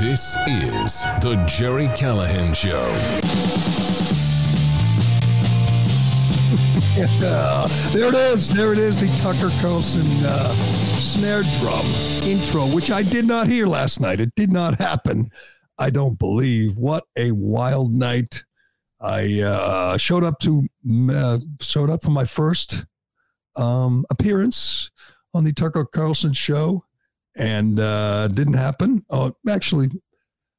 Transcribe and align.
This 0.00 0.34
is 0.48 1.02
The 1.20 1.44
Gerry 1.46 1.88
Callahan 1.94 2.54
Show. 2.54 2.88
There 7.92 8.08
it 8.08 8.14
is. 8.14 8.48
There 8.48 8.72
it 8.72 8.78
is. 8.78 9.00
The 9.00 9.22
Tucker 9.22 9.50
Carlson 9.62 10.06
uh, 10.24 10.52
snare 10.96 11.42
drum 11.60 11.84
intro, 12.26 12.64
which 12.74 12.90
I 12.90 13.02
did 13.02 13.26
not 13.26 13.46
hear 13.46 13.66
last 13.66 14.00
night. 14.00 14.20
It 14.20 14.34
did 14.34 14.50
not 14.50 14.74
happen. 14.76 15.30
I 15.78 15.90
don't 15.90 16.18
believe. 16.18 16.76
What 16.76 17.04
a 17.16 17.32
wild 17.32 17.94
night. 17.94 18.44
I 19.00 19.40
uh, 19.42 19.96
showed 19.98 20.24
up 20.24 20.38
to 20.40 20.66
uh, 21.10 21.38
showed 21.60 21.90
up 21.90 22.02
for 22.02 22.10
my 22.10 22.24
first 22.24 22.86
um, 23.56 24.04
appearance 24.10 24.90
on 25.34 25.44
the 25.44 25.52
Tucker 25.52 25.84
Carlson 25.84 26.32
show, 26.32 26.84
and 27.36 27.78
uh, 27.78 28.28
didn't 28.28 28.54
happen. 28.54 29.04
Oh, 29.10 29.34
actually, 29.48 29.90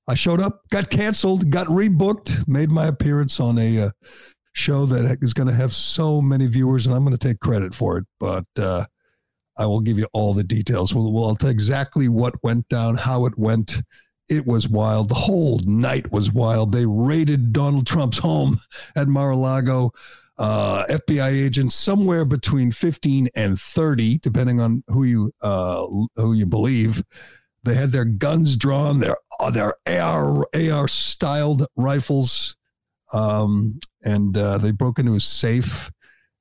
I 0.07 0.15
showed 0.15 0.41
up, 0.41 0.61
got 0.69 0.89
canceled, 0.89 1.49
got 1.49 1.67
rebooked, 1.67 2.47
made 2.47 2.69
my 2.69 2.87
appearance 2.87 3.39
on 3.39 3.57
a 3.57 3.81
uh, 3.81 3.89
show 4.53 4.85
that 4.87 5.17
is 5.21 5.33
going 5.33 5.47
to 5.47 5.53
have 5.53 5.73
so 5.73 6.21
many 6.21 6.47
viewers, 6.47 6.85
and 6.85 6.95
I'm 6.95 7.03
going 7.03 7.17
to 7.17 7.27
take 7.27 7.39
credit 7.39 7.73
for 7.73 7.97
it. 7.97 8.05
But 8.19 8.45
uh, 8.57 8.85
I 9.57 9.65
will 9.65 9.81
give 9.81 9.97
you 9.97 10.07
all 10.13 10.33
the 10.33 10.43
details. 10.43 10.93
We'll, 10.93 11.11
we'll 11.11 11.35
tell 11.35 11.49
exactly 11.49 12.07
what 12.07 12.41
went 12.43 12.67
down, 12.69 12.97
how 12.97 13.25
it 13.25 13.37
went 13.37 13.81
it 14.31 14.47
was 14.47 14.67
wild. 14.67 15.09
The 15.09 15.15
whole 15.15 15.59
night 15.65 16.11
was 16.11 16.31
wild. 16.31 16.71
They 16.71 16.85
raided 16.85 17.51
Donald 17.51 17.85
Trump's 17.85 18.17
home 18.17 18.59
at 18.95 19.09
Mar-a-Lago. 19.09 19.91
Uh, 20.41 20.83
FBI 20.87 21.29
agents 21.29 21.75
somewhere 21.75 22.25
between 22.25 22.71
15 22.71 23.29
and 23.35 23.61
30, 23.61 24.17
depending 24.17 24.59
on 24.59 24.83
who 24.87 25.03
you 25.03 25.31
uh, 25.43 25.85
who 26.15 26.33
you 26.33 26.47
believe. 26.47 27.03
They 27.63 27.75
had 27.75 27.91
their 27.91 28.05
guns 28.05 28.57
drawn, 28.57 28.99
their 28.99 29.17
uh, 29.39 29.51
their 29.51 29.75
AR 29.85 30.47
AR 30.55 30.87
styled 30.87 31.67
rifles, 31.75 32.55
um, 33.13 33.79
and 34.03 34.35
uh, 34.35 34.57
they 34.57 34.71
broke 34.71 34.97
into 34.97 35.13
his 35.13 35.25
safe. 35.25 35.91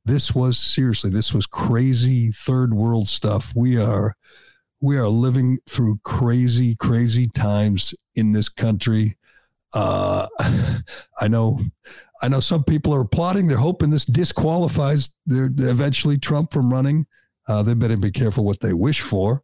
This 0.06 0.34
was 0.34 0.58
seriously, 0.58 1.10
this 1.10 1.34
was 1.34 1.44
crazy 1.44 2.30
third 2.30 2.72
world 2.72 3.06
stuff. 3.06 3.52
We 3.54 3.78
are 3.78 4.16
we 4.80 4.96
are 4.96 5.08
living 5.08 5.58
through 5.68 6.00
crazy, 6.04 6.74
crazy 6.76 7.28
times 7.28 7.94
in 8.14 8.32
this 8.32 8.48
country. 8.48 9.18
Uh, 9.74 10.26
I 11.20 11.28
know, 11.28 11.60
I 12.22 12.28
know 12.28 12.40
some 12.40 12.64
people 12.64 12.94
are 12.94 13.00
applauding. 13.00 13.46
They're 13.46 13.56
hoping 13.56 13.90
this 13.90 14.04
disqualifies 14.04 15.14
their 15.26 15.50
eventually 15.58 16.18
Trump 16.18 16.52
from 16.52 16.72
running. 16.72 17.06
Uh, 17.48 17.62
they 17.62 17.74
better 17.74 17.96
be 17.96 18.10
careful 18.10 18.44
what 18.44 18.60
they 18.60 18.72
wish 18.72 19.00
for. 19.00 19.42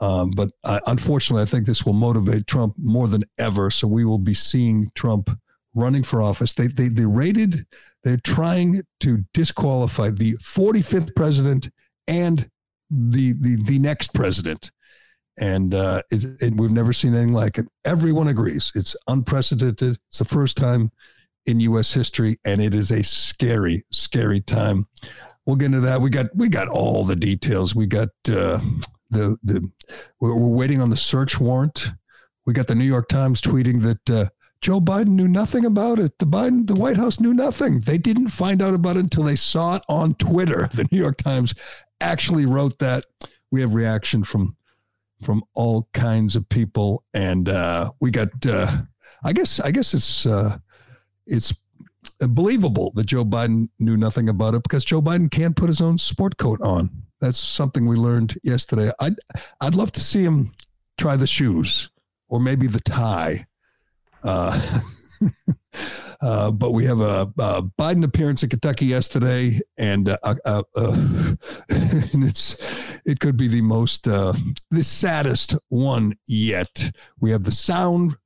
Um, 0.00 0.30
but 0.30 0.50
uh, 0.64 0.80
unfortunately, 0.86 1.42
I 1.42 1.46
think 1.46 1.66
this 1.66 1.84
will 1.84 1.92
motivate 1.92 2.46
Trump 2.46 2.74
more 2.78 3.08
than 3.08 3.24
ever. 3.38 3.70
So 3.70 3.86
we 3.86 4.04
will 4.04 4.18
be 4.18 4.34
seeing 4.34 4.90
Trump 4.94 5.30
running 5.74 6.02
for 6.02 6.22
office. 6.22 6.54
They 6.54 6.66
they 6.66 6.88
they 6.88 7.04
rated. 7.04 7.66
They're 8.04 8.16
trying 8.16 8.82
to 9.00 9.24
disqualify 9.32 10.10
the 10.10 10.34
45th 10.38 11.14
president 11.14 11.70
and 12.08 12.50
the 12.90 13.34
the 13.40 13.62
the 13.64 13.78
next 13.78 14.12
president, 14.12 14.72
and 15.38 15.74
uh, 15.74 16.02
it, 16.10 16.42
it, 16.42 16.54
we've 16.56 16.72
never 16.72 16.92
seen 16.92 17.14
anything 17.14 17.32
like 17.32 17.58
it. 17.58 17.66
Everyone 17.84 18.28
agrees 18.28 18.72
it's 18.74 18.96
unprecedented. 19.06 19.98
It's 20.08 20.18
the 20.18 20.24
first 20.24 20.56
time 20.56 20.90
in 21.46 21.60
U.S. 21.60 21.92
history, 21.92 22.38
and 22.44 22.60
it 22.60 22.74
is 22.74 22.90
a 22.90 23.02
scary, 23.02 23.82
scary 23.90 24.40
time. 24.40 24.86
We'll 25.46 25.56
get 25.56 25.66
into 25.66 25.80
that. 25.80 26.00
We 26.00 26.10
got 26.10 26.34
we 26.34 26.48
got 26.48 26.68
all 26.68 27.04
the 27.04 27.16
details. 27.16 27.74
We 27.74 27.86
got 27.86 28.08
uh, 28.28 28.60
the 29.10 29.36
the 29.42 29.70
we're, 30.20 30.34
we're, 30.34 30.48
waiting 30.48 30.80
on 30.80 30.90
the 30.90 30.96
search 30.96 31.40
warrant. 31.40 31.92
We 32.46 32.54
got 32.54 32.66
the 32.66 32.74
New 32.74 32.84
York 32.84 33.08
Times 33.08 33.40
tweeting 33.40 33.82
that. 33.82 34.10
Uh, 34.10 34.28
Joe 34.60 34.80
Biden 34.80 35.08
knew 35.08 35.26
nothing 35.26 35.64
about 35.64 35.98
it. 35.98 36.16
The 36.20 36.26
Biden, 36.26 36.68
the 36.68 36.76
White 36.76 36.96
House 36.96 37.18
knew 37.18 37.34
nothing. 37.34 37.80
They 37.80 37.98
didn't 37.98 38.28
find 38.28 38.62
out 38.62 38.74
about 38.74 38.96
it 38.96 39.00
until 39.00 39.24
they 39.24 39.34
saw 39.34 39.74
it 39.74 39.82
on 39.88 40.14
Twitter. 40.14 40.68
The 40.74 40.86
New 40.92 40.98
York 40.98 41.16
Times 41.16 41.52
actually 42.00 42.46
wrote 42.46 42.78
that. 42.78 43.04
We 43.50 43.60
have 43.60 43.74
reaction 43.74 44.22
from 44.22 44.56
from 45.20 45.42
all 45.54 45.88
kinds 45.92 46.36
of 46.36 46.48
people, 46.48 47.02
and 47.12 47.48
uh, 47.48 47.90
we 48.00 48.12
got. 48.12 48.28
Uh, 48.46 48.82
I 49.24 49.32
guess. 49.32 49.58
I 49.58 49.72
guess 49.72 49.94
it's 49.94 50.26
uh, 50.26 50.58
it's 51.26 51.54
believable 52.18 52.92
that 52.94 53.04
Joe 53.04 53.24
Biden 53.24 53.68
knew 53.78 53.96
nothing 53.96 54.28
about 54.28 54.54
it 54.54 54.62
because 54.62 54.84
Joe 54.84 55.02
Biden 55.02 55.30
can't 55.30 55.56
put 55.56 55.68
his 55.68 55.80
own 55.80 55.98
sport 55.98 56.36
coat 56.36 56.60
on. 56.62 56.90
That's 57.20 57.38
something 57.38 57.86
we 57.86 57.96
learned 57.96 58.36
yesterday. 58.42 58.90
I'd 59.00 59.14
I'd 59.60 59.74
love 59.74 59.92
to 59.92 60.00
see 60.00 60.22
him 60.22 60.52
try 60.98 61.16
the 61.16 61.26
shoes 61.26 61.90
or 62.28 62.40
maybe 62.40 62.66
the 62.66 62.80
tie. 62.80 63.46
Uh, 64.24 64.80
Uh, 66.22 66.52
but 66.52 66.70
we 66.70 66.84
have 66.84 67.00
a, 67.00 67.32
a, 67.38 67.62
Biden 67.62 68.04
appearance 68.04 68.44
in 68.44 68.48
Kentucky 68.48 68.86
yesterday, 68.86 69.60
and 69.76 70.08
uh, 70.08 70.16
uh, 70.22 70.62
uh 70.76 70.96
and 71.68 72.22
it's 72.22 72.56
it 73.04 73.18
could 73.18 73.36
be 73.36 73.48
the 73.48 73.60
most 73.60 74.06
uh, 74.06 74.32
the 74.70 74.84
saddest 74.84 75.56
one 75.68 76.16
yet. 76.26 76.92
We 77.18 77.32
have 77.32 77.42
the 77.42 77.50
sound 77.50 78.16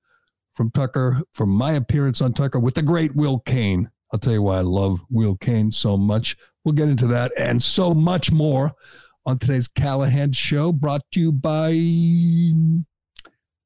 from 0.56 0.70
Tucker 0.70 1.22
from 1.34 1.50
my 1.50 1.72
appearance 1.72 2.20
on 2.22 2.32
Tucker 2.32 2.58
with 2.58 2.74
the 2.74 2.82
great 2.82 3.14
Will 3.14 3.38
Cain. 3.40 3.90
I'll 4.12 4.18
tell 4.18 4.32
you 4.32 4.42
why 4.42 4.58
I 4.58 4.62
love 4.62 5.00
Will 5.10 5.36
Cain 5.36 5.70
so 5.70 5.96
much. 5.96 6.36
We'll 6.64 6.72
get 6.72 6.88
into 6.88 7.06
that 7.08 7.30
and 7.38 7.62
so 7.62 7.94
much 7.94 8.32
more 8.32 8.72
on 9.26 9.38
today's 9.38 9.68
Callahan 9.68 10.32
Show, 10.32 10.72
brought 10.72 11.02
to 11.12 11.20
you 11.20 11.32
by 11.32 11.72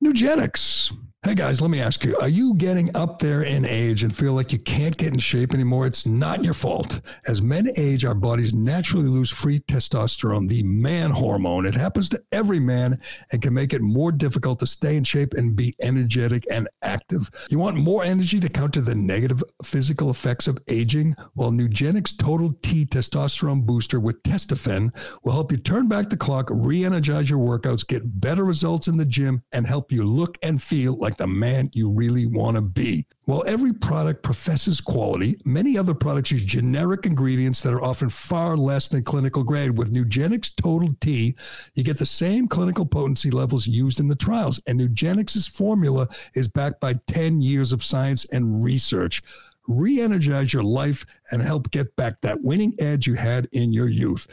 Nugenix. 0.02 0.92
Hey 1.22 1.34
guys, 1.34 1.60
let 1.60 1.70
me 1.70 1.82
ask 1.82 2.02
you, 2.02 2.16
are 2.16 2.30
you 2.30 2.54
getting 2.54 2.96
up 2.96 3.18
there 3.18 3.42
in 3.42 3.66
age 3.66 4.02
and 4.04 4.16
feel 4.16 4.32
like 4.32 4.54
you 4.54 4.58
can't 4.58 4.96
get 4.96 5.12
in 5.12 5.18
shape 5.18 5.52
anymore? 5.52 5.86
It's 5.86 6.06
not 6.06 6.42
your 6.42 6.54
fault. 6.54 7.02
As 7.26 7.42
men 7.42 7.68
age, 7.76 8.06
our 8.06 8.14
bodies 8.14 8.54
naturally 8.54 9.04
lose 9.06 9.30
free 9.30 9.60
testosterone, 9.60 10.48
the 10.48 10.62
man 10.62 11.10
hormone. 11.10 11.66
It 11.66 11.74
happens 11.74 12.08
to 12.08 12.22
every 12.32 12.58
man 12.58 12.98
and 13.30 13.42
can 13.42 13.52
make 13.52 13.74
it 13.74 13.82
more 13.82 14.12
difficult 14.12 14.60
to 14.60 14.66
stay 14.66 14.96
in 14.96 15.04
shape 15.04 15.34
and 15.34 15.54
be 15.54 15.74
energetic 15.82 16.46
and 16.50 16.66
active. 16.80 17.28
You 17.50 17.58
want 17.58 17.76
more 17.76 18.02
energy 18.02 18.40
to 18.40 18.48
counter 18.48 18.80
the 18.80 18.94
negative 18.94 19.42
physical 19.62 20.08
effects 20.08 20.48
of 20.48 20.56
aging? 20.68 21.16
Well, 21.34 21.50
Nugenix 21.50 22.16
Total 22.16 22.54
T 22.62 22.86
Testosterone 22.86 23.66
Booster 23.66 24.00
with 24.00 24.22
Testofen 24.22 24.90
will 25.22 25.32
help 25.32 25.52
you 25.52 25.58
turn 25.58 25.86
back 25.86 26.08
the 26.08 26.16
clock, 26.16 26.48
re-energize 26.50 27.28
your 27.28 27.40
workouts, 27.40 27.86
get 27.86 28.22
better 28.22 28.46
results 28.46 28.88
in 28.88 28.96
the 28.96 29.04
gym, 29.04 29.42
and 29.52 29.66
help 29.66 29.92
you 29.92 30.02
look 30.02 30.38
and 30.42 30.62
feel 30.62 30.96
like 30.96 31.09
like 31.10 31.18
the 31.18 31.26
man 31.26 31.70
you 31.72 31.90
really 31.90 32.26
want 32.26 32.56
to 32.56 32.62
be. 32.62 33.04
While 33.24 33.44
every 33.46 33.72
product 33.72 34.22
professes 34.22 34.80
quality, 34.80 35.36
many 35.44 35.76
other 35.76 35.92
products 35.92 36.30
use 36.30 36.44
generic 36.44 37.04
ingredients 37.04 37.62
that 37.62 37.72
are 37.72 37.82
often 37.82 38.10
far 38.10 38.56
less 38.56 38.88
than 38.88 39.02
clinical 39.02 39.42
grade. 39.42 39.76
With 39.76 39.92
Nugenix 39.92 40.54
Total 40.54 40.94
T, 41.00 41.34
you 41.74 41.82
get 41.82 41.98
the 41.98 42.06
same 42.06 42.46
clinical 42.46 42.86
potency 42.86 43.30
levels 43.30 43.66
used 43.66 43.98
in 43.98 44.06
the 44.06 44.14
trials, 44.14 44.60
and 44.68 44.80
Nugenix's 44.80 45.48
formula 45.48 46.08
is 46.34 46.46
backed 46.46 46.80
by 46.80 46.94
10 47.08 47.42
years 47.42 47.72
of 47.72 47.82
science 47.82 48.24
and 48.26 48.62
research 48.62 49.22
re 49.68 50.00
energize 50.00 50.52
your 50.52 50.64
life 50.64 51.04
and 51.30 51.42
help 51.42 51.70
get 51.70 51.94
back 51.94 52.20
that 52.22 52.42
winning 52.42 52.74
edge 52.80 53.06
you 53.06 53.14
had 53.14 53.46
in 53.52 53.72
your 53.72 53.88
youth 53.88 54.26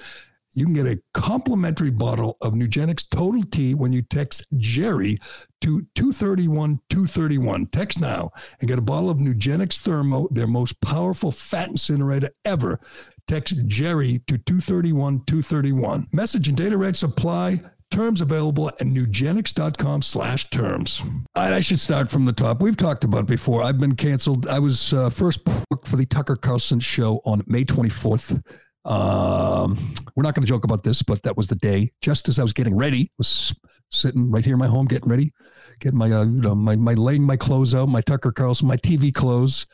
you 0.58 0.66
can 0.66 0.74
get 0.74 0.88
a 0.88 1.00
complimentary 1.14 1.92
bottle 1.92 2.36
of 2.42 2.54
Nugenix 2.54 3.08
Total 3.08 3.44
T 3.44 3.76
when 3.76 3.94
you 3.94 4.02
text 4.02 4.48
Gerry 4.58 5.20
to 5.62 5.86
231 5.94 6.80
231. 6.90 7.68
Text 7.68 8.02
now 8.02 8.32
and 8.60 8.68
get 8.68 8.80
a 8.80 8.82
bottle 8.82 9.12
of 9.12 9.20
Nugenix 9.20 9.78
Thermo, 9.78 10.28
their 10.32 10.48
most 10.48 10.82
powerful 10.82 11.32
fat 11.32 11.70
incinerator 11.70 12.32
ever. 12.44 12.80
Text 13.28 13.56
Gerry 13.68 14.24
to 14.28 14.40
231 14.40 15.26
231. 15.26 16.08
Message 16.12 16.48
and 16.48 16.58
data 16.58 16.76
rates 16.76 17.04
apply. 17.04 17.62
Terms 17.92 18.20
available 18.20 18.68
at 18.68 18.80
nugenix.com 18.80 20.02
slash 20.02 20.50
terms. 20.50 21.04
I 21.36 21.62
should 21.62 21.80
start 21.80 22.10
from 22.10 22.26
the 22.26 22.34
top. 22.34 22.62
We've 22.62 22.76
talked 22.76 23.06
about 23.06 23.28
before. 23.28 23.64
I've 23.64 23.80
been 23.80 23.96
canceled. 23.96 24.48
I 24.48 24.60
was 24.60 24.92
uh, 24.92 25.10
first 25.10 25.46
booked 25.46 25.88
for 25.88 25.96
the 25.96 26.06
Tucker 26.06 26.36
Carlson 26.36 26.80
show 26.82 27.22
on 27.26 27.44
May 27.48 27.64
24th. 27.64 28.44
Um, 28.88 29.78
we're 30.16 30.24
not 30.24 30.34
going 30.34 30.46
to 30.46 30.48
joke 30.48 30.64
about 30.64 30.84
this, 30.84 31.04
but 31.04 31.22
that 31.24 31.36
was 31.36 31.48
the 31.48 31.56
day. 31.56 31.92
Just 32.02 32.30
as 32.30 32.40
I 32.40 32.44
was 32.44 32.54
getting 32.54 32.76
ready, 32.76 33.12
was 33.18 33.54
sitting 33.90 34.32
right 34.32 34.44
here 34.44 34.54
in 34.54 34.60
my 34.60 34.68
home, 34.68 34.86
getting 34.86 35.10
ready, 35.10 35.32
getting 35.80 36.00
my 36.00 36.12
uh, 36.12 36.24
you 36.24 36.42
know 36.42 36.56
my 36.56 36.76
my 36.76 36.94
laying 36.94 37.24
my 37.24 37.38
clothes 37.38 37.76
out, 37.76 37.90
my 37.90 38.02
Tucker 38.02 38.32
Carlson, 38.32 38.68
my 38.68 38.78
TV 38.78 39.14
clothes, 39.14 39.68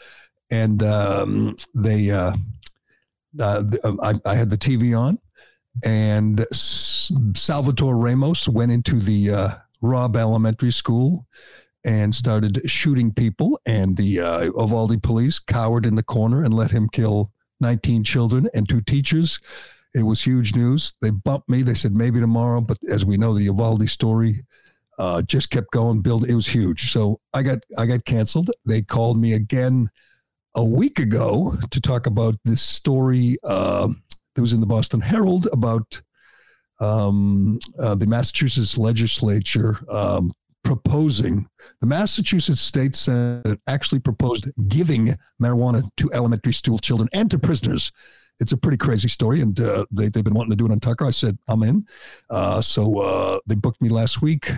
and 0.49 0.81
um, 0.83 1.55
they 1.75 2.09
uh, 2.09 2.33
uh, 3.39 3.63
I, 4.01 4.13
I 4.25 4.35
had 4.35 4.49
the 4.49 4.57
TV 4.57 4.97
on, 4.97 5.19
and 5.83 6.45
Salvatore 6.51 7.97
Ramos 7.97 8.49
went 8.49 8.71
into 8.71 8.99
the 8.99 9.31
uh, 9.31 9.49
Robb 9.81 10.15
Elementary 10.15 10.71
School 10.71 11.27
and 11.85 12.15
started 12.15 12.61
shooting 12.69 13.13
people, 13.13 13.59
and 13.65 13.95
the 13.95 14.19
uh, 14.19 14.41
Uvalde 14.55 15.03
police 15.03 15.37
cowered 15.37 15.85
in 15.85 15.95
the 15.95 16.03
corner 16.03 16.43
and 16.43 16.53
let 16.53 16.71
him 16.71 16.89
kill 16.89 17.31
19 17.59 18.03
children 18.03 18.49
and 18.53 18.67
two 18.67 18.81
teachers. 18.81 19.39
It 19.95 20.03
was 20.03 20.21
huge 20.21 20.55
news. 20.55 20.93
They 21.01 21.11
bumped 21.11 21.49
me. 21.49 21.61
They 21.61 21.75
said 21.75 21.93
maybe 21.93 22.19
tomorrow, 22.19 22.61
but 22.61 22.77
as 22.89 23.05
we 23.05 23.17
know, 23.17 23.33
the 23.33 23.43
Uvalde 23.43 23.87
story 23.89 24.43
uh, 24.97 25.21
just 25.21 25.49
kept 25.49 25.71
going, 25.71 26.01
build. 26.01 26.29
It 26.29 26.35
was 26.35 26.47
huge. 26.47 26.91
So 26.91 27.19
I 27.33 27.43
got 27.43 27.59
I 27.77 27.85
got 27.85 28.05
canceled. 28.05 28.51
They 28.65 28.81
called 28.81 29.19
me 29.19 29.33
again 29.33 29.89
a 30.55 30.63
week 30.63 30.99
ago 30.99 31.57
to 31.71 31.81
talk 31.81 32.05
about 32.05 32.35
this 32.45 32.61
story 32.61 33.37
uh, 33.43 33.87
that 34.35 34.41
was 34.41 34.53
in 34.53 34.61
the 34.61 34.67
Boston 34.67 35.01
Herald 35.01 35.47
about 35.51 36.01
um, 36.79 37.59
uh, 37.79 37.95
the 37.95 38.07
Massachusetts 38.07 38.77
legislature 38.77 39.79
um, 39.89 40.31
proposing 40.63 41.47
the 41.81 41.87
Massachusetts 41.87 42.61
State 42.61 42.95
Senate 42.95 43.59
actually 43.67 43.99
proposed 43.99 44.51
giving 44.67 45.15
marijuana 45.41 45.89
to 45.97 46.09
elementary 46.13 46.53
school 46.53 46.79
children 46.79 47.09
and 47.13 47.29
to 47.31 47.39
prisoners. 47.39 47.91
It's 48.39 48.51
a 48.51 48.57
pretty 48.57 48.77
crazy 48.77 49.07
story, 49.07 49.41
and 49.41 49.59
uh, 49.59 49.85
they, 49.91 50.07
they've 50.07 50.23
been 50.23 50.33
wanting 50.33 50.51
to 50.51 50.55
do 50.55 50.65
it 50.65 50.71
on 50.71 50.79
Tucker. 50.79 51.05
I 51.05 51.11
said, 51.11 51.37
I'm 51.47 51.61
in. 51.63 51.85
Uh, 52.29 52.61
so 52.61 52.99
uh, 52.99 53.39
they 53.45 53.55
booked 53.55 53.81
me 53.81 53.89
last 53.89 54.21
week 54.21 54.49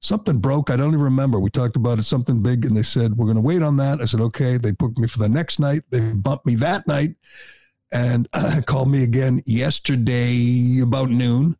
something 0.00 0.38
broke. 0.38 0.70
I 0.70 0.76
don't 0.76 0.90
even 0.90 1.00
remember. 1.00 1.40
We 1.40 1.50
talked 1.50 1.76
about 1.76 1.98
it, 1.98 2.04
something 2.04 2.42
big, 2.42 2.64
and 2.64 2.76
they 2.76 2.82
said, 2.82 3.16
We're 3.16 3.26
going 3.26 3.36
to 3.36 3.42
wait 3.42 3.62
on 3.62 3.76
that. 3.78 4.00
I 4.00 4.04
said, 4.04 4.20
Okay. 4.20 4.56
They 4.56 4.72
booked 4.72 4.98
me 4.98 5.08
for 5.08 5.18
the 5.18 5.28
next 5.28 5.58
night. 5.58 5.82
They 5.90 6.00
bumped 6.12 6.46
me 6.46 6.54
that 6.56 6.86
night 6.86 7.16
and 7.92 8.28
uh, 8.32 8.60
called 8.66 8.90
me 8.90 9.04
again 9.04 9.42
yesterday 9.46 10.80
about 10.82 11.10
noon. 11.10 11.56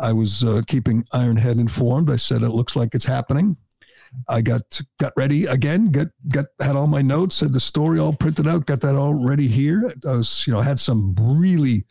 I 0.00 0.12
was 0.12 0.44
uh, 0.44 0.62
keeping 0.66 1.04
Ironhead 1.12 1.58
informed. 1.58 2.10
I 2.10 2.16
said, 2.16 2.42
It 2.42 2.50
looks 2.50 2.76
like 2.76 2.94
it's 2.94 3.04
happening. 3.04 3.56
I 4.28 4.40
got 4.42 4.80
got 4.98 5.12
ready 5.16 5.46
again. 5.46 5.92
Got 5.92 6.08
got 6.28 6.46
had 6.60 6.74
all 6.74 6.88
my 6.88 7.02
notes, 7.02 7.40
had 7.40 7.52
the 7.52 7.60
story 7.60 7.98
all 8.00 8.12
printed 8.12 8.48
out. 8.48 8.66
Got 8.66 8.80
that 8.80 8.96
all 8.96 9.14
ready 9.14 9.46
here. 9.46 9.92
I 10.06 10.12
was, 10.12 10.46
you 10.46 10.52
know, 10.52 10.60
had 10.60 10.80
some 10.80 11.14
really 11.18 11.84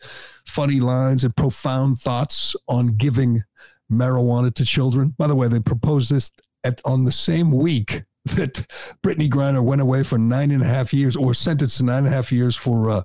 funny 0.46 0.80
lines 0.80 1.24
and 1.24 1.34
profound 1.34 1.98
thoughts 2.00 2.54
on 2.68 2.88
giving 2.96 3.42
marijuana 3.90 4.54
to 4.54 4.64
children. 4.64 5.14
By 5.16 5.28
the 5.28 5.34
way, 5.34 5.48
they 5.48 5.60
proposed 5.60 6.12
this 6.12 6.32
at, 6.64 6.80
on 6.84 7.04
the 7.04 7.12
same 7.12 7.50
week 7.50 8.02
that 8.36 8.66
Brittney 9.02 9.28
Griner 9.28 9.62
went 9.62 9.80
away 9.80 10.02
for 10.02 10.18
nine 10.18 10.50
and 10.50 10.62
a 10.62 10.66
half 10.66 10.92
years 10.92 11.16
or 11.16 11.32
sentenced 11.32 11.78
to 11.78 11.84
nine 11.84 12.04
and 12.04 12.08
a 12.08 12.10
half 12.10 12.30
years 12.30 12.54
for 12.54 12.90
uh, 12.90 13.02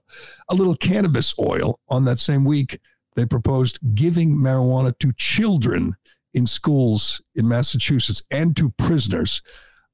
a 0.49 0.55
little 0.55 0.75
cannabis 0.75 1.33
oil. 1.39 1.79
On 1.87 2.03
that 2.05 2.19
same 2.19 2.43
week, 2.43 2.79
they 3.15 3.25
proposed 3.25 3.79
giving 3.95 4.35
marijuana 4.35 4.97
to 4.99 5.13
children 5.13 5.95
in 6.33 6.45
schools 6.45 7.21
in 7.35 7.47
Massachusetts 7.47 8.23
and 8.29 8.55
to 8.57 8.69
prisoners. 8.71 9.41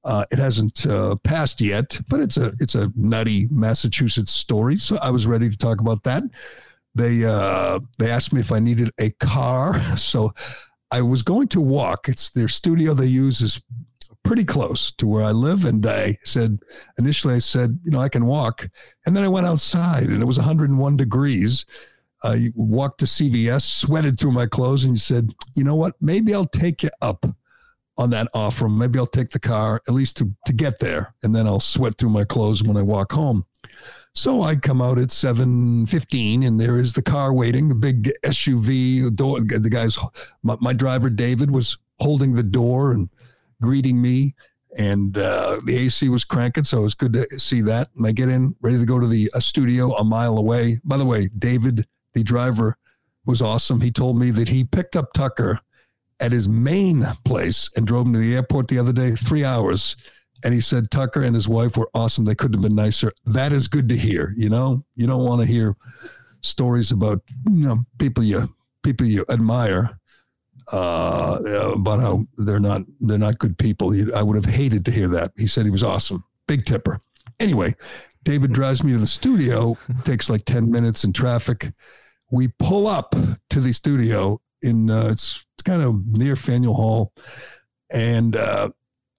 Uh, 0.04 0.26
it 0.32 0.40
hasn't 0.40 0.88
uh, 0.88 1.16
passed 1.24 1.62
yet, 1.62 2.00
but 2.10 2.20
it's 2.20 2.38
a 2.38 2.52
it's 2.60 2.74
a 2.74 2.92
nutty 2.96 3.48
Massachusetts 3.52 4.32
story. 4.32 4.78
So 4.78 4.98
I 4.98 5.12
was 5.12 5.28
ready 5.28 5.50
to 5.50 5.58
talk 5.58 5.80
about 5.80 6.02
that. 6.04 6.24
They 6.96 7.24
uh, 7.24 7.80
they 8.00 8.10
asked 8.10 8.34
me 8.34 8.40
if 8.40 8.52
I 8.52 8.58
needed 8.58 8.90
a 9.00 9.12
car, 9.12 9.80
so 9.98 10.34
I 10.90 11.02
was 11.02 11.22
going 11.22 11.48
to 11.50 11.62
walk. 11.62 12.10
It's 12.10 12.32
their 12.32 12.48
studio 12.48 12.96
they 12.96 13.06
use 13.06 13.42
is 13.42 13.62
pretty 14.24 14.46
close 14.46 14.92
to 14.94 15.08
where 15.08 15.24
I 15.24 15.32
live. 15.32 15.66
And 15.66 15.86
I 15.86 16.18
said, 16.24 16.60
initially, 16.98 17.36
I 17.36 17.40
said, 17.40 17.80
you 17.84 17.92
know, 17.92 18.00
I 18.00 18.10
can 18.10 18.26
walk. 18.26 18.68
And 19.06 19.16
then 19.16 19.24
I 19.24 19.28
went 19.28 19.48
outside 19.48 20.10
and 20.10 20.22
it 20.22 20.26
was 20.26 20.38
101 20.38 20.98
degrees. 20.98 21.66
I 22.24 22.50
walked 22.56 23.00
to 23.00 23.06
CVS, 23.06 23.64
sweated 23.64 24.20
through 24.20 24.32
my 24.32 24.46
clothes, 24.46 24.84
and 24.84 25.00
said, 25.00 25.34
you 25.56 25.64
know 25.64 25.76
what? 25.76 25.96
Maybe 26.02 26.36
I'll 26.36 26.46
take 26.46 26.84
you 26.84 26.92
up 27.02 27.26
on 27.98 28.10
that 28.12 28.28
offer. 28.34 28.70
Maybe 28.70 29.00
I'll 29.00 29.08
take 29.08 29.30
the 29.30 29.40
car 29.40 29.82
at 29.88 29.94
least 29.94 30.18
to, 30.18 30.32
to 30.46 30.54
get 30.54 30.80
there. 30.80 31.16
And 31.24 31.36
then 31.36 31.48
I'll 31.48 31.60
sweat 31.60 31.98
through 31.98 32.10
my 32.10 32.24
clothes 32.24 32.64
when 32.64 32.78
I 32.78 32.84
walk 32.84 33.12
home. 33.12 33.46
So 34.14 34.42
I 34.42 34.56
come 34.56 34.82
out 34.82 35.00
at 35.00 35.10
7:15 35.10 36.46
and 36.46 36.60
there 36.60 36.78
is 36.78 36.94
the 36.94 37.02
car 37.02 37.34
waiting, 37.34 37.70
the 37.70 37.76
big 37.76 38.12
SUV 38.26 39.16
door 39.16 39.40
the 39.40 39.70
guys 39.70 39.98
my, 40.44 40.58
my 40.60 40.74
driver 40.74 41.10
David 41.10 41.52
was 41.52 41.78
holding 42.00 42.34
the 42.34 42.44
door 42.44 42.92
and 42.92 43.10
greeting 43.62 44.02
me 44.02 44.36
and 44.78 45.18
uh, 45.18 45.60
the 45.66 45.78
AC 45.78 46.10
was 46.10 46.24
cranking, 46.24 46.64
so 46.64 46.80
it 46.80 46.84
was 46.84 46.96
good 46.96 47.14
to 47.14 47.28
see 47.40 47.62
that. 47.62 47.90
And 47.98 48.08
I 48.08 48.12
get 48.12 48.30
in, 48.30 48.56
ready 48.62 48.78
to 48.78 48.86
go 48.86 49.00
to 49.00 49.08
the 49.08 49.30
studio 49.40 49.94
a 49.96 50.04
mile 50.04 50.38
away. 50.38 50.80
By 50.84 50.98
the 50.98 51.06
way, 51.06 51.30
David, 51.38 51.86
the 52.14 52.24
driver, 52.24 52.78
was 53.26 53.42
awesome. 53.42 53.82
He 53.82 53.92
told 53.92 54.18
me 54.18 54.32
that 54.32 54.48
he 54.48 54.64
picked 54.64 54.96
up 54.96 55.14
Tucker 55.14 55.60
at 56.20 56.32
his 56.32 56.48
main 56.48 57.06
place 57.26 57.70
and 57.76 57.86
drove 57.86 58.08
him 58.08 58.14
to 58.14 58.20
the 58.20 58.36
airport 58.36 58.68
the 58.68 58.80
other 58.80 58.94
day, 58.94 59.16
three 59.16 59.44
hours. 59.44 59.96
And 60.44 60.54
he 60.54 60.62
said 60.62 60.90
Tucker 60.90 61.22
and 61.22 61.36
his 61.36 61.48
wife 61.48 61.78
were 61.78 61.90
awesome. 61.94 62.26
They 62.26 62.36
couldn't 62.36 62.56
have 62.56 62.64
been 62.64 62.76
nicer. 62.76 63.12
That 63.26 63.52
is 63.52 63.68
good 63.68 63.90
to 63.90 63.98
hear. 63.98 64.34
You 64.38 64.50
know, 64.50 64.84
you 64.96 65.06
don't 65.06 65.26
want 65.26 65.42
to 65.42 65.48
hear 65.48 65.76
stories 66.42 66.92
about 66.92 67.22
you 67.52 67.68
know 67.68 67.78
people 68.00 68.24
you 68.24 68.52
people 68.82 69.06
you 69.06 69.24
admire 69.30 70.00
uh, 70.72 71.40
about 71.76 72.00
how 72.00 72.26
they're 72.38 72.60
not 72.60 72.82
they're 73.00 73.18
not 73.18 73.40
good 73.40 73.58
people. 73.58 73.94
I 74.16 74.24
would 74.24 74.36
have 74.36 74.54
hated 74.54 74.86
to 74.86 74.92
hear 74.92 75.08
that. 75.10 75.32
He 75.38 75.48
said 75.48 75.66
he 75.66 75.72
was 75.72 75.84
awesome, 75.84 76.24
big 76.48 76.66
tipper. 76.66 77.02
Anyway, 77.40 77.74
David 78.24 78.54
drives 78.54 78.84
me 78.84 78.92
to 78.94 78.98
the 78.98 79.08
studio. 79.08 79.78
Takes 80.04 80.30
like 80.30 80.46
ten 80.46 80.72
minutes 80.72 81.04
in 81.04 81.14
traffic. 81.14 81.72
We 82.32 82.48
pull 82.60 82.88
up 82.88 83.16
to 83.50 83.60
the 83.60 83.74
studio 83.74 84.40
in 84.62 84.90
uh, 84.90 85.10
it's, 85.12 85.46
it's 85.56 85.64
kind 85.64 85.82
of 85.82 86.06
near 86.06 86.36
Faneuil 86.36 86.74
Hall, 86.74 87.14
and 87.92 88.36
uh, 88.36 88.70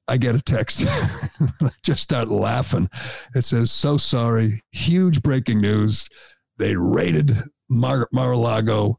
I 0.09 0.17
get 0.17 0.35
a 0.35 0.43
text. 0.43 0.83
I 0.87 1.71
just 1.83 2.03
start 2.03 2.29
laughing. 2.29 2.91
It 3.35 3.43
says, 3.43 3.71
So 3.73 3.97
sorry. 3.97 4.62
Huge 4.71 5.23
breaking 5.23 5.61
news. 5.61 6.09
They 6.59 6.77
raided 6.77 7.43
Mar- 7.69 8.09
Mar-a-Lago, 8.12 8.99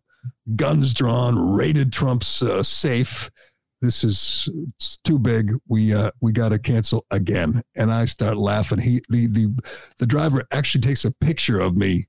guns 0.56 0.94
drawn, 0.94 1.38
raided 1.38 1.92
Trump's 1.92 2.42
uh, 2.42 2.64
safe. 2.64 3.30
This 3.82 4.04
is 4.04 4.50
too 5.04 5.20
big. 5.20 5.54
We 5.68 5.94
uh, 5.94 6.12
we 6.22 6.32
got 6.32 6.50
to 6.50 6.60
cancel 6.60 7.06
again. 7.12 7.62
And 7.76 7.92
I 7.92 8.06
start 8.06 8.38
laughing. 8.38 8.80
He 8.80 9.02
the 9.10 9.28
the 9.28 9.54
the 10.00 10.06
driver 10.06 10.46
actually 10.52 10.82
takes 10.82 11.04
a 11.06 11.12
picture 11.12 11.60
of 11.60 11.76
me. 11.76 12.08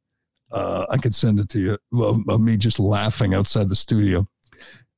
Uh, 0.52 0.86
I 0.88 0.98
could 0.98 1.14
send 1.14 1.40
it 1.40 1.48
to 1.48 1.58
you 1.58 1.78
of, 2.00 2.20
of 2.28 2.40
me 2.40 2.56
just 2.56 2.78
laughing 2.78 3.34
outside 3.34 3.68
the 3.68 3.76
studio. 3.76 4.28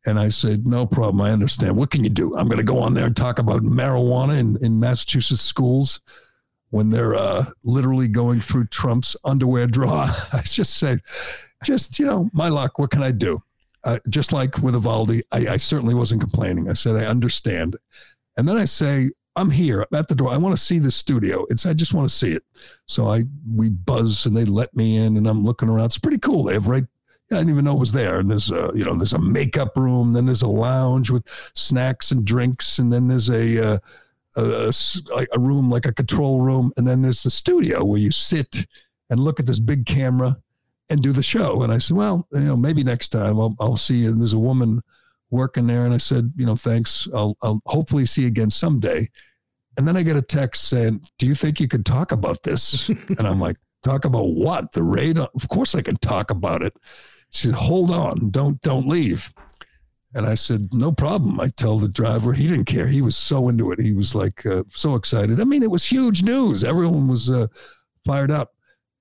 And 0.04 0.20
I 0.20 0.28
said, 0.28 0.66
no 0.66 0.86
problem. 0.86 1.20
I 1.20 1.32
understand. 1.32 1.76
What 1.76 1.90
can 1.90 2.04
you 2.04 2.10
do? 2.10 2.36
I'm 2.36 2.46
going 2.46 2.58
to 2.58 2.62
go 2.62 2.78
on 2.78 2.94
there 2.94 3.06
and 3.06 3.16
talk 3.16 3.38
about 3.38 3.62
marijuana 3.62 4.38
in, 4.38 4.56
in 4.62 4.78
Massachusetts 4.78 5.42
schools 5.42 6.00
when 6.70 6.90
they're 6.90 7.14
uh, 7.14 7.46
literally 7.64 8.08
going 8.08 8.40
through 8.40 8.66
Trump's 8.66 9.16
underwear 9.24 9.66
drawer. 9.66 10.06
I 10.32 10.42
just 10.44 10.76
say, 10.76 10.98
just, 11.64 11.98
you 11.98 12.06
know, 12.06 12.30
my 12.32 12.48
luck. 12.48 12.78
What 12.78 12.90
can 12.90 13.02
I 13.02 13.12
do? 13.12 13.42
Uh, 13.84 13.98
just 14.08 14.32
like 14.32 14.58
with 14.58 14.74
Uvalde, 14.74 15.22
I, 15.32 15.48
I 15.48 15.56
certainly 15.56 15.94
wasn't 15.94 16.20
complaining. 16.20 16.68
I 16.68 16.72
said, 16.72 16.96
I 16.96 17.06
understand. 17.06 17.76
And 18.36 18.48
then 18.48 18.56
I 18.56 18.64
say, 18.64 19.10
I'm 19.36 19.50
here 19.50 19.86
at 19.94 20.08
the 20.08 20.14
door. 20.14 20.30
I 20.30 20.38
want 20.38 20.56
to 20.56 20.62
see 20.62 20.78
the 20.78 20.90
studio. 20.90 21.46
It's 21.50 21.66
I 21.66 21.74
just 21.74 21.92
want 21.94 22.08
to 22.08 22.14
see 22.14 22.32
it. 22.32 22.42
So 22.86 23.06
I 23.06 23.24
we 23.54 23.68
buzz 23.68 24.24
and 24.24 24.34
they 24.34 24.46
let 24.46 24.74
me 24.74 24.96
in 24.96 25.18
and 25.18 25.26
I'm 25.28 25.44
looking 25.44 25.68
around. 25.68 25.86
It's 25.86 25.98
pretty 25.98 26.18
cool. 26.18 26.44
They 26.44 26.54
have 26.54 26.68
right 26.68 26.84
I 27.30 27.36
didn't 27.36 27.50
even 27.50 27.64
know 27.64 27.74
it 27.74 27.80
was 27.80 27.92
there. 27.92 28.20
And 28.20 28.30
there's 28.30 28.50
a, 28.52 28.70
you 28.74 28.84
know, 28.84 28.94
there's 28.94 29.12
a 29.12 29.18
makeup 29.18 29.76
room, 29.76 30.12
then 30.12 30.26
there's 30.26 30.42
a 30.42 30.48
lounge 30.48 31.10
with 31.10 31.26
snacks 31.54 32.12
and 32.12 32.24
drinks, 32.24 32.78
and 32.78 32.92
then 32.92 33.08
there's 33.08 33.30
a, 33.30 33.74
uh, 33.74 33.78
a, 34.36 34.72
a 35.32 35.38
room 35.38 35.70
like 35.70 35.86
a 35.86 35.94
control 35.94 36.40
room, 36.40 36.72
and 36.76 36.86
then 36.86 37.02
there's 37.02 37.22
the 37.22 37.30
studio 37.30 37.84
where 37.84 37.98
you 37.98 38.10
sit 38.10 38.66
and 39.10 39.20
look 39.20 39.40
at 39.40 39.46
this 39.46 39.60
big 39.60 39.86
camera 39.86 40.36
and 40.88 41.00
do 41.00 41.12
the 41.12 41.22
show. 41.22 41.62
And 41.62 41.72
I 41.72 41.78
said, 41.78 41.96
well, 41.96 42.26
you 42.32 42.40
know, 42.40 42.56
maybe 42.56 42.84
next 42.84 43.08
time 43.08 43.40
I'll, 43.40 43.56
I'll 43.58 43.76
see 43.76 43.96
you. 43.96 44.10
And 44.10 44.20
there's 44.20 44.32
a 44.32 44.38
woman 44.38 44.82
working 45.30 45.66
there, 45.66 45.84
and 45.84 45.94
I 45.94 45.98
said, 45.98 46.32
you 46.36 46.46
know, 46.46 46.56
thanks. 46.56 47.08
I'll, 47.14 47.36
I'll 47.42 47.62
hopefully 47.66 48.06
see 48.06 48.22
you 48.22 48.28
again 48.28 48.50
someday. 48.50 49.08
And 49.78 49.86
then 49.86 49.96
I 49.96 50.02
get 50.02 50.16
a 50.16 50.22
text 50.22 50.68
saying, 50.68 51.02
do 51.18 51.26
you 51.26 51.34
think 51.34 51.60
you 51.60 51.68
could 51.68 51.84
talk 51.84 52.12
about 52.12 52.42
this? 52.42 52.88
and 52.88 53.20
I'm 53.20 53.40
like, 53.40 53.56
talk 53.82 54.04
about 54.04 54.30
what? 54.30 54.72
The 54.72 54.82
raid? 54.82 55.18
Of 55.18 55.48
course 55.48 55.74
I 55.74 55.82
can 55.82 55.96
talk 55.96 56.30
about 56.30 56.62
it. 56.62 56.74
She 57.30 57.48
said, 57.48 57.54
"Hold 57.54 57.90
on, 57.90 58.30
don't 58.30 58.60
don't 58.62 58.86
leave." 58.86 59.32
And 60.14 60.26
I 60.26 60.34
said, 60.34 60.68
"No 60.72 60.92
problem." 60.92 61.40
I 61.40 61.48
tell 61.48 61.78
the 61.78 61.88
driver. 61.88 62.32
He 62.32 62.46
didn't 62.46 62.64
care. 62.64 62.86
He 62.86 63.02
was 63.02 63.16
so 63.16 63.48
into 63.48 63.70
it. 63.72 63.80
He 63.80 63.92
was 63.92 64.14
like 64.14 64.46
uh, 64.46 64.62
so 64.70 64.94
excited. 64.94 65.40
I 65.40 65.44
mean, 65.44 65.62
it 65.62 65.70
was 65.70 65.84
huge 65.84 66.22
news. 66.22 66.64
Everyone 66.64 67.08
was 67.08 67.30
uh, 67.30 67.48
fired 68.04 68.30
up. 68.30 68.52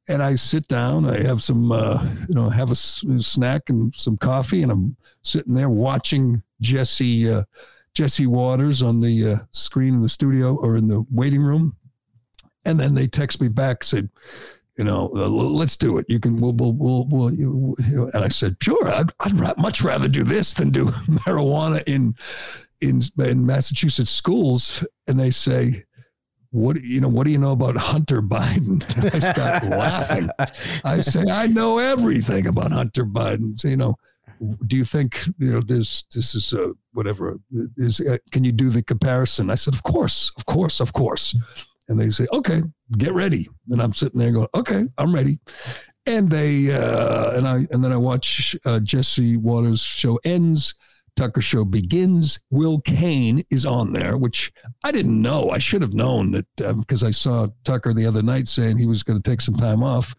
And 0.07 0.21
I 0.21 0.35
sit 0.35 0.67
down. 0.67 1.09
I 1.09 1.19
have 1.24 1.41
some, 1.41 1.71
uh, 1.71 2.03
you 2.29 2.35
know, 2.35 2.47
have 2.50 2.69
a 2.71 2.75
snack 2.75 3.69
and 3.69 3.95
some 3.95 4.17
coffee, 4.17 4.62
and 4.62 4.71
I'm 4.71 4.95
sitting 5.24 5.55
there 5.55 5.69
watching 5.69 6.43
Jesse 6.62 7.31
uh, 7.31 7.43
Jesse 7.95 8.27
Watters 8.27 8.81
on 8.81 9.00
the 9.00 9.31
uh, 9.31 9.38
screen 9.51 9.95
in 9.95 10.01
the 10.01 10.09
studio 10.09 10.57
or 10.57 10.75
in 10.75 10.88
the 10.88 11.03
waiting 11.09 11.41
room. 11.41 11.75
And 12.65 12.79
then 12.79 12.93
they 12.93 13.07
text 13.07 13.41
me 13.41 13.47
back, 13.47 13.83
said, 13.83 14.09
you 14.77 14.84
know, 14.84 15.10
uh, 15.15 15.27
let's 15.27 15.77
do 15.77 15.98
it. 15.98 16.05
You 16.10 16.20
can, 16.20 16.36
we'll, 16.38 16.53
we'll, 16.53 16.74
we'll, 16.74 17.05
we'll 17.08 17.34
you 17.34 17.75
know, 17.91 18.10
and 18.13 18.24
I 18.24 18.27
said, 18.27 18.58
sure, 18.62 18.88
I'd, 18.89 19.10
I'd 19.22 19.58
much 19.58 19.82
rather 19.82 20.08
do 20.08 20.24
this 20.24 20.53
than 20.53 20.70
do 20.70 20.86
marijuana 21.25 21.82
in, 21.88 22.15
in, 22.82 23.01
in 23.20 23.46
Massachusetts 23.46 24.12
schools. 24.12 24.86
And 25.08 25.20
they 25.20 25.32
say, 25.32 25.86
what, 26.51 26.82
you 26.82 27.01
know, 27.01 27.10
what 27.10 27.25
do 27.25 27.32
you 27.32 27.38
know 27.38 27.51
about 27.51 27.77
Hunter 27.77 28.22
Biden? 28.22 28.84
And 28.98 29.13
I 29.13 29.20
start 29.20 29.63
laughing. 29.63 30.29
I 30.84 31.00
say, 31.00 31.24
I 31.29 31.48
know 31.48 31.79
everything 31.79 32.48
about 32.48 32.72
Hunter 32.72 33.05
Biden. 33.05 33.60
So, 33.60 33.67
you 33.70 33.77
know, 33.77 33.96
do 34.67 34.75
you 34.75 34.84
think 34.84 35.20
you 35.38 35.51
know 35.51 35.62
this 35.62 36.03
this 36.13 36.36
is 36.36 36.53
uh, 36.53 36.70
whatever 36.94 37.39
is 37.77 38.01
uh, 38.01 38.17
can 38.32 38.44
you 38.44 38.51
do 38.51 38.70
the 38.70 38.84
comparison 38.84 39.50
i 39.50 39.55
said 39.55 39.74
of 39.74 39.84
course 39.84 40.32
of 40.38 40.46
course 40.46 40.79
of 40.79 40.94
course 40.94 41.36
and 41.87 41.99
they 41.99 42.09
say 42.09 42.25
okay 42.33 42.61
get 42.97 43.13
ready. 43.13 43.47
And 43.69 43.81
i'm 43.81 43.93
sitting 43.93 44.19
there 44.19 44.31
going 44.31 44.47
okay 44.53 44.85
i'm 44.97 45.13
ready. 45.13 45.39
And 46.07 46.29
they 46.29 46.71
uh, 46.71 47.37
and 47.37 47.47
i 47.47 47.65
and 47.71 47.83
then 47.83 47.91
i 47.91 47.97
watch 47.97 48.55
uh, 48.65 48.79
jesse 48.79 49.37
Watters' 49.37 49.81
show 49.81 50.19
ends 50.23 50.75
tucker 51.15 51.41
show 51.41 51.63
begins 51.63 52.39
will 52.49 52.81
cain 52.81 53.41
is 53.49 53.65
on 53.65 53.93
there 53.93 54.17
which 54.17 54.51
i 54.83 54.91
didn't 54.91 55.21
know. 55.21 55.49
I 55.49 55.59
should 55.59 55.81
have 55.81 55.93
known 55.93 56.31
that 56.31 56.45
because 56.77 57.03
um, 57.03 57.07
i 57.07 57.11
saw 57.11 57.47
tucker 57.63 57.93
the 57.93 58.05
other 58.05 58.21
night 58.21 58.47
saying 58.47 58.77
he 58.77 58.85
was 58.85 59.03
going 59.03 59.21
to 59.21 59.29
take 59.29 59.41
some 59.41 59.55
time 59.55 59.83
off. 59.83 60.15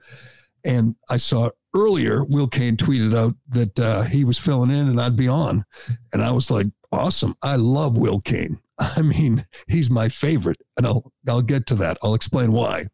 And 0.65 0.97
i 1.09 1.17
saw 1.17 1.51
earlier, 1.77 2.25
Will 2.25 2.49
Cain 2.49 2.77
tweeted 2.77 3.15
out 3.15 3.35
that 3.51 3.79
uh, 3.79 4.03
he 4.03 4.25
was 4.25 4.39
filling 4.39 4.71
in 4.71 4.89
and 4.89 5.01
I'd 5.01 5.17
be 5.17 5.29
on. 5.29 5.65
And 6.13 6.23
I 6.23 6.31
was 6.31 6.51
like, 6.51 6.67
awesome. 6.93 7.37
I 7.43 7.57
love 7.57 7.97
Will 7.97 8.21
Cain. 8.21 8.59
I 8.79 9.03
mean, 9.03 9.45
he's 9.69 9.91
my 9.91 10.09
favorite. 10.09 10.61
And 10.77 10.87
I'll, 10.87 11.13
I'll 11.29 11.43
get 11.43 11.67
to 11.67 11.75
that. 11.77 11.99
I'll 12.03 12.15
explain 12.15 12.53
why. 12.53 12.87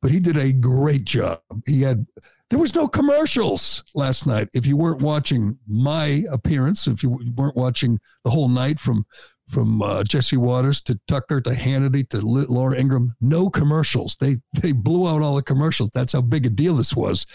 But 0.00 0.10
he 0.10 0.20
did 0.20 0.36
a 0.36 0.52
great 0.52 1.04
job. 1.04 1.40
He 1.66 1.82
had, 1.82 2.06
there 2.50 2.58
was 2.58 2.74
no 2.74 2.86
commercials 2.86 3.84
last 3.94 4.26
night. 4.26 4.48
If 4.54 4.66
you 4.66 4.76
weren't 4.76 5.02
watching 5.02 5.58
my 5.66 6.24
appearance, 6.30 6.86
if 6.86 7.02
you 7.02 7.18
weren't 7.36 7.56
watching 7.56 7.98
the 8.24 8.30
whole 8.30 8.48
night 8.48 8.80
from 8.80 9.04
from 9.48 9.80
uh, 9.80 10.04
Jesse 10.04 10.36
Watters 10.36 10.82
to 10.82 11.00
Tucker 11.08 11.40
to 11.40 11.50
Hannity 11.50 12.06
to 12.10 12.20
Laura 12.20 12.76
Ingraham, 12.78 13.14
no 13.18 13.48
commercials. 13.48 14.14
They 14.20 14.36
they 14.52 14.72
blew 14.72 15.08
out 15.08 15.22
all 15.22 15.36
the 15.36 15.42
commercials. 15.42 15.88
That's 15.94 16.12
how 16.12 16.20
big 16.20 16.44
a 16.44 16.50
deal 16.50 16.74
this 16.74 16.94
was 16.94 17.26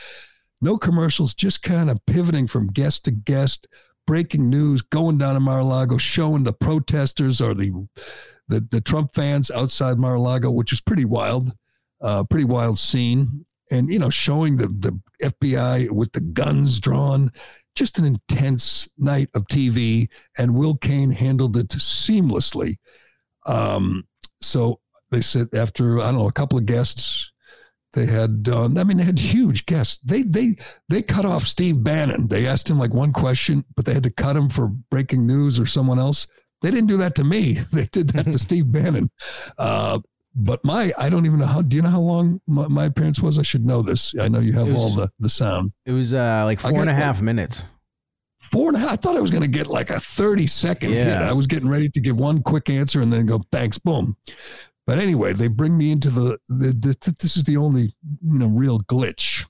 no 0.63 0.77
commercials, 0.77 1.33
just 1.33 1.61
kind 1.61 1.89
of 1.89 2.03
pivoting 2.07 2.47
from 2.47 2.67
guest 2.67 3.03
to 3.05 3.11
guest, 3.11 3.67
breaking 4.05 4.49
news, 4.49 4.81
going 4.81 5.17
down 5.17 5.35
to 5.35 5.39
Mar-a-Lago, 5.39 5.97
showing 5.97 6.43
the 6.43 6.53
protesters 6.53 7.41
or 7.41 7.53
the 7.53 7.71
the, 8.47 8.59
the 8.71 8.81
Trump 8.81 9.13
fans 9.13 9.49
outside 9.51 9.97
Mar-a-Lago, 9.97 10.51
which 10.51 10.73
is 10.73 10.81
pretty 10.81 11.05
wild, 11.05 11.53
uh, 12.01 12.23
pretty 12.23 12.45
wild 12.45 12.77
scene. 12.77 13.45
And, 13.71 13.91
you 13.91 13.97
know, 13.97 14.09
showing 14.09 14.57
the, 14.57 14.67
the 14.67 14.99
FBI 15.23 15.89
with 15.89 16.11
the 16.11 16.19
guns 16.19 16.79
drawn, 16.79 17.31
just 17.75 17.97
an 17.97 18.05
intense 18.05 18.87
night 18.97 19.29
of 19.33 19.47
TV. 19.47 20.09
And 20.37 20.55
Will 20.55 20.75
Cain 20.75 21.11
handled 21.11 21.57
it 21.57 21.69
seamlessly. 21.69 22.75
Um, 23.45 24.03
so 24.41 24.79
they 25.09 25.21
said 25.21 25.55
after, 25.55 25.99
I 25.99 26.11
don't 26.11 26.19
know, 26.19 26.27
a 26.27 26.33
couple 26.33 26.57
of 26.57 26.65
guests, 26.65 27.31
they 27.93 28.07
had, 28.07 28.47
uh, 28.49 28.65
I 28.65 28.83
mean, 28.83 28.97
they 28.97 29.03
had 29.03 29.19
huge 29.19 29.65
guests. 29.65 29.97
They 30.03 30.23
they 30.23 30.55
they 30.89 31.01
cut 31.01 31.25
off 31.25 31.43
Steve 31.43 31.83
Bannon. 31.83 32.27
They 32.27 32.47
asked 32.47 32.69
him 32.69 32.79
like 32.79 32.93
one 32.93 33.13
question, 33.13 33.63
but 33.75 33.85
they 33.85 33.93
had 33.93 34.03
to 34.03 34.09
cut 34.09 34.35
him 34.35 34.49
for 34.49 34.67
breaking 34.67 35.27
news 35.27 35.59
or 35.59 35.65
someone 35.65 35.99
else. 35.99 36.27
They 36.61 36.71
didn't 36.71 36.87
do 36.87 36.97
that 36.97 37.15
to 37.15 37.23
me. 37.23 37.59
They 37.71 37.85
did 37.85 38.09
that 38.09 38.31
to 38.31 38.39
Steve 38.47 38.71
Bannon. 38.71 39.11
Uh, 39.57 39.99
but 40.35 40.63
my, 40.65 40.91
I 40.97 41.09
don't 41.09 41.27
even 41.27 41.37
know 41.39 41.45
how. 41.45 41.61
Do 41.61 41.75
you 41.75 41.83
know 41.83 41.89
how 41.89 41.99
long 41.99 42.41
my, 42.47 42.67
my 42.67 42.85
appearance 42.85 43.19
was? 43.19 43.37
I 43.37 43.43
should 43.43 43.65
know 43.65 43.83
this. 43.83 44.15
I 44.19 44.27
know 44.27 44.39
you 44.39 44.53
have 44.53 44.71
was, 44.71 44.75
all 44.75 44.89
the 44.89 45.11
the 45.19 45.29
sound. 45.29 45.73
It 45.85 45.91
was 45.91 46.13
uh, 46.13 46.43
like 46.45 46.59
four 46.59 46.81
and 46.81 46.89
a 46.89 46.93
half 46.93 47.21
minutes. 47.21 47.63
Four 48.41 48.69
and 48.69 48.77
a 48.77 48.79
half. 48.79 48.93
I 48.93 48.95
thought 48.95 49.15
I 49.15 49.21
was 49.21 49.29
going 49.29 49.43
to 49.43 49.47
get 49.47 49.67
like 49.67 49.91
a 49.91 49.99
thirty 49.99 50.47
second 50.47 50.91
yeah. 50.91 51.03
hit. 51.03 51.17
I 51.17 51.33
was 51.33 51.45
getting 51.45 51.69
ready 51.69 51.89
to 51.89 51.99
give 51.99 52.17
one 52.17 52.41
quick 52.41 52.69
answer 52.69 53.01
and 53.03 53.13
then 53.13 53.27
go 53.27 53.43
thanks, 53.51 53.77
boom. 53.77 54.17
But 54.85 54.99
anyway, 54.99 55.33
they 55.33 55.47
bring 55.47 55.77
me 55.77 55.91
into 55.91 56.09
the, 56.09 56.37
the, 56.49 56.73
the, 56.73 57.15
this 57.19 57.37
is 57.37 57.43
the 57.43 57.57
only 57.57 57.93
you 58.21 58.39
know 58.39 58.47
real 58.47 58.79
glitch. 58.79 59.45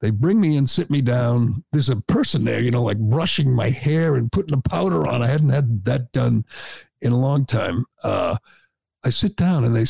They 0.00 0.10
bring 0.10 0.40
me 0.40 0.56
in, 0.56 0.66
sit 0.66 0.90
me 0.90 1.00
down. 1.00 1.64
There's 1.72 1.88
a 1.88 1.96
person 2.02 2.44
there, 2.44 2.60
you 2.60 2.70
know, 2.70 2.82
like 2.82 2.98
brushing 2.98 3.54
my 3.54 3.70
hair 3.70 4.16
and 4.16 4.30
putting 4.30 4.54
the 4.54 4.68
powder 4.68 5.06
on. 5.08 5.22
I 5.22 5.26
hadn't 5.26 5.48
had 5.48 5.84
that 5.84 6.12
done 6.12 6.44
in 7.00 7.12
a 7.12 7.18
long 7.18 7.46
time. 7.46 7.86
Uh, 8.02 8.36
I 9.04 9.10
sit 9.10 9.36
down 9.36 9.64
and 9.64 9.74
they 9.74 9.86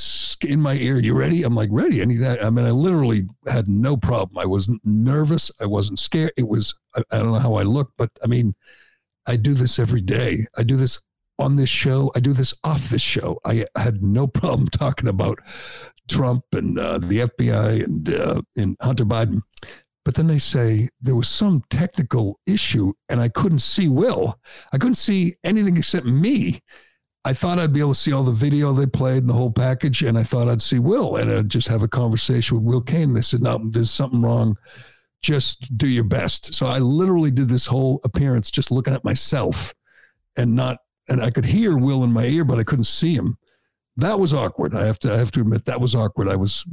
in 0.46 0.60
my 0.60 0.74
ear. 0.74 0.98
You 0.98 1.14
ready? 1.14 1.42
I'm 1.42 1.54
like 1.54 1.70
ready. 1.72 2.02
I 2.02 2.04
need. 2.04 2.22
I 2.22 2.50
mean, 2.50 2.66
I 2.66 2.70
literally 2.70 3.26
had 3.46 3.66
no 3.66 3.96
problem. 3.96 4.38
I 4.38 4.44
wasn't 4.44 4.82
nervous. 4.84 5.50
I 5.58 5.66
wasn't 5.66 5.98
scared. 5.98 6.32
It 6.36 6.46
was. 6.46 6.74
I, 6.94 7.02
I 7.10 7.18
don't 7.18 7.32
know 7.32 7.38
how 7.38 7.54
I 7.54 7.62
look, 7.62 7.92
but 7.96 8.10
I 8.22 8.26
mean, 8.26 8.54
I 9.26 9.36
do 9.36 9.54
this 9.54 9.78
every 9.78 10.02
day. 10.02 10.46
I 10.56 10.62
do 10.62 10.76
this 10.76 10.98
on 11.38 11.56
this 11.56 11.68
show. 11.68 12.10
I 12.14 12.20
do 12.20 12.32
this 12.32 12.54
off 12.64 12.88
this 12.88 13.02
show. 13.02 13.38
I 13.44 13.66
had 13.76 14.02
no 14.02 14.26
problem 14.26 14.68
talking 14.68 15.08
about 15.08 15.38
Trump 16.08 16.44
and 16.52 16.78
uh, 16.78 16.98
the 16.98 17.20
FBI 17.20 17.84
and 17.84 18.10
uh, 18.10 18.42
and 18.56 18.76
Hunter 18.80 19.04
Biden. 19.04 19.42
But 20.04 20.14
then 20.14 20.28
they 20.28 20.38
say 20.38 20.88
there 21.00 21.16
was 21.16 21.28
some 21.28 21.64
technical 21.68 22.38
issue 22.46 22.92
and 23.08 23.20
I 23.20 23.28
couldn't 23.28 23.58
see 23.58 23.88
Will. 23.88 24.38
I 24.72 24.78
couldn't 24.78 24.94
see 24.94 25.34
anything 25.42 25.76
except 25.76 26.06
me. 26.06 26.60
I 27.24 27.32
thought 27.32 27.58
I'd 27.58 27.72
be 27.72 27.80
able 27.80 27.94
to 27.94 27.98
see 27.98 28.12
all 28.12 28.22
the 28.22 28.30
video 28.30 28.72
they 28.72 28.86
played 28.86 29.18
and 29.18 29.28
the 29.28 29.34
whole 29.34 29.50
package, 29.50 30.02
and 30.02 30.16
I 30.16 30.22
thought 30.22 30.48
I'd 30.48 30.62
see 30.62 30.78
Will 30.78 31.16
and 31.16 31.28
I'd 31.28 31.48
just 31.48 31.66
have 31.66 31.82
a 31.82 31.88
conversation 31.88 32.56
with 32.56 32.64
Will 32.64 32.80
Cain. 32.80 33.14
They 33.14 33.20
said, 33.20 33.42
"No, 33.42 33.60
there's 33.68 33.90
something 33.90 34.22
wrong. 34.22 34.56
Just 35.22 35.76
do 35.76 35.88
your 35.88 36.04
best." 36.04 36.54
So 36.54 36.66
I 36.66 36.78
literally 36.78 37.32
did 37.32 37.48
this 37.48 37.66
whole 37.66 38.00
appearance 38.04 38.52
just 38.52 38.70
looking 38.70 38.94
at 38.94 39.04
myself 39.04 39.74
and 40.36 40.54
not 40.54 40.78
and 41.08 41.22
I 41.22 41.30
could 41.30 41.44
hear 41.44 41.76
Will 41.76 42.04
in 42.04 42.12
my 42.12 42.26
ear, 42.26 42.44
but 42.44 42.58
I 42.58 42.64
couldn't 42.64 42.84
see 42.84 43.14
him. 43.14 43.38
That 43.98 44.20
was 44.20 44.34
awkward. 44.34 44.74
I 44.74 44.84
have 44.84 44.98
to 45.00 45.12
I 45.12 45.16
have 45.16 45.30
to 45.32 45.40
admit 45.40 45.64
that 45.64 45.80
was 45.80 45.94
awkward. 45.94 46.28
I 46.28 46.36
was 46.36 46.64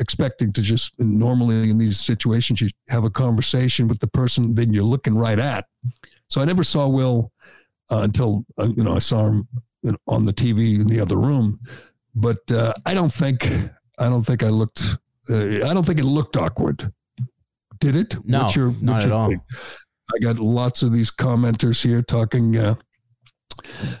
expecting 0.00 0.52
to 0.54 0.62
just 0.62 0.98
normally 0.98 1.70
in 1.70 1.78
these 1.78 2.00
situations 2.00 2.60
you 2.60 2.70
have 2.88 3.04
a 3.04 3.10
conversation 3.10 3.86
with 3.86 4.00
the 4.00 4.08
person 4.08 4.54
then 4.56 4.72
you're 4.72 4.82
looking 4.82 5.14
right 5.14 5.38
at. 5.38 5.66
So 6.28 6.40
I 6.40 6.44
never 6.44 6.64
saw 6.64 6.88
Will 6.88 7.30
uh, 7.90 8.00
until 8.02 8.44
uh, 8.58 8.68
you 8.76 8.82
know 8.82 8.96
I 8.96 8.98
saw 8.98 9.26
him 9.26 9.46
on 10.06 10.24
the 10.24 10.32
TV 10.32 10.80
in 10.80 10.86
the 10.86 11.00
other 11.00 11.16
room. 11.16 11.60
But 12.14 12.50
uh, 12.50 12.72
I 12.84 12.94
don't 12.94 13.12
think 13.12 13.48
I 13.98 14.08
don't 14.08 14.24
think 14.24 14.42
I 14.42 14.48
looked. 14.48 14.96
Uh, 15.30 15.64
I 15.64 15.74
don't 15.74 15.86
think 15.86 16.00
it 16.00 16.04
looked 16.04 16.36
awkward. 16.36 16.92
Did 17.78 17.96
it? 17.96 18.16
No, 18.24 18.48
your, 18.54 18.74
not 18.80 19.04
at 19.04 19.12
all. 19.12 19.28
Think? 19.28 19.42
I 20.14 20.18
got 20.18 20.38
lots 20.38 20.82
of 20.82 20.92
these 20.92 21.10
commenters 21.10 21.82
here 21.82 22.02
talking 22.02 22.56
uh, 22.56 22.74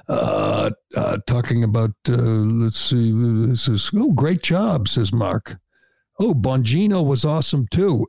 uh, 0.08 0.70
uh, 0.96 1.18
talking 1.26 1.64
about, 1.64 1.92
uh, 2.08 2.12
let's 2.12 2.78
see, 2.78 3.12
this 3.46 3.68
is, 3.68 3.90
oh, 3.94 4.12
great 4.12 4.42
job, 4.42 4.88
says 4.88 5.12
Mark. 5.12 5.58
Oh, 6.18 6.34
Bongino 6.34 7.04
was 7.04 7.24
awesome 7.24 7.66
too. 7.70 8.06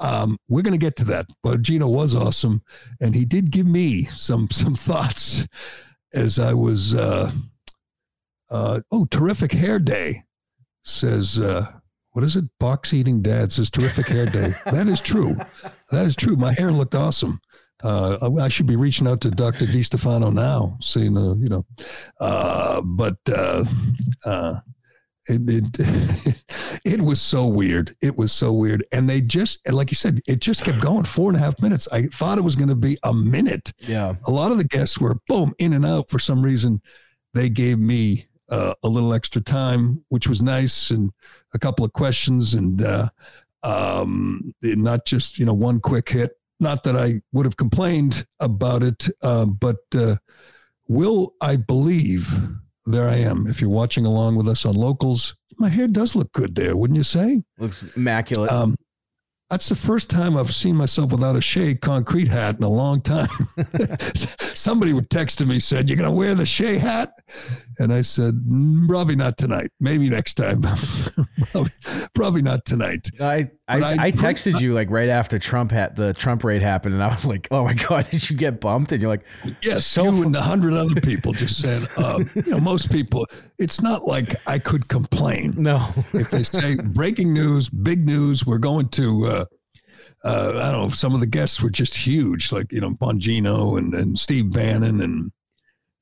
Um, 0.00 0.38
we're 0.48 0.62
going 0.62 0.72
to 0.72 0.78
get 0.78 0.96
to 0.96 1.04
that. 1.06 1.26
Bongino 1.44 1.90
was 1.90 2.14
awesome. 2.14 2.62
And 3.00 3.14
he 3.14 3.24
did 3.24 3.50
give 3.50 3.66
me 3.66 4.04
some, 4.04 4.50
some 4.50 4.74
thoughts 4.74 5.46
as 6.12 6.38
I 6.38 6.52
was, 6.52 6.94
uh, 6.94 7.30
uh, 8.50 8.80
oh, 8.90 9.06
terrific 9.06 9.52
hair 9.52 9.78
day, 9.78 10.24
says, 10.82 11.38
uh, 11.38 11.70
what 12.14 12.24
is 12.24 12.36
it? 12.36 12.44
Box 12.60 12.94
eating 12.94 13.22
dad 13.22 13.50
says 13.50 13.70
terrific 13.70 14.06
hair 14.06 14.26
day. 14.26 14.54
that 14.66 14.86
is 14.86 15.00
true. 15.00 15.36
That 15.90 16.06
is 16.06 16.14
true. 16.14 16.36
My 16.36 16.52
hair 16.52 16.70
looked 16.70 16.94
awesome. 16.94 17.40
Uh, 17.84 18.30
I 18.40 18.48
should 18.48 18.66
be 18.66 18.76
reaching 18.76 19.06
out 19.06 19.20
to 19.20 19.30
Dr. 19.30 19.66
DiStefano 19.66 20.32
now, 20.32 20.78
seeing, 20.80 21.16
uh, 21.18 21.34
you 21.34 21.50
know, 21.50 21.66
uh, 22.18 22.80
but 22.80 23.18
uh, 23.28 23.64
uh, 24.24 24.60
it, 25.28 25.42
it, 25.78 26.80
it 26.84 27.00
was 27.02 27.20
so 27.20 27.46
weird. 27.46 27.94
It 28.00 28.16
was 28.16 28.32
so 28.32 28.52
weird. 28.52 28.86
And 28.90 29.08
they 29.08 29.20
just, 29.20 29.60
like 29.70 29.90
you 29.90 29.96
said, 29.96 30.22
it 30.26 30.40
just 30.40 30.64
kept 30.64 30.80
going 30.80 31.04
four 31.04 31.28
and 31.28 31.36
a 31.36 31.40
half 31.40 31.60
minutes. 31.60 31.86
I 31.92 32.04
thought 32.04 32.38
it 32.38 32.44
was 32.44 32.56
going 32.56 32.70
to 32.70 32.74
be 32.74 32.96
a 33.02 33.12
minute. 33.12 33.72
Yeah. 33.80 34.14
A 34.26 34.30
lot 34.30 34.50
of 34.50 34.56
the 34.56 34.64
guests 34.64 34.98
were 34.98 35.16
boom, 35.28 35.54
in 35.58 35.74
and 35.74 35.84
out 35.84 36.08
for 36.08 36.18
some 36.18 36.42
reason. 36.42 36.80
They 37.34 37.50
gave 37.50 37.78
me 37.78 38.28
uh, 38.48 38.74
a 38.82 38.88
little 38.88 39.12
extra 39.12 39.42
time, 39.42 40.04
which 40.08 40.28
was 40.28 40.40
nice, 40.40 40.90
and 40.90 41.10
a 41.52 41.58
couple 41.58 41.84
of 41.84 41.92
questions, 41.92 42.54
and 42.54 42.80
uh, 42.80 43.08
um, 43.62 44.54
not 44.62 45.04
just 45.04 45.38
you 45.38 45.44
know 45.44 45.54
one 45.54 45.80
quick 45.80 46.08
hit. 46.08 46.32
Not 46.64 46.82
that 46.84 46.96
I 46.96 47.20
would 47.32 47.44
have 47.44 47.58
complained 47.58 48.26
about 48.40 48.82
it, 48.82 49.06
uh, 49.20 49.44
but 49.44 49.76
uh, 49.94 50.16
will 50.88 51.34
I 51.42 51.56
believe? 51.56 52.34
There 52.86 53.06
I 53.06 53.16
am. 53.16 53.46
If 53.46 53.60
you're 53.60 53.68
watching 53.68 54.06
along 54.06 54.36
with 54.36 54.48
us 54.48 54.64
on 54.64 54.74
locals, 54.74 55.36
my 55.58 55.68
hair 55.68 55.86
does 55.88 56.16
look 56.16 56.32
good 56.32 56.54
there, 56.54 56.74
wouldn't 56.74 56.96
you 56.96 57.02
say? 57.02 57.42
Looks 57.58 57.84
immaculate. 57.94 58.50
Um, 58.50 58.76
that's 59.54 59.68
the 59.68 59.76
first 59.76 60.10
time 60.10 60.36
I've 60.36 60.52
seen 60.52 60.74
myself 60.74 61.12
without 61.12 61.36
a 61.36 61.40
Shea 61.40 61.76
concrete 61.76 62.26
hat 62.26 62.56
in 62.56 62.64
a 62.64 62.68
long 62.68 63.00
time. 63.00 63.28
Somebody 64.16 64.92
would 64.92 65.10
text 65.10 65.44
me 65.46 65.60
said, 65.60 65.88
"You're 65.88 65.96
going 65.96 66.10
to 66.10 66.16
wear 66.16 66.34
the 66.34 66.44
Shea 66.44 66.76
hat," 66.76 67.12
and 67.78 67.92
I 67.92 68.00
said, 68.00 68.34
mm, 68.34 68.88
"Probably 68.88 69.14
not 69.14 69.38
tonight. 69.38 69.70
Maybe 69.78 70.10
next 70.10 70.34
time. 70.34 70.62
probably, 71.52 71.70
probably, 72.14 72.42
not 72.42 72.64
tonight." 72.64 73.12
I 73.20 73.50
I, 73.68 73.78
I, 73.78 73.92
I, 73.92 74.10
texted 74.10 74.60
you 74.60 74.74
like 74.74 74.90
right 74.90 75.08
after 75.08 75.38
Trump 75.38 75.70
had 75.70 75.96
the 75.96 76.12
Trump 76.12 76.44
raid 76.44 76.60
happened, 76.60 76.94
and 76.94 77.02
I 77.02 77.08
was 77.08 77.24
like, 77.24 77.46
"Oh 77.52 77.62
my 77.62 77.74
god, 77.74 78.06
did 78.10 78.28
you 78.28 78.36
get 78.36 78.60
bumped?" 78.60 78.90
And 78.90 79.00
you're 79.00 79.10
like, 79.10 79.24
"Yes." 79.62 79.86
So 79.86 80.04
you 80.04 80.24
and 80.24 80.34
a 80.34 80.42
hundred 80.42 80.74
other 80.74 81.00
people 81.00 81.32
just 81.32 81.62
said, 81.62 81.88
uh, 81.96 82.24
"You 82.34 82.50
know, 82.50 82.60
most 82.60 82.90
people. 82.90 83.26
It's 83.58 83.80
not 83.80 84.04
like 84.04 84.34
I 84.48 84.58
could 84.58 84.88
complain. 84.88 85.54
No, 85.56 85.94
if 86.12 86.30
they 86.30 86.42
say 86.42 86.74
breaking 86.74 87.32
news, 87.32 87.68
big 87.68 88.04
news, 88.04 88.44
we're 88.44 88.58
going 88.58 88.88
to." 88.90 89.26
Uh, 89.26 89.43
uh, 90.24 90.52
I 90.56 90.72
don't 90.72 90.80
know. 90.80 90.88
Some 90.88 91.14
of 91.14 91.20
the 91.20 91.26
guests 91.26 91.60
were 91.60 91.70
just 91.70 91.94
huge, 91.94 92.50
like 92.50 92.72
you 92.72 92.80
know 92.80 92.90
Bongino 92.92 93.78
and 93.78 93.94
and 93.94 94.18
Steve 94.18 94.52
Bannon 94.52 95.02
and 95.02 95.30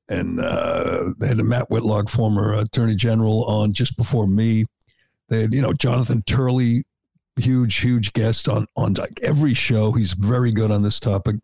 and 0.09 0.41
uh, 0.41 1.13
they 1.19 1.29
had 1.29 1.41
a 1.41 1.45
Matt 1.45 1.71
Whitlock, 1.71 2.09
former 2.09 2.55
Attorney 2.55 2.95
General, 2.95 3.45
on 3.45 3.73
just 3.73 3.97
before 3.97 4.27
me. 4.27 4.67
They 5.29 5.43
had 5.43 5.55
you 5.55 5.61
know 5.61 5.73
Jonathan 5.73 6.23
Turley, 6.23 6.85
huge 7.37 7.79
huge 7.79 8.13
guest 8.13 8.49
on 8.49 8.67
on 8.77 8.95
like 8.95 9.19
every 9.23 9.55
show. 9.55 9.91
He's 9.93 10.13
very 10.13 10.53
good 10.53 10.71
on 10.71 10.83
this 10.83 11.01
topic. 11.01 11.37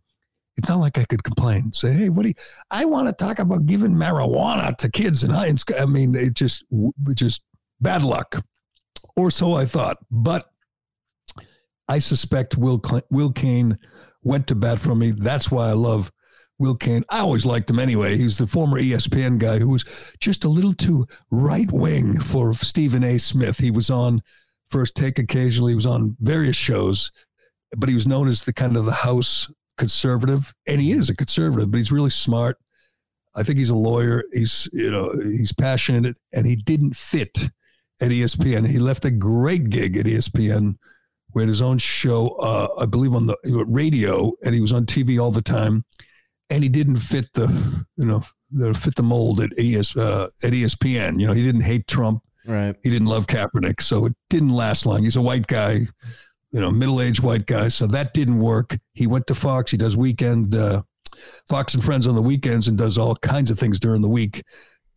It's 0.57 0.69
not 0.69 0.79
like 0.79 0.99
I 0.99 1.05
could 1.05 1.25
complain. 1.25 1.73
Say, 1.73 1.93
hey, 1.93 2.09
what 2.09 2.23
do 2.23 2.29
you? 2.29 2.35
I 2.71 2.85
want 2.85 3.09
to 3.09 3.13
talk 3.13 3.39
about 3.41 3.67
giving 3.67 3.93
marijuana 3.93 4.77
to 4.77 4.91
kids 4.91 5.25
in 5.25 5.31
high. 5.31 5.53
I 5.79 5.87
mean, 5.87 6.15
it 6.15 6.35
just 6.35 6.65
it 6.71 7.15
just 7.15 7.43
bad 7.81 8.03
luck, 8.05 8.41
or 9.17 9.33
so 9.33 9.55
I 9.55 9.65
thought. 9.65 9.99
But 10.11 10.48
I 11.89 11.99
suspect 11.99 12.57
Will 12.57 12.83
Will 13.11 13.33
Cain 13.33 13.75
went 14.23 14.47
to 14.49 14.55
bat 14.55 14.79
for 14.81 14.95
me. 14.95 15.13
That's 15.13 15.51
why 15.51 15.69
I 15.69 15.73
love 15.73 16.13
Will 16.59 16.75
Cain. 16.75 17.05
I 17.09 17.21
always 17.21 17.47
liked 17.47 17.71
him 17.71 17.79
anyway. 17.79 18.17
He's 18.17 18.39
the 18.39 18.47
former 18.47 18.81
ESPN 18.81 19.39
guy 19.39 19.59
who 19.59 19.71
was 19.71 19.85
just 20.21 20.45
a 20.45 20.49
little 20.49 20.75
too 20.75 21.07
right 21.31 21.71
wing 21.71 22.21
for 22.21 22.53
Stephen 22.55 23.05
A. 23.05 23.19
Smith. 23.19 23.59
He 23.59 23.71
was 23.71 23.91
on 23.91 24.21
First 24.71 24.97
Take 24.97 25.19
occasionally. 25.19 25.73
He 25.73 25.77
was 25.77 25.87
on 25.87 26.17
various 26.21 26.57
shows, 26.57 27.11
but 27.77 27.89
he 27.89 27.95
was 27.95 28.07
known 28.07 28.29
as 28.29 28.43
the 28.43 28.53
kind 28.53 28.77
of 28.77 28.85
the 28.85 28.93
House 28.93 29.51
conservative, 29.79 30.53
and 30.67 30.81
he 30.81 30.93
is 30.93 31.09
a 31.09 31.17
conservative, 31.17 31.71
but 31.71 31.79
he's 31.79 31.93
really 31.93 32.11
smart. 32.11 32.59
I 33.37 33.45
think 33.45 33.59
he's 33.59 33.71
a 33.71 33.75
lawyer. 33.75 34.25
He's 34.33 34.69
you 34.73 34.91
know 34.91 35.13
he's 35.13 35.53
passionate, 35.53 36.17
and 36.35 36.47
he 36.47 36.57
didn't 36.57 36.97
fit 36.97 37.51
at 38.01 38.11
ESPN. 38.11 38.67
He 38.67 38.79
left 38.79 39.05
a 39.05 39.11
great 39.11 39.71
gig 39.71 39.97
at 39.97 40.07
ESPN 40.07 40.75
we 41.35 41.43
had 41.43 41.49
his 41.49 41.63
own 41.63 41.79
show, 41.79 42.29
uh, 42.41 42.69
I 42.79 42.87
believe, 42.87 43.15
on 43.15 43.27
the 43.27 43.37
radio, 43.67 44.33
and 44.45 44.55
he 44.55 44.61
was 44.61 44.73
on 44.73 44.87
TV 44.87 45.21
all 45.21 45.31
the 45.31 45.43
time. 45.43 45.85
And 46.51 46.63
he 46.63 46.69
didn't 46.69 46.97
fit 46.97 47.33
the, 47.35 47.85
you 47.97 48.07
know, 48.07 48.23
the 48.51 48.73
fit 48.73 48.95
the 48.95 49.03
mold 49.03 49.41
at 49.41 49.51
ES 49.59 49.97
uh, 49.97 50.29
at 50.43 50.53
ESPN. 50.53 51.21
You 51.21 51.27
know, 51.27 51.35
he 51.35 51.43
didn't 51.43 51.63
hate 51.63 51.87
Trump. 51.87 52.23
Right. 52.47 52.75
He 52.83 52.91
didn't 52.91 53.09
love 53.09 53.27
Kaepernick, 53.27 53.83
so 53.83 54.07
it 54.07 54.15
didn't 54.31 54.51
last 54.51 54.87
long. 54.87 55.03
He's 55.03 55.17
a 55.17 55.23
white 55.23 55.47
guy, 55.47 55.81
you 56.51 56.61
know, 56.61 56.71
middle 56.71 57.03
aged 57.03 57.23
white 57.23 57.45
guy, 57.45 57.69
so 57.69 57.87
that 57.89 58.15
didn't 58.15 58.39
work. 58.39 58.77
He 58.95 59.07
went 59.07 59.27
to 59.27 59.35
Fox. 59.35 59.71
He 59.71 59.77
does 59.77 59.99
weekend 59.99 60.55
uh, 60.55 60.83
Fox 61.49 61.75
and 61.75 61.85
Friends 61.85 62.07
on 62.07 62.15
the 62.15 62.23
weekends 62.23 62.69
and 62.69 62.79
does 62.79 62.97
all 62.97 63.17
kinds 63.17 63.51
of 63.51 63.59
things 63.59 63.79
during 63.79 64.01
the 64.01 64.09
week. 64.09 64.43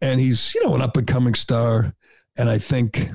And 0.01 0.19
he's 0.19 0.55
you 0.55 0.63
know 0.63 0.75
an 0.75 0.81
up 0.81 0.95
and 0.95 1.05
coming 1.05 1.33
star. 1.33 1.93
And 2.37 2.49
I 2.49 2.57
think 2.57 3.09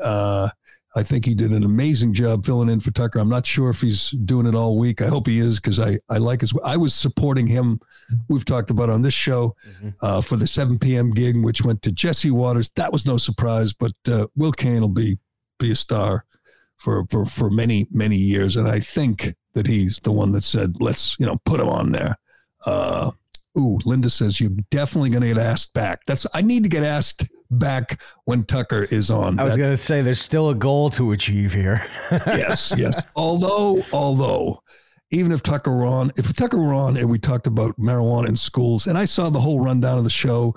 uh, 0.00 0.48
I 0.96 1.02
think 1.02 1.24
he 1.24 1.34
did 1.34 1.50
an 1.50 1.64
amazing 1.64 2.14
job 2.14 2.44
filling 2.44 2.68
in 2.68 2.78
for 2.78 2.92
Tucker. 2.92 3.18
I'm 3.18 3.28
not 3.28 3.46
sure 3.46 3.70
if 3.70 3.80
he's 3.80 4.10
doing 4.10 4.46
it 4.46 4.54
all 4.54 4.78
week. 4.78 5.02
I 5.02 5.08
hope 5.08 5.26
he 5.26 5.38
is 5.38 5.58
because 5.58 5.80
I, 5.80 5.98
I 6.08 6.18
like 6.18 6.40
his. 6.40 6.54
I 6.64 6.76
was 6.76 6.94
supporting 6.94 7.46
him. 7.48 7.80
We've 8.28 8.44
talked 8.44 8.70
about 8.70 8.90
on 8.90 9.02
this 9.02 9.14
show 9.14 9.56
mm-hmm. 9.68 9.88
uh, 10.02 10.20
for 10.20 10.36
the 10.36 10.46
7 10.46 10.78
p.m. 10.78 11.10
gig, 11.10 11.42
which 11.42 11.62
went 11.62 11.82
to 11.82 11.92
Jesse 11.92 12.30
Watters. 12.30 12.70
That 12.76 12.92
was 12.92 13.06
no 13.06 13.16
surprise, 13.16 13.72
but 13.72 13.92
uh, 14.08 14.28
Will 14.36 14.52
Cain 14.52 14.80
will 14.82 14.88
be 14.88 15.18
be 15.58 15.72
a 15.72 15.76
star 15.76 16.24
for 16.76 17.04
for 17.10 17.24
for 17.24 17.50
many 17.50 17.88
many 17.90 18.16
years, 18.16 18.56
and 18.56 18.68
I 18.68 18.78
think 18.78 19.34
that 19.54 19.66
he's 19.66 19.98
the 20.02 20.12
one 20.12 20.30
that 20.32 20.44
said, 20.44 20.76
"Let's 20.80 21.16
you 21.18 21.26
know 21.26 21.38
put 21.44 21.60
him 21.60 21.68
on 21.68 21.90
there." 21.90 22.16
Uh, 22.66 23.10
ooh, 23.58 23.78
Linda 23.84 24.10
says 24.10 24.40
you're 24.40 24.50
definitely 24.70 25.10
going 25.10 25.22
to 25.22 25.28
get 25.28 25.38
asked 25.38 25.74
back. 25.74 26.00
That's 26.06 26.26
I 26.34 26.42
need 26.42 26.62
to 26.62 26.68
get 26.68 26.84
asked 26.84 27.28
back 27.50 28.02
when 28.24 28.44
Tucker 28.44 28.84
is 28.90 29.10
on. 29.10 29.38
I 29.38 29.44
was 29.44 29.56
going 29.56 29.70
to 29.70 29.76
say 29.76 30.02
there's 30.02 30.20
still 30.20 30.50
a 30.50 30.54
goal 30.54 30.90
to 30.90 31.12
achieve 31.12 31.52
here. 31.52 31.86
yes, 32.26 32.72
yes. 32.76 33.00
Although, 33.16 33.84
although, 33.92 34.62
even 35.10 35.32
if 35.32 35.42
Tucker 35.42 35.74
were 35.74 35.86
on, 35.86 36.12
if 36.16 36.32
Tucker 36.34 36.58
were 36.58 36.74
on 36.74 36.96
and 36.96 37.08
we 37.08 37.18
talked 37.18 37.46
about 37.46 37.78
marijuana 37.78 38.28
in 38.28 38.36
schools, 38.36 38.86
and 38.86 38.98
I 38.98 39.04
saw 39.04 39.30
the 39.30 39.40
whole 39.40 39.60
rundown 39.60 39.98
of 39.98 40.04
the 40.04 40.10
show, 40.10 40.54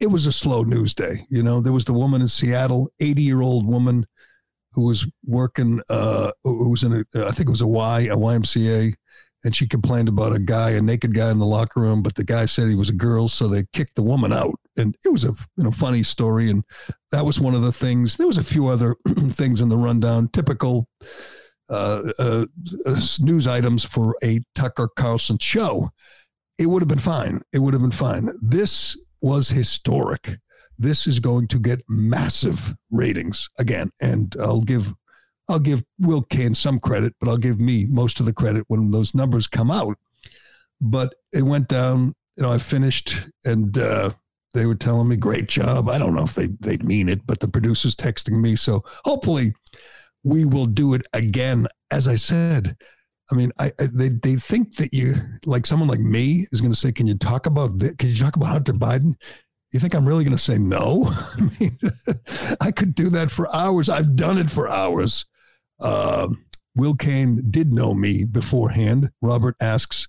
it 0.00 0.08
was 0.08 0.26
a 0.26 0.32
slow 0.32 0.62
news 0.62 0.94
day. 0.94 1.26
You 1.28 1.42
know, 1.42 1.60
there 1.60 1.72
was 1.72 1.84
the 1.84 1.94
woman 1.94 2.20
in 2.20 2.28
Seattle, 2.28 2.92
80 3.00 3.22
year 3.22 3.42
old 3.42 3.66
woman 3.66 4.06
who 4.72 4.84
was 4.84 5.06
working, 5.24 5.80
uh, 5.88 6.30
who 6.44 6.68
was 6.68 6.84
in 6.84 6.92
a, 6.92 7.26
I 7.26 7.30
think 7.30 7.48
it 7.48 7.50
was 7.50 7.62
a 7.62 7.66
Y, 7.66 8.00
a 8.02 8.16
YMCA 8.16 8.94
and 9.46 9.54
she 9.54 9.68
complained 9.68 10.08
about 10.08 10.34
a 10.34 10.40
guy, 10.40 10.70
a 10.70 10.82
naked 10.82 11.14
guy 11.14 11.30
in 11.30 11.38
the 11.38 11.46
locker 11.46 11.80
room, 11.80 12.02
but 12.02 12.16
the 12.16 12.24
guy 12.24 12.46
said 12.46 12.68
he 12.68 12.74
was 12.74 12.88
a 12.88 12.92
girl, 12.92 13.28
so 13.28 13.46
they 13.46 13.64
kicked 13.72 13.94
the 13.94 14.02
woman 14.02 14.32
out. 14.32 14.58
And 14.76 14.96
it 15.04 15.10
was 15.10 15.22
a 15.22 15.32
you 15.56 15.62
know 15.62 15.70
funny 15.70 16.02
story, 16.02 16.50
and 16.50 16.64
that 17.12 17.24
was 17.24 17.38
one 17.38 17.54
of 17.54 17.62
the 17.62 17.70
things. 17.70 18.16
There 18.16 18.26
was 18.26 18.38
a 18.38 18.44
few 18.44 18.66
other 18.66 18.96
things 19.30 19.60
in 19.60 19.68
the 19.68 19.78
rundown, 19.78 20.30
typical 20.32 20.88
uh, 21.70 22.02
uh, 22.18 22.46
uh, 22.86 23.00
news 23.20 23.46
items 23.46 23.84
for 23.84 24.16
a 24.24 24.40
Tucker 24.56 24.88
Carlson 24.96 25.38
show. 25.38 25.90
It 26.58 26.66
would 26.66 26.82
have 26.82 26.88
been 26.88 26.98
fine. 26.98 27.40
It 27.52 27.60
would 27.60 27.72
have 27.72 27.82
been 27.82 27.92
fine. 27.92 28.30
This 28.42 28.98
was 29.20 29.50
historic. 29.50 30.38
This 30.76 31.06
is 31.06 31.20
going 31.20 31.46
to 31.48 31.60
get 31.60 31.82
massive 31.88 32.74
ratings 32.90 33.48
again, 33.60 33.90
and 34.00 34.34
I'll 34.40 34.62
give 34.62 34.92
I'll 35.48 35.58
give 35.58 35.82
Will 36.00 36.22
Cain 36.22 36.54
some 36.54 36.80
credit, 36.80 37.14
but 37.20 37.28
I'll 37.28 37.36
give 37.36 37.60
me 37.60 37.86
most 37.86 38.20
of 38.20 38.26
the 38.26 38.32
credit 38.32 38.64
when 38.68 38.90
those 38.90 39.14
numbers 39.14 39.46
come 39.46 39.70
out. 39.70 39.96
But 40.80 41.14
it 41.32 41.42
went 41.42 41.68
down. 41.68 42.14
You 42.36 42.42
know, 42.42 42.52
I 42.52 42.58
finished, 42.58 43.28
and 43.44 43.76
uh, 43.78 44.10
they 44.52 44.66
were 44.66 44.74
telling 44.74 45.08
me, 45.08 45.16
"Great 45.16 45.48
job." 45.48 45.88
I 45.88 45.98
don't 45.98 46.14
know 46.14 46.24
if 46.24 46.34
they 46.34 46.48
they 46.60 46.76
mean 46.78 47.08
it, 47.08 47.26
but 47.26 47.40
the 47.40 47.48
producers 47.48 47.94
texting 47.94 48.40
me. 48.40 48.56
So 48.56 48.82
hopefully, 49.04 49.54
we 50.22 50.44
will 50.44 50.66
do 50.66 50.94
it 50.94 51.06
again. 51.12 51.66
As 51.90 52.08
I 52.08 52.16
said, 52.16 52.76
I 53.30 53.36
mean, 53.36 53.52
I, 53.58 53.72
I, 53.80 53.88
they 53.92 54.08
they 54.08 54.36
think 54.36 54.76
that 54.76 54.92
you 54.92 55.14
like 55.46 55.64
someone 55.64 55.88
like 55.88 56.00
me 56.00 56.46
is 56.52 56.60
going 56.60 56.72
to 56.72 56.78
say, 56.78 56.92
"Can 56.92 57.06
you 57.06 57.16
talk 57.16 57.46
about 57.46 57.78
this? 57.78 57.94
Can 57.94 58.10
you 58.10 58.16
talk 58.16 58.36
about 58.36 58.50
Hunter 58.50 58.72
Biden?" 58.72 59.14
You 59.72 59.80
think 59.80 59.94
I'm 59.94 60.06
really 60.06 60.24
going 60.24 60.36
to 60.36 60.42
say 60.42 60.58
no? 60.58 61.06
I 61.36 61.50
mean, 61.58 61.78
I 62.60 62.70
could 62.70 62.94
do 62.94 63.08
that 63.10 63.30
for 63.30 63.54
hours. 63.54 63.88
I've 63.88 64.16
done 64.16 64.38
it 64.38 64.50
for 64.50 64.68
hours. 64.68 65.26
Uh, 65.80 66.28
Will 66.74 66.94
Cain 66.94 67.42
did 67.50 67.72
know 67.72 67.94
me 67.94 68.24
beforehand. 68.24 69.10
Robert 69.22 69.56
asks 69.60 70.08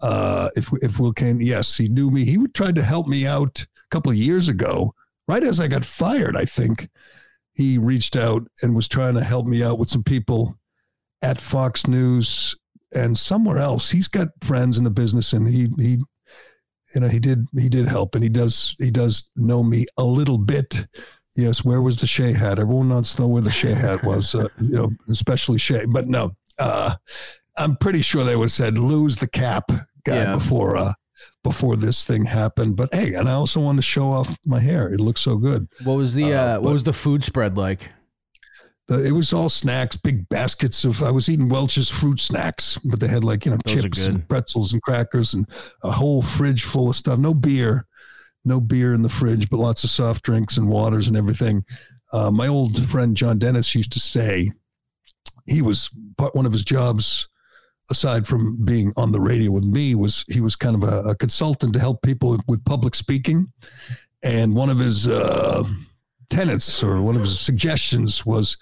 uh, 0.00 0.50
if 0.54 0.70
if 0.82 0.98
Will 0.98 1.12
Cain, 1.12 1.40
yes, 1.40 1.76
he 1.76 1.88
knew 1.88 2.10
me. 2.10 2.24
He 2.24 2.38
tried 2.48 2.74
to 2.76 2.82
help 2.82 3.06
me 3.06 3.26
out 3.26 3.62
a 3.62 3.88
couple 3.90 4.12
of 4.12 4.18
years 4.18 4.48
ago, 4.48 4.94
right 5.26 5.42
as 5.42 5.58
I 5.58 5.68
got 5.68 5.84
fired. 5.84 6.36
I 6.36 6.44
think 6.44 6.88
he 7.54 7.78
reached 7.78 8.16
out 8.16 8.46
and 8.62 8.76
was 8.76 8.88
trying 8.88 9.14
to 9.14 9.24
help 9.24 9.46
me 9.46 9.62
out 9.62 9.78
with 9.78 9.88
some 9.88 10.04
people 10.04 10.58
at 11.22 11.40
Fox 11.40 11.86
News 11.86 12.54
and 12.94 13.16
somewhere 13.16 13.58
else. 13.58 13.90
He's 13.90 14.08
got 14.08 14.28
friends 14.42 14.76
in 14.76 14.84
the 14.84 14.90
business, 14.90 15.32
and 15.32 15.48
he 15.48 15.68
he 15.78 15.98
you 16.94 17.00
know 17.00 17.08
he 17.08 17.18
did 17.18 17.46
he 17.58 17.68
did 17.68 17.88
help, 17.88 18.14
and 18.14 18.22
he 18.22 18.30
does 18.30 18.76
he 18.78 18.90
does 18.90 19.30
know 19.36 19.62
me 19.62 19.86
a 19.96 20.04
little 20.04 20.38
bit. 20.38 20.86
Yes, 21.36 21.64
where 21.64 21.82
was 21.82 21.98
the 21.98 22.06
Shea 22.06 22.32
hat? 22.32 22.58
Everyone 22.58 22.88
wants 22.88 23.14
to 23.14 23.22
know 23.22 23.28
where 23.28 23.42
the 23.42 23.50
Shea 23.50 23.74
hat 23.74 24.02
was, 24.02 24.34
uh, 24.34 24.48
you 24.60 24.70
know, 24.70 24.90
especially 25.10 25.58
Shea. 25.58 25.84
But 25.84 26.08
no, 26.08 26.34
uh, 26.58 26.94
I'm 27.56 27.76
pretty 27.76 28.00
sure 28.00 28.24
they 28.24 28.36
would 28.36 28.44
have 28.44 28.52
said 28.52 28.78
lose 28.78 29.16
the 29.16 29.28
cap 29.28 29.70
guy 30.04 30.16
yeah. 30.16 30.34
before 30.34 30.76
uh, 30.78 30.94
before 31.42 31.76
this 31.76 32.04
thing 32.04 32.24
happened. 32.24 32.76
But 32.76 32.94
hey, 32.94 33.14
and 33.14 33.28
I 33.28 33.32
also 33.32 33.60
want 33.60 33.76
to 33.76 33.82
show 33.82 34.10
off 34.10 34.38
my 34.46 34.60
hair. 34.60 34.88
It 34.88 35.00
looks 35.00 35.20
so 35.20 35.36
good. 35.36 35.68
What 35.84 35.94
was 35.94 36.14
the 36.14 36.32
uh, 36.32 36.40
uh 36.40 36.58
what 36.60 36.72
was 36.72 36.84
the 36.84 36.94
food 36.94 37.22
spread 37.22 37.58
like? 37.58 37.90
The, 38.88 39.04
it 39.04 39.10
was 39.10 39.32
all 39.32 39.48
snacks, 39.48 39.96
big 39.96 40.28
baskets 40.30 40.84
of. 40.84 41.02
I 41.02 41.10
was 41.10 41.28
eating 41.28 41.50
Welch's 41.50 41.90
fruit 41.90 42.20
snacks, 42.20 42.78
but 42.78 43.00
they 43.00 43.08
had 43.08 43.24
like 43.24 43.44
you 43.44 43.50
know 43.50 43.58
Those 43.64 43.82
chips 43.82 44.06
and 44.06 44.26
pretzels 44.26 44.72
and 44.72 44.80
crackers 44.80 45.34
and 45.34 45.46
a 45.82 45.90
whole 45.90 46.22
fridge 46.22 46.64
full 46.64 46.88
of 46.88 46.96
stuff. 46.96 47.18
No 47.18 47.34
beer 47.34 47.86
no 48.46 48.60
beer 48.60 48.94
in 48.94 49.02
the 49.02 49.08
fridge, 49.08 49.50
but 49.50 49.58
lots 49.58 49.84
of 49.84 49.90
soft 49.90 50.22
drinks 50.22 50.56
and 50.56 50.68
waters 50.68 51.08
and 51.08 51.16
everything. 51.16 51.64
Uh, 52.12 52.30
my 52.30 52.46
old 52.46 52.82
friend 52.86 53.16
John 53.16 53.38
Dennis 53.38 53.74
used 53.74 53.92
to 53.92 54.00
say 54.00 54.52
he 55.46 55.62
was 55.62 55.90
part 56.16 56.34
one 56.34 56.46
of 56.46 56.52
his 56.52 56.64
jobs 56.64 57.28
aside 57.90 58.26
from 58.26 58.64
being 58.64 58.92
on 58.96 59.12
the 59.12 59.20
radio 59.20 59.50
with 59.50 59.64
me 59.64 59.94
was 59.94 60.24
he 60.28 60.40
was 60.40 60.56
kind 60.56 60.74
of 60.74 60.82
a, 60.82 61.10
a 61.10 61.14
consultant 61.14 61.72
to 61.72 61.78
help 61.78 62.02
people 62.02 62.36
with, 62.48 62.64
public 62.64 62.94
speaking. 62.94 63.52
And 64.22 64.54
one 64.54 64.70
of 64.70 64.78
his 64.78 65.06
uh, 65.06 65.64
tenets 66.30 66.82
or 66.82 67.00
one 67.00 67.14
of 67.14 67.22
his 67.22 67.38
suggestions 67.38 68.26
was 68.26 68.56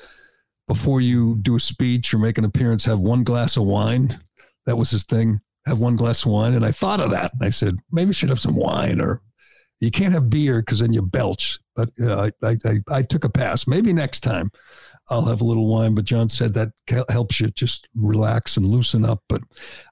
before 0.68 1.00
you 1.00 1.36
do 1.36 1.56
a 1.56 1.60
speech 1.60 2.12
or 2.12 2.18
make 2.18 2.38
an 2.38 2.44
appearance 2.44 2.84
have 2.84 3.00
one 3.00 3.22
glass 3.22 3.56
of 3.56 3.64
wine. 3.64 4.10
That 4.66 4.76
was 4.76 4.90
his 4.90 5.04
thing. 5.04 5.40
Have 5.66 5.80
one 5.80 5.96
glass 5.96 6.26
of 6.26 6.32
wine. 6.32 6.54
And 6.54 6.64
i 6.64 6.70
thought 6.70 7.00
of 7.00 7.10
that. 7.12 7.32
I 7.40 7.48
said 7.48 7.78
maybe 7.90 8.10
I 8.10 8.12
should 8.12 8.28
have 8.28 8.40
some 8.40 8.56
wine 8.56 9.00
or 9.00 9.22
you 9.80 9.90
can't 9.90 10.14
have 10.14 10.30
beer 10.30 10.60
because 10.60 10.80
then 10.80 10.92
you 10.92 11.02
belch. 11.02 11.58
But 11.76 11.90
uh, 12.00 12.30
I, 12.42 12.56
I, 12.64 12.76
I 12.90 13.02
took 13.02 13.24
a 13.24 13.30
pass. 13.30 13.66
Maybe 13.66 13.92
next 13.92 14.20
time 14.20 14.50
I'll 15.10 15.24
have 15.26 15.40
a 15.40 15.44
little 15.44 15.66
wine. 15.66 15.94
But 15.94 16.04
John 16.04 16.28
said 16.28 16.54
that 16.54 16.70
helps 17.08 17.40
you 17.40 17.50
just 17.50 17.88
relax 17.94 18.56
and 18.56 18.66
loosen 18.66 19.04
up. 19.04 19.22
But 19.28 19.42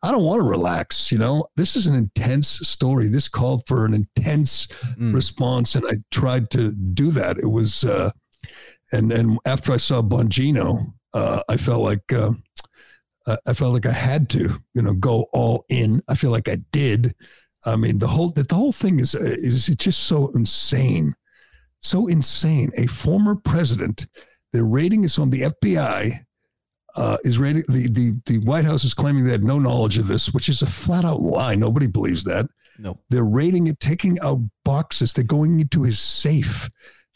I 0.03 0.11
don't 0.11 0.25
want 0.25 0.41
to 0.41 0.49
relax. 0.49 1.13
You 1.13 1.19
know, 1.19 1.47
this 1.57 1.77
is 1.77 1.87
an 1.87 1.95
intense 1.95 2.49
story. 2.49 3.09
This 3.09 3.29
called 3.29 3.65
for 3.67 3.85
an 3.85 3.95
intense 3.95 4.69
mm. 4.99 5.15
response, 5.15 5.75
and 5.75 5.85
I 5.87 5.97
tried 6.11 6.51
to 6.51 6.73
do 6.73 7.11
that. 7.13 7.39
It 7.39 7.51
was, 7.51 7.85
uh, 7.85 8.11
and 8.93 9.13
and 9.13 9.39
after 9.45 9.73
I 9.73 9.79
saw 9.79 10.03
Bongino, 10.03 10.93
uh, 11.15 11.43
I 11.49 11.57
felt 11.57 11.83
like. 11.83 12.13
Uh, 12.13 12.33
uh, 13.25 13.37
I 13.47 13.53
felt 13.53 13.73
like 13.73 13.87
I 13.87 13.93
had 13.93 14.29
to, 14.31 14.61
you 14.75 14.83
know, 14.83 14.95
go 14.95 15.27
all 15.33 15.65
in. 15.69 16.03
I 16.09 16.17
feel 16.17 16.33
like 16.33 16.49
I 16.49 16.57
did. 16.73 17.15
I 17.65 17.77
mean, 17.77 17.99
the 17.99 18.09
whole 18.09 18.31
the 18.31 18.47
whole 18.55 18.73
thing 18.73 18.99
is 18.99 19.15
is 19.15 19.67
just 19.67 20.01
so 20.05 20.29
insane, 20.35 21.15
so 21.81 22.07
insane. 22.09 22.71
A 22.77 22.87
former 22.87 23.37
president, 23.37 24.07
the 24.53 24.65
rating 24.65 25.05
is 25.05 25.19
on 25.19 25.31
the 25.31 25.43
FBI. 25.43 26.25
Uh, 26.95 27.17
is 27.25 27.39
rating 27.39 27.65
the, 27.69 27.89
the 27.89 28.21
the 28.27 28.39
White 28.45 28.67
House 28.67 28.85
is 28.85 28.93
claiming 28.93 29.25
they 29.25 29.31
had 29.31 29.45
no 29.45 29.59
knowledge 29.59 29.97
of 29.97 30.09
this, 30.09 30.35
which 30.35 30.49
is 30.49 30.61
a 30.61 30.67
flat 30.67 31.05
out 31.05 31.21
lie. 31.21 31.55
Nobody 31.55 31.87
believes 31.87 32.25
that. 32.25 32.47
Nope. 32.79 33.01
They're 33.09 33.25
raiding 33.25 33.69
it, 33.69 33.81
taking 33.81 34.19
out 34.21 34.41
boxes. 34.65 35.13
They're 35.13 35.25
going 35.25 35.59
into 35.59 35.85
his 35.85 35.99
safe. 35.99 36.69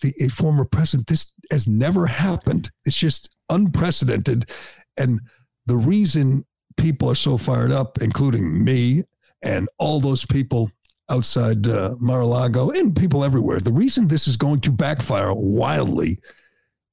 The 0.02 0.14
a 0.20 0.28
former 0.28 0.64
president. 0.64 1.08
This 1.08 1.32
has 1.50 1.66
never 1.66 2.06
happened. 2.06 2.70
It's 2.86 2.96
just 2.96 3.34
unprecedented, 3.50 4.50
and 4.96 5.20
the 5.66 5.76
reason 5.76 6.46
people 6.76 7.10
are 7.10 7.14
so 7.14 7.36
fired 7.36 7.72
up, 7.72 8.00
including 8.00 8.64
me 8.64 9.02
and 9.42 9.68
all 9.78 10.00
those 10.00 10.24
people 10.26 10.70
outside 11.08 11.66
uh, 11.68 11.94
Mar-a-Lago 12.00 12.70
and 12.70 12.96
people 12.96 13.24
everywhere, 13.24 13.60
the 13.60 13.72
reason 13.72 14.08
this 14.08 14.26
is 14.26 14.36
going 14.36 14.60
to 14.60 14.72
backfire 14.72 15.32
wildly 15.32 16.18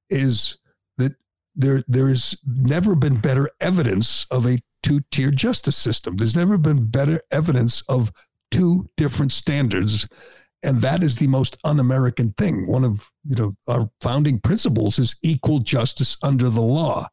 is 0.10 0.58
that 0.98 1.14
there 1.56 1.84
there 1.88 2.10
has 2.10 2.38
never 2.46 2.96
been 2.96 3.20
better 3.20 3.50
evidence 3.60 4.26
of 4.30 4.46
a 4.46 4.60
two-tier 4.84 5.32
justice 5.32 5.78
system. 5.78 6.18
There's 6.18 6.36
never 6.36 6.58
been 6.58 6.86
better 6.86 7.22
evidence 7.32 7.82
of 7.90 8.12
two 8.52 8.90
different 8.98 9.32
standards 9.32 10.08
and 10.64 10.82
that 10.82 11.04
is 11.04 11.18
the 11.18 11.28
most 11.28 11.58
un-american 11.64 12.32
thing. 12.32 12.68
One 12.68 12.84
of 12.84 13.12
you 13.26 13.36
know 13.36 13.54
our 13.68 13.90
founding 14.02 14.40
principles 14.40 14.98
is 14.98 15.16
equal 15.22 15.60
justice 15.60 16.18
under 16.24 16.50
the 16.50 16.62
law. 16.62 17.08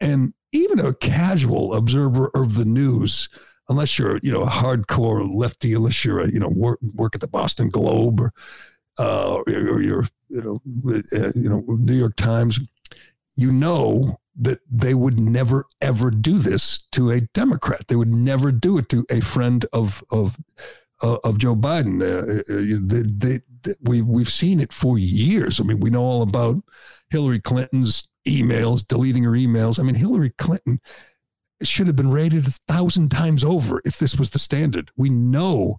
And 0.00 0.32
even 0.52 0.80
a 0.80 0.94
casual 0.94 1.74
observer 1.74 2.30
of 2.34 2.54
the 2.54 2.64
news, 2.64 3.28
unless 3.70 3.98
you're, 3.98 4.18
you 4.22 4.30
know, 4.32 4.42
a 4.42 4.48
hardcore 4.48 5.26
lefty, 5.32 5.72
unless 5.72 6.04
you're, 6.04 6.20
a, 6.20 6.30
you 6.30 6.40
know, 6.40 6.48
work, 6.48 6.78
work 6.94 7.14
at 7.14 7.22
the 7.22 7.28
Boston 7.28 7.70
Globe 7.70 8.20
or, 8.20 8.32
uh, 8.98 9.36
or, 9.36 9.42
or 9.46 9.80
you're, 9.80 10.06
you 10.28 10.42
know, 10.42 10.60
uh, 10.92 11.32
you 11.34 11.48
know, 11.48 11.64
New 11.66 11.94
York 11.94 12.16
Times, 12.16 12.60
you 13.36 13.50
know 13.50 14.18
that 14.38 14.58
they 14.70 14.94
would 14.94 15.18
never 15.18 15.66
ever 15.80 16.10
do 16.10 16.38
this 16.38 16.82
to 16.92 17.10
a 17.10 17.20
Democrat. 17.20 17.86
They 17.88 17.96
would 17.96 18.12
never 18.12 18.52
do 18.52 18.76
it 18.78 18.88
to 18.90 19.06
a 19.10 19.20
friend 19.20 19.64
of 19.72 20.04
of 20.10 20.36
uh, 21.02 21.18
of 21.24 21.38
Joe 21.38 21.56
Biden. 21.56 22.02
Uh, 22.02 22.42
uh 22.52 22.78
they, 22.86 23.02
they, 23.02 23.40
they, 23.62 23.72
we 23.82 24.02
we've 24.02 24.30
seen 24.30 24.60
it 24.60 24.72
for 24.72 24.98
years. 24.98 25.60
I 25.60 25.64
mean, 25.64 25.80
we 25.80 25.90
know 25.90 26.02
all 26.02 26.22
about 26.22 26.62
Hillary 27.10 27.40
Clinton's 27.40 28.08
emails, 28.26 28.86
deleting 28.86 29.24
her 29.24 29.32
emails. 29.32 29.80
I 29.80 29.82
mean, 29.82 29.94
Hillary 29.94 30.30
Clinton 30.38 30.80
should 31.68 31.86
have 31.86 31.96
been 31.96 32.10
rated 32.10 32.46
a 32.46 32.50
thousand 32.50 33.10
times 33.10 33.44
over 33.44 33.80
if 33.84 33.98
this 33.98 34.16
was 34.16 34.30
the 34.30 34.38
standard. 34.38 34.90
We 34.96 35.10
know, 35.10 35.78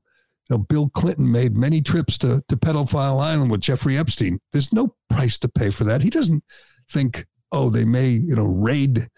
you 0.49 0.57
know, 0.57 0.59
Bill 0.59 0.89
Clinton 0.89 1.31
made 1.31 1.57
many 1.57 1.81
trips 1.81 2.17
to, 2.19 2.43
to 2.47 2.57
Pedophile 2.57 3.21
Island 3.21 3.51
with 3.51 3.61
Jeffrey 3.61 3.97
Epstein. 3.97 4.39
There's 4.51 4.73
no 4.73 4.95
price 5.09 5.37
to 5.39 5.49
pay 5.49 5.69
for 5.69 5.83
that. 5.85 6.01
He 6.01 6.09
doesn't 6.09 6.43
think, 6.89 7.25
oh, 7.51 7.69
they 7.69 7.85
may, 7.85 8.09
you 8.09 8.35
know, 8.35 8.45
raid 8.45 9.09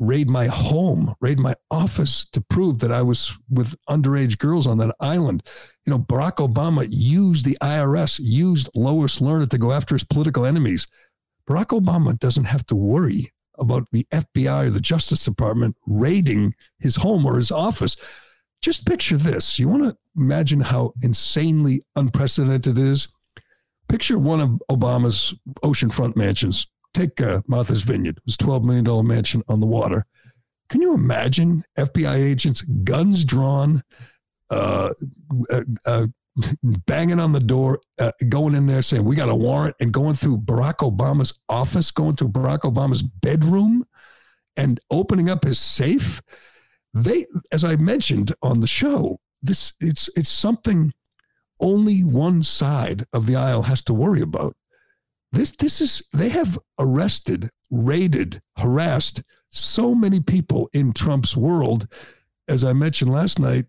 raid 0.00 0.30
my 0.30 0.46
home, 0.46 1.12
raid 1.20 1.40
my 1.40 1.54
office 1.70 2.24
to 2.26 2.40
prove 2.40 2.78
that 2.78 2.92
I 2.92 3.02
was 3.02 3.36
with 3.50 3.76
underage 3.90 4.38
girls 4.38 4.66
on 4.66 4.78
that 4.78 4.94
island. 5.00 5.42
You 5.86 5.90
know, 5.90 5.98
Barack 5.98 6.36
Obama 6.36 6.86
used 6.88 7.44
the 7.44 7.58
IRS, 7.60 8.20
used 8.22 8.70
Lois 8.74 9.18
Lerner 9.18 9.48
to 9.50 9.58
go 9.58 9.72
after 9.72 9.94
his 9.96 10.04
political 10.04 10.46
enemies. 10.46 10.86
Barack 11.48 11.78
Obama 11.78 12.16
doesn't 12.16 12.44
have 12.44 12.64
to 12.66 12.76
worry 12.76 13.32
about 13.58 13.88
the 13.92 14.06
FBI 14.12 14.66
or 14.66 14.70
the 14.70 14.80
Justice 14.80 15.24
Department 15.24 15.76
raiding 15.86 16.54
his 16.78 16.96
home 16.96 17.26
or 17.26 17.36
his 17.36 17.50
office. 17.50 17.96
Just 18.60 18.86
picture 18.86 19.16
this. 19.16 19.58
You 19.58 19.68
want 19.68 19.84
to 19.84 19.96
imagine 20.16 20.60
how 20.60 20.92
insanely 21.02 21.82
unprecedented 21.96 22.78
it 22.78 22.82
is? 22.82 23.08
Picture 23.88 24.18
one 24.18 24.40
of 24.40 24.60
Obama's 24.70 25.34
oceanfront 25.62 26.16
mansions. 26.16 26.66
Take 26.92 27.20
uh, 27.20 27.42
Martha's 27.46 27.82
Vineyard. 27.82 28.18
Was 28.26 28.36
$12 28.36 28.64
million 28.64 29.06
mansion 29.06 29.42
on 29.48 29.60
the 29.60 29.66
water. 29.66 30.04
Can 30.68 30.82
you 30.82 30.92
imagine 30.94 31.64
FBI 31.78 32.16
agents, 32.16 32.60
guns 32.60 33.24
drawn, 33.24 33.82
uh, 34.50 34.92
uh, 35.50 35.62
uh 35.86 36.06
banging 36.86 37.20
on 37.20 37.32
the 37.32 37.40
door, 37.40 37.80
uh, 37.98 38.12
going 38.28 38.54
in 38.54 38.66
there 38.66 38.82
saying, 38.82 39.04
We 39.04 39.16
got 39.16 39.28
a 39.28 39.34
warrant, 39.34 39.76
and 39.80 39.92
going 39.92 40.14
through 40.14 40.38
Barack 40.38 40.76
Obama's 40.76 41.34
office, 41.48 41.90
going 41.90 42.16
through 42.16 42.28
Barack 42.28 42.60
Obama's 42.60 43.02
bedroom, 43.02 43.84
and 44.56 44.80
opening 44.90 45.30
up 45.30 45.44
his 45.44 45.58
safe. 45.58 46.20
They, 46.94 47.26
as 47.52 47.64
I 47.64 47.76
mentioned 47.76 48.34
on 48.42 48.60
the 48.60 48.66
show, 48.66 49.20
this 49.42 49.74
it's 49.80 50.08
it's 50.16 50.28
something 50.28 50.92
only 51.60 52.02
one 52.02 52.42
side 52.42 53.04
of 53.12 53.26
the 53.26 53.36
aisle 53.36 53.62
has 53.62 53.82
to 53.84 53.94
worry 53.94 54.20
about. 54.20 54.56
This 55.32 55.52
this 55.52 55.80
is 55.80 56.02
they 56.12 56.30
have 56.30 56.58
arrested, 56.78 57.50
raided, 57.70 58.40
harassed 58.56 59.22
so 59.50 59.94
many 59.94 60.20
people 60.20 60.68
in 60.72 60.92
Trump's 60.92 61.36
world. 61.36 61.86
As 62.48 62.64
I 62.64 62.72
mentioned 62.72 63.12
last 63.12 63.38
night, 63.38 63.66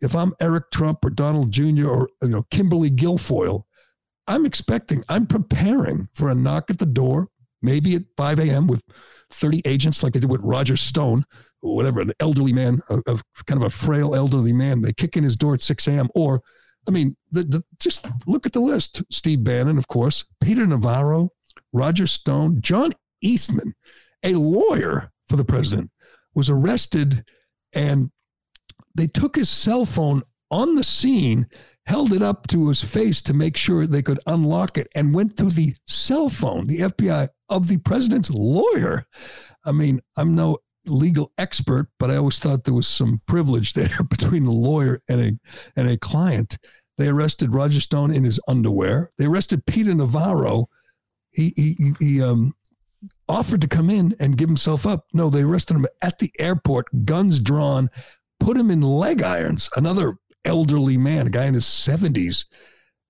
if 0.00 0.14
I'm 0.14 0.34
Eric 0.40 0.70
Trump 0.70 1.04
or 1.04 1.10
Donald 1.10 1.50
Jr. 1.50 1.88
or 1.88 2.08
you 2.22 2.28
know 2.28 2.44
Kimberly 2.50 2.90
Guilfoyle, 2.90 3.62
I'm 4.30 4.46
expecting, 4.46 5.02
I'm 5.08 5.26
preparing 5.26 6.08
for 6.14 6.30
a 6.30 6.34
knock 6.36 6.70
at 6.70 6.78
the 6.78 6.86
door, 6.86 7.28
maybe 7.62 7.96
at 7.96 8.02
5 8.16 8.38
a.m. 8.38 8.66
with 8.68 8.82
30 9.32 9.62
agents 9.64 10.02
like 10.02 10.12
they 10.12 10.20
did 10.20 10.30
with 10.30 10.40
Roger 10.42 10.76
Stone, 10.76 11.24
or 11.62 11.74
whatever, 11.74 12.00
an 12.00 12.12
elderly 12.20 12.52
man, 12.52 12.80
a 12.88 13.20
kind 13.46 13.60
of 13.60 13.62
a 13.62 13.70
frail 13.70 14.14
elderly 14.14 14.52
man. 14.52 14.82
They 14.82 14.92
kick 14.92 15.16
in 15.16 15.24
his 15.24 15.36
door 15.36 15.54
at 15.54 15.60
6 15.60 15.86
a.m. 15.88 16.08
Or, 16.14 16.42
I 16.86 16.92
mean, 16.92 17.16
the, 17.32 17.42
the, 17.42 17.64
just 17.80 18.06
look 18.26 18.46
at 18.46 18.52
the 18.52 18.60
list. 18.60 19.02
Steve 19.10 19.42
Bannon, 19.42 19.78
of 19.78 19.88
course, 19.88 20.24
Peter 20.40 20.64
Navarro, 20.64 21.30
Roger 21.72 22.06
Stone, 22.06 22.60
John 22.62 22.92
Eastman, 23.20 23.74
a 24.22 24.34
lawyer 24.34 25.10
for 25.28 25.36
the 25.36 25.44
president, 25.44 25.90
was 26.34 26.48
arrested 26.48 27.24
and 27.72 28.12
they 28.94 29.06
took 29.06 29.36
his 29.36 29.48
cell 29.48 29.84
phone 29.84 30.22
on 30.50 30.74
the 30.74 30.84
scene, 30.84 31.46
held 31.86 32.12
it 32.12 32.22
up 32.22 32.46
to 32.48 32.68
his 32.68 32.82
face 32.82 33.22
to 33.22 33.34
make 33.34 33.56
sure 33.56 33.86
they 33.86 34.02
could 34.02 34.20
unlock 34.26 34.76
it, 34.78 34.88
and 34.94 35.14
went 35.14 35.36
through 35.36 35.50
the 35.50 35.74
cell 35.86 36.28
phone, 36.28 36.66
the 36.66 36.80
FBI 36.80 37.28
of 37.48 37.68
the 37.68 37.78
president's 37.78 38.30
lawyer. 38.30 39.06
I 39.64 39.72
mean, 39.72 40.00
I'm 40.16 40.34
no 40.34 40.58
legal 40.86 41.32
expert, 41.38 41.88
but 41.98 42.10
I 42.10 42.16
always 42.16 42.38
thought 42.38 42.64
there 42.64 42.74
was 42.74 42.88
some 42.88 43.20
privilege 43.26 43.72
there 43.74 44.02
between 44.08 44.44
the 44.44 44.52
lawyer 44.52 45.02
and 45.08 45.20
a 45.20 45.32
and 45.76 45.88
a 45.88 45.98
client. 45.98 46.58
They 46.98 47.08
arrested 47.08 47.54
Roger 47.54 47.80
Stone 47.80 48.12
in 48.12 48.24
his 48.24 48.40
underwear. 48.46 49.10
They 49.18 49.26
arrested 49.26 49.66
Peter 49.66 49.94
Navarro. 49.94 50.68
He 51.30 51.52
he 51.56 51.94
he 51.98 52.22
um 52.22 52.54
offered 53.28 53.60
to 53.62 53.68
come 53.68 53.88
in 53.88 54.14
and 54.20 54.36
give 54.36 54.48
himself 54.48 54.86
up. 54.86 55.06
No, 55.14 55.30
they 55.30 55.42
arrested 55.42 55.76
him 55.76 55.86
at 56.02 56.18
the 56.18 56.32
airport, 56.38 57.06
guns 57.06 57.40
drawn, 57.40 57.88
put 58.40 58.56
him 58.56 58.70
in 58.70 58.80
leg 58.80 59.22
irons. 59.22 59.70
Another 59.76 60.16
elderly 60.44 60.96
man, 60.96 61.28
a 61.28 61.30
guy 61.30 61.46
in 61.46 61.54
his 61.54 61.66
70s. 61.66 62.46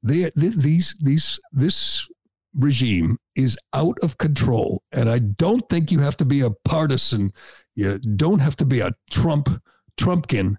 They, 0.02 0.30
these, 0.34 0.94
these, 1.00 1.40
this 1.52 2.06
regime 2.54 3.18
is 3.36 3.56
out 3.72 3.98
of 4.02 4.18
control. 4.18 4.82
And 4.92 5.08
I 5.08 5.20
don't 5.20 5.66
think 5.68 5.90
you 5.90 6.00
have 6.00 6.16
to 6.18 6.24
be 6.24 6.40
a 6.40 6.50
partisan. 6.50 7.32
You 7.74 7.98
don't 7.98 8.40
have 8.40 8.56
to 8.56 8.64
be 8.64 8.80
a 8.80 8.92
Trump, 9.10 9.62
Trumpkin 9.98 10.56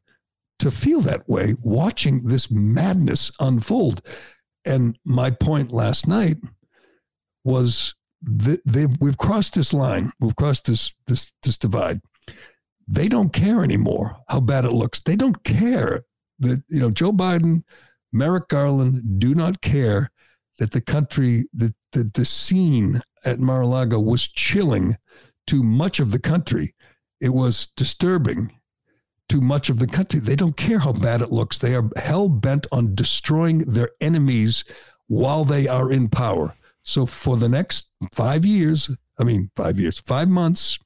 to 0.60 0.72
feel 0.72 1.02
that 1.02 1.28
way 1.28 1.56
watching 1.62 2.24
this 2.24 2.52
madness 2.52 3.32
unfold. 3.40 4.02
And 4.64 4.98
my 5.04 5.32
point 5.32 5.72
last 5.72 6.08
night 6.08 6.38
was 7.44 7.96
that 8.22 8.62
they, 8.66 8.86
we've 9.00 9.18
crossed 9.18 9.56
this 9.56 9.74
line. 9.74 10.12
We've 10.20 10.36
crossed 10.36 10.66
this, 10.66 10.94
this, 11.08 11.34
this 11.42 11.58
divide 11.58 12.02
they 12.88 13.08
don't 13.08 13.34
care 13.34 13.63
anymore 13.63 14.17
how 14.28 14.39
bad 14.39 14.65
it 14.65 14.74
looks. 14.74 15.02
They 15.02 15.15
don't 15.15 15.44
care 15.44 16.04
that, 16.39 16.63
you 16.70 16.80
know, 16.80 16.91
Joe 16.91 17.12
Biden, 17.12 17.63
Merrick 18.12 18.48
Garland 18.48 19.20
do 19.20 19.36
not 19.36 19.62
care 19.62 20.12
that 20.60 20.72
the 20.72 20.82
country, 20.82 21.46
that 21.54 21.74
the, 21.94 22.10
the 22.13 22.26
scene 22.26 23.02
at 23.24 23.39
Mar 23.39 23.62
a 23.62 23.67
Lago 23.67 24.00
was 24.00 24.28
chilling 24.28 24.98
to 25.48 25.63
much 25.63 26.00
of 26.00 26.12
the 26.12 26.20
country. 26.20 26.76
It 27.20 27.34
was 27.34 27.67
disturbing 27.67 28.52
to 29.30 29.41
much 29.41 29.70
of 29.70 29.80
the 29.80 29.88
country. 29.88 30.20
They 30.20 30.36
don't 30.36 30.58
care 30.58 30.80
how 30.80 30.91
bad 30.91 31.22
it 31.22 31.32
looks. 31.32 31.58
They 31.58 31.76
are 31.76 31.89
hell 31.96 32.28
bent 32.28 32.67
on 32.72 32.96
destroying 32.96 33.60
their 33.60 33.89
enemies 34.02 34.63
while 35.08 35.46
they 35.46 35.67
are 35.67 35.91
in 35.91 36.10
power. 36.10 36.56
So 36.84 37.06
for 37.06 37.38
the 37.38 37.50
next 37.50 37.91
five 38.13 38.46
years, 38.46 38.89
I 39.20 39.24
mean, 39.24 39.52
five 39.56 39.80
years, 39.80 40.00
five 40.00 40.28
months, 40.28 40.80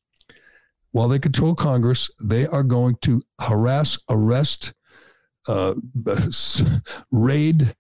while 0.96 1.10
they 1.10 1.20
control 1.20 1.54
Congress, 1.54 2.10
they 2.24 2.48
are 2.48 2.64
going 2.64 2.96
to 3.02 3.22
harass, 3.42 4.00
arrest, 4.10 4.74
uh, 5.46 5.74
raid 7.12 7.76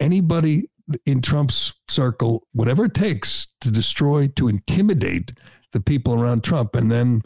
anybody 0.00 0.62
in 1.04 1.20
Trump's 1.20 1.74
circle, 1.86 2.46
whatever 2.54 2.86
it 2.86 2.94
takes 2.94 3.48
to 3.60 3.70
destroy, 3.70 4.28
to 4.36 4.48
intimidate 4.48 5.32
the 5.74 5.82
people 5.82 6.18
around 6.18 6.44
Trump. 6.44 6.76
And 6.76 6.90
then, 6.90 7.20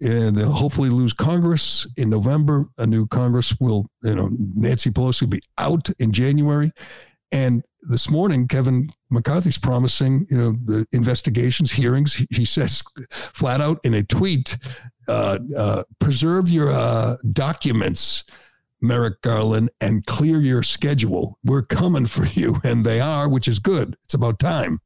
and 0.00 0.38
they'll 0.38 0.50
hopefully 0.50 0.88
lose 0.88 1.12
Congress 1.12 1.86
in 1.98 2.08
November. 2.08 2.64
A 2.78 2.86
new 2.86 3.06
Congress 3.06 3.54
will, 3.60 3.90
you 4.02 4.14
know, 4.14 4.30
Nancy 4.56 4.88
Pelosi 4.88 5.20
will 5.20 5.28
be 5.28 5.42
out 5.58 5.90
in 5.98 6.12
January. 6.12 6.72
And 7.30 7.62
this 7.82 8.10
morning, 8.10 8.48
Kevin 8.48 8.90
McCarthy's 9.10 9.58
promising, 9.58 10.26
you 10.30 10.36
know, 10.36 10.56
the 10.64 10.86
investigations, 10.92 11.72
hearings. 11.72 12.14
He, 12.14 12.26
he 12.30 12.44
says 12.44 12.82
flat 13.10 13.60
out 13.60 13.80
in 13.84 13.94
a 13.94 14.02
tweet, 14.02 14.56
uh, 15.08 15.38
uh, 15.56 15.82
preserve 15.98 16.48
your 16.48 16.70
uh, 16.70 17.16
documents, 17.32 18.24
Merrick 18.80 19.20
Garland, 19.22 19.70
and 19.80 20.06
clear 20.06 20.38
your 20.38 20.62
schedule. 20.62 21.38
We're 21.44 21.62
coming 21.62 22.06
for 22.06 22.24
you. 22.26 22.56
And 22.64 22.84
they 22.84 23.00
are, 23.00 23.28
which 23.28 23.48
is 23.48 23.58
good. 23.58 23.96
It's 24.04 24.14
about 24.14 24.38
time. 24.38 24.80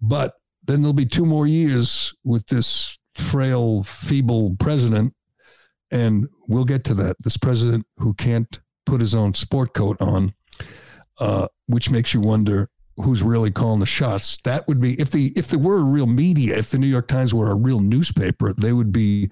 But 0.00 0.34
then 0.64 0.82
there'll 0.82 0.92
be 0.92 1.06
two 1.06 1.26
more 1.26 1.46
years 1.46 2.14
with 2.24 2.46
this 2.46 2.98
frail, 3.14 3.82
feeble 3.82 4.56
president. 4.58 5.14
And 5.90 6.28
we'll 6.48 6.64
get 6.64 6.84
to 6.84 6.94
that. 6.94 7.16
This 7.20 7.36
president 7.36 7.86
who 7.98 8.14
can't 8.14 8.60
put 8.86 9.00
his 9.00 9.14
own 9.14 9.34
sport 9.34 9.74
coat 9.74 9.96
on, 10.00 10.34
uh, 11.18 11.48
which 11.66 11.90
makes 11.90 12.14
you 12.14 12.20
wonder 12.20 12.68
who's 12.96 13.22
really 13.22 13.50
calling 13.50 13.80
the 13.80 13.86
shots. 13.86 14.38
That 14.44 14.66
would 14.68 14.80
be 14.80 15.00
if 15.00 15.10
the 15.10 15.32
if 15.36 15.48
there 15.48 15.58
were 15.58 15.78
a 15.78 15.84
real 15.84 16.06
media, 16.06 16.56
if 16.56 16.70
the 16.70 16.78
New 16.78 16.86
York 16.86 17.08
Times 17.08 17.34
were 17.34 17.50
a 17.50 17.54
real 17.54 17.80
newspaper, 17.80 18.52
they 18.52 18.72
would 18.72 18.92
be 18.92 19.30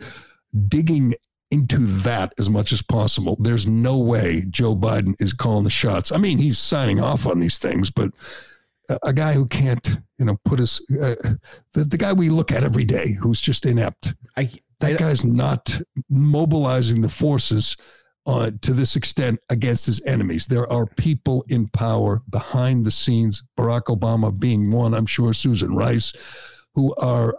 digging 0.68 1.14
into 1.50 1.78
that 1.78 2.32
as 2.38 2.48
much 2.48 2.72
as 2.72 2.80
possible. 2.80 3.36
There's 3.40 3.66
no 3.66 3.98
way 3.98 4.44
Joe 4.50 4.76
Biden 4.76 5.20
is 5.20 5.32
calling 5.32 5.64
the 5.64 5.70
shots. 5.70 6.12
I 6.12 6.16
mean, 6.16 6.38
he's 6.38 6.58
signing 6.58 7.00
off 7.00 7.26
on 7.26 7.40
these 7.40 7.58
things, 7.58 7.90
but 7.90 8.10
a 9.02 9.12
guy 9.12 9.32
who 9.32 9.46
can't, 9.46 9.98
you 10.18 10.24
know, 10.24 10.38
put 10.44 10.58
his 10.58 10.80
uh, 10.90 11.14
the, 11.74 11.84
the 11.84 11.96
guy 11.96 12.12
we 12.12 12.28
look 12.28 12.52
at 12.52 12.64
every 12.64 12.84
day 12.84 13.12
who's 13.12 13.40
just 13.40 13.66
inept. 13.66 14.14
I, 14.36 14.50
that 14.80 14.94
I, 14.94 14.96
guy's 14.96 15.24
not 15.24 15.80
mobilizing 16.08 17.02
the 17.02 17.08
forces 17.08 17.76
uh, 18.26 18.50
to 18.62 18.72
this 18.72 18.96
extent 18.96 19.40
against 19.48 19.86
his 19.86 20.02
enemies. 20.02 20.46
There 20.46 20.70
are 20.72 20.86
people 20.86 21.44
in 21.48 21.68
power 21.68 22.22
behind 22.28 22.84
the 22.84 22.90
scenes, 22.90 23.42
Barack 23.58 23.84
Obama 23.84 24.36
being 24.36 24.70
one, 24.70 24.94
I'm 24.94 25.06
sure 25.06 25.32
Susan 25.32 25.74
Rice, 25.74 26.12
who 26.74 26.94
are 26.96 27.36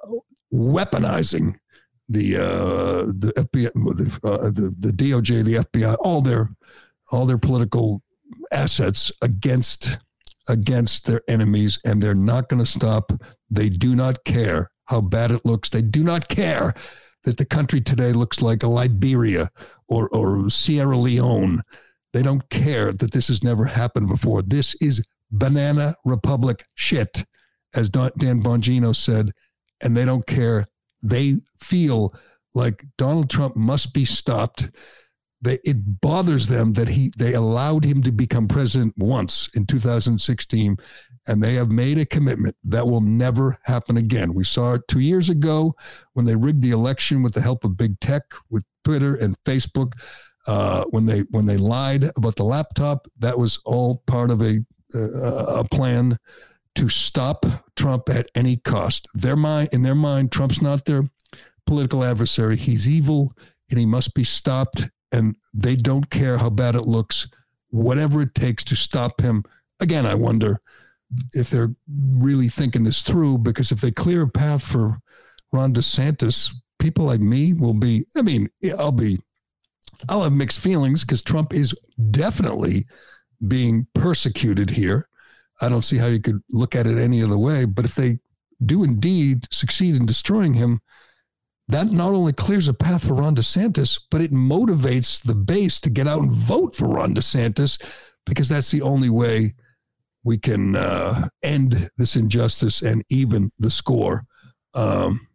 weaponizing 0.53 1.55
the 2.09 2.37
uh, 2.37 3.05
the 3.05 3.33
FBI, 3.37 3.71
the, 3.73 4.19
uh, 4.27 4.49
the 4.49 4.75
the 4.79 4.91
DOJ, 4.91 5.43
the 5.45 5.55
FBI, 5.55 5.95
all 6.01 6.21
their 6.21 6.49
all 7.11 7.25
their 7.25 7.37
political 7.37 8.01
assets 8.51 9.11
against 9.21 9.97
against 10.49 11.05
their 11.05 11.21
enemies, 11.27 11.79
and 11.85 12.01
they're 12.01 12.15
not 12.15 12.49
going 12.49 12.59
to 12.59 12.69
stop. 12.69 13.13
They 13.49 13.69
do 13.69 13.95
not 13.95 14.23
care 14.25 14.71
how 14.85 15.01
bad 15.01 15.31
it 15.31 15.45
looks. 15.45 15.69
They 15.69 15.81
do 15.81 16.03
not 16.03 16.27
care 16.27 16.73
that 17.23 17.37
the 17.37 17.45
country 17.45 17.81
today 17.81 18.13
looks 18.13 18.41
like 18.41 18.63
a 18.63 18.67
Liberia 18.67 19.49
or, 19.87 20.09
or 20.09 20.49
Sierra 20.49 20.97
Leone. 20.97 21.61
They 22.13 22.21
don't 22.23 22.49
care 22.49 22.91
that 22.91 23.11
this 23.11 23.27
has 23.27 23.43
never 23.43 23.65
happened 23.65 24.07
before. 24.07 24.41
This 24.41 24.75
is 24.75 25.03
banana 25.31 25.95
republic 26.03 26.65
shit, 26.75 27.25
as 27.75 27.89
Dan 27.89 28.41
Bongino 28.43 28.95
said, 28.95 29.31
and 29.81 29.95
they 29.95 30.05
don't 30.05 30.25
care. 30.27 30.65
They 31.01 31.37
feel 31.57 32.13
like 32.53 32.83
Donald 32.97 33.29
Trump 33.29 33.55
must 33.55 33.93
be 33.93 34.05
stopped 34.05 34.69
they, 35.41 35.59
it 35.63 36.01
bothers 36.01 36.47
them 36.47 36.73
that 36.73 36.87
he 36.87 37.11
they 37.17 37.33
allowed 37.33 37.83
him 37.83 38.01
to 38.03 38.11
become 38.11 38.47
president 38.47 38.93
once 38.97 39.49
in 39.55 39.65
2016 39.65 40.77
and 41.27 41.41
they 41.41 41.55
have 41.55 41.69
made 41.69 41.97
a 41.97 42.05
commitment 42.05 42.55
that 42.63 42.87
will 42.87 43.01
never 43.01 43.57
happen 43.63 43.97
again. 43.97 44.33
We 44.33 44.43
saw 44.43 44.73
it 44.73 44.81
two 44.87 44.99
years 44.99 45.29
ago 45.29 45.75
when 46.13 46.25
they 46.25 46.35
rigged 46.35 46.61
the 46.61 46.71
election 46.71 47.23
with 47.23 47.33
the 47.33 47.41
help 47.41 47.63
of 47.63 47.77
big 47.77 47.99
tech 47.99 48.23
with 48.49 48.63
twitter 48.83 49.15
and 49.15 49.35
facebook. 49.43 49.93
Uh, 50.47 50.83
when 50.89 51.05
they 51.05 51.19
when 51.29 51.45
they 51.45 51.57
lied 51.57 52.03
about 52.17 52.35
the 52.35 52.43
laptop 52.43 53.07
that 53.19 53.37
was 53.37 53.59
all 53.63 54.01
part 54.07 54.31
of 54.31 54.41
a 54.41 54.59
a 54.95 55.63
plan 55.71 56.17
to 56.75 56.89
stop 56.89 57.45
trump 57.75 58.09
at 58.09 58.27
any 58.35 58.57
cost. 58.57 59.07
Their 59.13 59.35
mind 59.35 59.69
in 59.71 59.83
their 59.83 59.95
mind 59.95 60.31
trump's 60.31 60.61
not 60.61 60.85
their 60.85 61.03
political 61.65 62.03
adversary. 62.03 62.57
He's 62.57 62.89
evil 62.89 63.33
and 63.69 63.79
he 63.79 63.85
must 63.85 64.13
be 64.13 64.23
stopped 64.23 64.89
and 65.11 65.35
they 65.53 65.75
don't 65.75 66.09
care 66.09 66.37
how 66.37 66.49
bad 66.49 66.75
it 66.75 66.83
looks, 66.83 67.27
whatever 67.69 68.21
it 68.21 68.35
takes 68.35 68.63
to 68.65 68.75
stop 68.75 69.21
him. 69.21 69.43
Again, 69.79 70.05
I 70.05 70.15
wonder 70.15 70.59
if 71.33 71.49
they're 71.49 71.75
really 72.15 72.47
thinking 72.47 72.83
this 72.83 73.01
through 73.01 73.39
because 73.39 73.71
if 73.71 73.81
they 73.81 73.91
clear 73.91 74.23
a 74.23 74.29
path 74.29 74.63
for 74.63 74.99
Ron 75.51 75.73
DeSantis, 75.73 76.53
people 76.79 77.05
like 77.05 77.19
me 77.19 77.53
will 77.53 77.73
be, 77.73 78.05
I 78.15 78.21
mean, 78.21 78.49
I'll 78.77 78.91
be, 78.91 79.19
I'll 80.09 80.23
have 80.23 80.33
mixed 80.33 80.59
feelings 80.59 81.03
because 81.03 81.21
Trump 81.21 81.53
is 81.53 81.75
definitely 82.11 82.85
being 83.47 83.87
persecuted 83.93 84.69
here. 84.69 85.05
I 85.61 85.69
don't 85.69 85.83
see 85.83 85.97
how 85.97 86.07
you 86.07 86.19
could 86.19 86.41
look 86.49 86.75
at 86.75 86.87
it 86.87 86.97
any 86.97 87.21
other 87.23 87.37
way. 87.37 87.65
But 87.65 87.85
if 87.85 87.95
they 87.95 88.19
do 88.65 88.83
indeed 88.83 89.47
succeed 89.51 89.95
in 89.95 90.05
destroying 90.05 90.53
him, 90.53 90.81
that 91.71 91.91
not 91.91 92.13
only 92.13 92.33
clears 92.33 92.67
a 92.67 92.73
path 92.73 93.07
for 93.07 93.13
Ron 93.13 93.35
DeSantis, 93.35 93.99
but 94.09 94.21
it 94.21 94.31
motivates 94.31 95.21
the 95.21 95.35
base 95.35 95.79
to 95.81 95.89
get 95.89 96.07
out 96.07 96.21
and 96.21 96.31
vote 96.31 96.75
for 96.75 96.87
Ron 96.87 97.13
DeSantis 97.13 97.81
because 98.25 98.49
that's 98.49 98.71
the 98.71 98.81
only 98.81 99.09
way 99.09 99.53
we 100.23 100.37
can 100.37 100.75
uh, 100.75 101.29
end 101.43 101.89
this 101.97 102.15
injustice 102.15 102.81
and 102.81 103.03
even 103.09 103.51
the 103.59 103.69
score. 103.69 104.25
Um, 104.73 105.27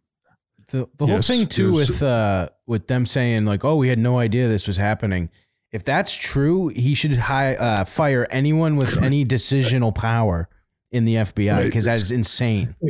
the 0.71 0.87
the 0.97 1.05
whole 1.05 1.21
thing 1.21 1.47
too 1.47 1.71
with 1.71 2.01
uh, 2.01 2.49
with 2.65 2.87
them 2.87 3.05
saying 3.05 3.45
like, 3.45 3.63
"Oh, 3.63 3.75
we 3.75 3.87
had 3.89 3.99
no 3.99 4.19
idea 4.19 4.47
this 4.47 4.67
was 4.67 4.77
happening." 4.77 5.29
If 5.71 5.83
that's 5.83 6.15
true, 6.15 6.69
he 6.69 6.93
should 6.93 7.17
uh, 7.17 7.85
fire 7.85 8.25
anyone 8.29 8.77
with 8.77 9.01
any 9.03 9.25
decisional 9.25 9.93
power 9.93 10.49
in 10.91 11.05
the 11.05 11.15
FBI 11.15 11.65
because 11.65 11.87
right. 11.87 11.95
that 11.95 12.01
is 12.01 12.11
insane. 12.11 12.75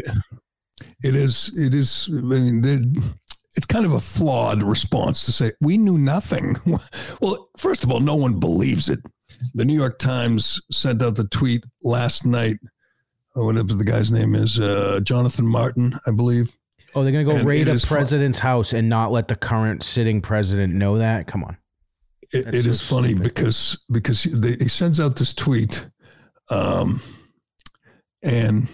It 1.04 1.16
is. 1.16 1.52
It 1.58 1.74
is. 1.74 2.10
I 2.12 2.22
mean, 2.22 2.62
it's 3.58 3.66
kind 3.66 3.86
of 3.86 3.92
a 3.92 4.00
flawed 4.00 4.62
response 4.62 5.26
to 5.26 5.32
say 5.32 5.52
we 5.60 5.78
knew 5.78 5.98
nothing. 5.98 6.56
well, 7.22 7.50
first 7.58 7.84
of 7.84 7.92
all, 7.92 8.00
no 8.00 8.16
one 8.16 8.40
believes 8.40 8.88
it. 8.88 9.00
The 9.56 9.66
New 9.66 9.76
York 9.76 9.98
Times 9.98 10.62
sent 10.72 11.02
out 11.02 11.16
the 11.16 11.28
tweet 11.28 11.64
last 11.82 12.24
night, 12.24 12.58
or 13.36 13.46
whatever 13.46 13.74
the 13.74 13.84
guy's 13.84 14.12
name 14.12 14.36
is, 14.36 14.60
uh, 14.60 15.00
Jonathan 15.04 15.46
Martin, 15.46 16.00
I 16.06 16.12
believe. 16.12 16.56
Oh, 16.96 17.04
they're 17.04 17.12
going 17.12 17.26
to 17.26 17.32
go 17.32 17.38
and 17.38 17.48
raid 17.48 17.68
a 17.68 17.78
president's 17.80 18.40
fu- 18.40 18.48
house 18.48 18.74
and 18.74 18.90
not 18.90 19.12
let 19.12 19.28
the 19.28 19.36
current 19.36 19.84
sitting 19.84 20.22
president 20.22 20.74
know 20.74 21.00
that? 21.00 21.28
Come 21.28 21.44
on. 21.44 21.58
It, 22.32 22.54
it 22.54 22.64
so 22.64 22.70
is 22.70 22.82
funny 22.82 23.10
stupid. 23.10 23.24
because 23.24 23.84
because 23.92 24.24
they, 24.24 24.56
he 24.56 24.68
sends 24.68 25.00
out 25.00 25.16
this 25.16 25.34
tweet, 25.34 25.88
um, 26.50 27.02
and 28.22 28.68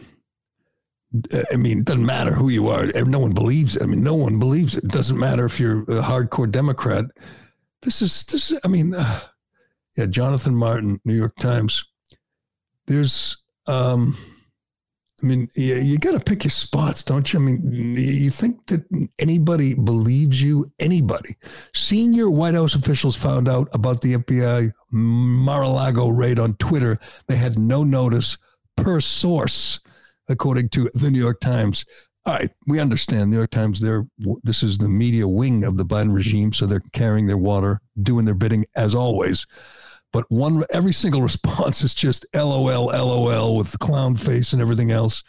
I 1.51 1.55
mean, 1.57 1.79
it 1.79 1.85
doesn't 1.85 2.05
matter 2.05 2.33
who 2.33 2.49
you 2.49 2.69
are. 2.69 2.85
No 2.87 3.19
one 3.19 3.33
believes 3.33 3.75
it. 3.75 3.83
I 3.83 3.85
mean, 3.85 4.03
no 4.03 4.15
one 4.15 4.39
believes 4.39 4.75
it. 4.75 4.85
It 4.85 4.91
doesn't 4.91 5.19
matter 5.19 5.45
if 5.45 5.59
you're 5.59 5.83
a 5.83 6.01
hardcore 6.01 6.51
Democrat. 6.51 7.05
This 7.83 8.01
is 8.01 8.23
this. 8.23 8.51
Is, 8.51 8.59
I 8.63 8.67
mean, 8.67 8.95
uh, 8.95 9.19
yeah, 9.95 10.07
Jonathan 10.07 10.55
Martin, 10.55 10.99
New 11.05 11.13
York 11.13 11.35
Times. 11.35 11.85
There's, 12.87 13.43
um, 13.67 14.17
I 15.21 15.25
mean, 15.25 15.49
you, 15.55 15.75
you 15.75 15.97
got 15.99 16.13
to 16.13 16.19
pick 16.19 16.43
your 16.43 16.51
spots, 16.51 17.03
don't 17.03 17.31
you? 17.31 17.39
I 17.39 17.43
mean, 17.43 17.95
you 17.95 18.31
think 18.31 18.65
that 18.67 18.83
anybody 19.19 19.75
believes 19.75 20.41
you? 20.41 20.71
Anybody? 20.79 21.35
Senior 21.75 22.31
White 22.31 22.55
House 22.55 22.73
officials 22.73 23.15
found 23.15 23.47
out 23.47 23.69
about 23.73 24.01
the 24.01 24.15
FBI 24.15 24.71
Mar-a-Lago 24.89 26.09
raid 26.09 26.39
on 26.39 26.55
Twitter. 26.55 26.99
They 27.27 27.35
had 27.35 27.59
no 27.59 27.83
notice 27.83 28.37
per 28.75 28.99
source 28.99 29.79
according 30.29 30.69
to 30.69 30.89
the 30.93 31.11
New 31.11 31.19
York 31.19 31.39
Times. 31.39 31.85
All 32.25 32.33
right, 32.33 32.51
we 32.67 32.79
understand. 32.79 33.29
New 33.29 33.37
York 33.37 33.51
Times, 33.51 33.79
they're 33.81 34.05
this 34.43 34.63
is 34.63 34.77
the 34.77 34.87
media 34.87 35.27
wing 35.27 35.63
of 35.65 35.77
the 35.77 35.85
Biden 35.85 36.13
regime, 36.13 36.53
so 36.53 36.65
they're 36.65 36.83
carrying 36.93 37.27
their 37.27 37.37
water, 37.37 37.81
doing 38.01 38.25
their 38.25 38.33
bidding 38.33 38.65
as 38.75 38.95
always. 38.95 39.45
But 40.13 40.25
one 40.29 40.63
every 40.71 40.93
single 40.93 41.21
response 41.29 41.83
is 41.83 41.93
just 41.93 42.25
LOL, 42.33 42.85
LOL 42.85 43.57
with 43.57 43.77
clown 43.79 44.15
face 44.15 44.53
and 44.53 44.61
everything 44.61 44.91
else. 44.91 45.23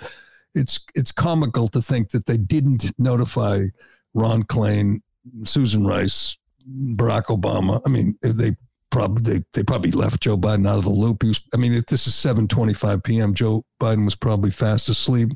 It's 0.54 0.78
it's 0.94 1.10
comical 1.10 1.66
to 1.68 1.82
think 1.82 2.10
that 2.10 2.26
they 2.26 2.36
didn't 2.36 2.92
notify 2.96 3.64
Ron 4.12 4.44
Klain, 4.44 5.00
Susan 5.42 5.84
Rice, 5.84 6.38
Barack 6.68 7.24
Obama. 7.24 7.80
I 7.84 7.88
mean, 7.88 8.16
they 8.22 8.52
probably 8.94 9.38
they, 9.38 9.44
they 9.52 9.62
probably 9.64 9.90
left 9.90 10.22
Joe 10.22 10.36
Biden 10.36 10.68
out 10.68 10.78
of 10.78 10.84
the 10.84 10.90
loop. 10.90 11.24
Was, 11.24 11.40
I 11.52 11.56
mean, 11.56 11.74
if 11.74 11.86
this 11.86 12.06
is 12.06 12.14
7:25 12.14 13.02
p.m., 13.02 13.34
Joe 13.34 13.64
Biden 13.80 14.04
was 14.04 14.14
probably 14.14 14.52
fast 14.52 14.88
asleep 14.88 15.30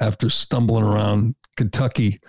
after 0.00 0.28
stumbling 0.28 0.82
around 0.82 1.36
Kentucky 1.56 2.20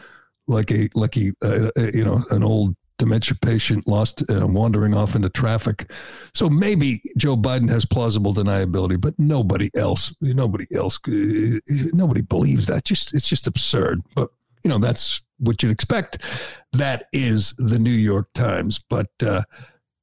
like 0.48 0.72
a 0.72 0.90
like 0.94 1.18
a, 1.18 1.32
uh, 1.44 1.72
uh, 1.76 1.88
you 1.92 2.06
know 2.06 2.24
an 2.30 2.44
old 2.44 2.76
dementia 3.00 3.36
patient 3.42 3.88
lost 3.88 4.24
uh, 4.30 4.46
wandering 4.46 4.94
off 4.94 5.16
into 5.16 5.30
traffic. 5.30 5.92
So 6.36 6.50
maybe 6.50 7.02
Joe 7.18 7.36
Biden 7.36 7.70
has 7.70 7.84
plausible 7.84 8.36
deniability, 8.36 9.02
but 9.02 9.16
nobody 9.18 9.72
else, 9.76 10.16
nobody 10.22 10.68
else, 10.76 11.00
uh, 11.08 11.58
nobody 11.94 12.22
believes 12.22 12.68
that. 12.68 12.86
Just 12.86 13.16
it's 13.16 13.28
just 13.28 13.48
absurd. 13.48 14.02
But 14.14 14.30
you 14.64 14.70
know, 14.70 14.78
that's 14.78 15.24
what 15.40 15.64
you'd 15.64 15.72
expect. 15.72 16.20
That 16.74 17.08
is 17.12 17.56
the 17.58 17.80
New 17.80 17.90
York 17.90 18.28
Times. 18.36 18.80
But 18.88 19.10
uh, 19.26 19.42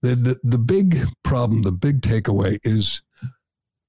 the, 0.03 0.15
the, 0.15 0.41
the 0.43 0.59
big 0.59 0.99
problem, 1.23 1.63
the 1.63 1.73
big 1.73 2.01
takeaway 2.01 2.59
is 2.65 3.03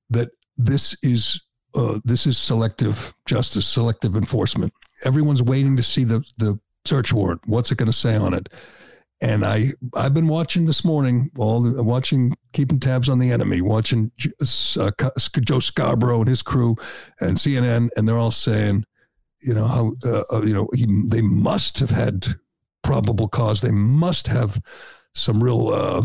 that 0.10 0.30
this 0.58 0.96
is 1.02 1.42
uh, 1.74 2.00
this 2.04 2.28
is 2.28 2.38
selective 2.38 3.14
justice, 3.26 3.66
selective 3.66 4.16
enforcement. 4.16 4.74
Everyone's 5.06 5.42
waiting 5.42 5.76
to 5.78 5.84
see 5.84 6.04
the 6.04 6.24
the 6.38 6.60
search 6.86 7.14
warrant. 7.14 7.42
What's 7.46 7.72
it 7.72 7.78
going 7.78 7.88
to 7.92 7.98
say 7.98 8.16
on 8.16 8.34
it? 8.34 8.50
And 9.22 9.46
I 9.46 9.72
I've 9.96 10.14
been 10.14 10.28
watching 10.28 10.66
this 10.66 10.84
morning, 10.84 11.32
all 11.38 11.62
watching, 11.84 12.36
keeping 12.54 12.80
tabs 12.80 13.08
on 13.08 13.20
the 13.20 13.32
enemy, 13.32 13.62
watching 13.62 14.12
uh, 14.80 14.92
Joe 15.42 15.60
Scarborough 15.60 16.20
and 16.20 16.28
his 16.28 16.42
crew, 16.42 16.76
and 17.22 17.38
CNN, 17.38 17.90
and 17.96 18.08
they're 18.08 18.18
all 18.18 18.32
saying, 18.32 18.84
you 19.42 19.54
know 19.54 19.68
how 19.68 19.94
uh, 20.06 20.24
uh, 20.34 20.42
you 20.42 20.54
know 20.54 20.68
he, 20.74 20.86
they 21.08 21.22
must 21.22 21.80
have 21.80 21.92
had 21.92 22.26
probable 22.84 23.28
cause. 23.28 23.62
They 23.62 23.72
must 23.72 24.28
have 24.28 24.60
some 25.14 25.44
real 25.44 25.70
uh, 25.70 26.04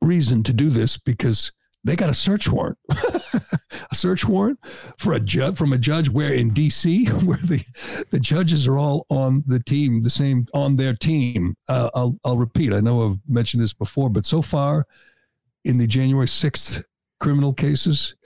reason 0.00 0.42
to 0.44 0.52
do 0.52 0.70
this 0.70 0.96
because 0.96 1.52
they 1.84 1.96
got 1.96 2.10
a 2.10 2.14
search 2.14 2.48
warrant, 2.50 2.78
a 2.90 3.94
search 3.94 4.26
warrant 4.26 4.58
for 4.98 5.14
a 5.14 5.20
judge 5.20 5.56
from 5.56 5.72
a 5.72 5.78
judge 5.78 6.08
where 6.10 6.32
in 6.32 6.50
D.C. 6.50 7.06
where 7.24 7.38
the 7.38 7.64
the 8.10 8.20
judges 8.20 8.66
are 8.66 8.78
all 8.78 9.06
on 9.10 9.44
the 9.46 9.60
team, 9.60 10.02
the 10.02 10.10
same 10.10 10.46
on 10.52 10.76
their 10.76 10.94
team. 10.94 11.54
Uh, 11.68 11.90
I'll 11.94 12.18
I'll 12.24 12.38
repeat. 12.38 12.72
I 12.72 12.80
know 12.80 13.02
I've 13.02 13.18
mentioned 13.28 13.62
this 13.62 13.74
before, 13.74 14.10
but 14.10 14.26
so 14.26 14.42
far 14.42 14.86
in 15.64 15.78
the 15.78 15.86
January 15.86 16.28
sixth 16.28 16.82
criminal 17.20 17.52
cases, 17.52 18.16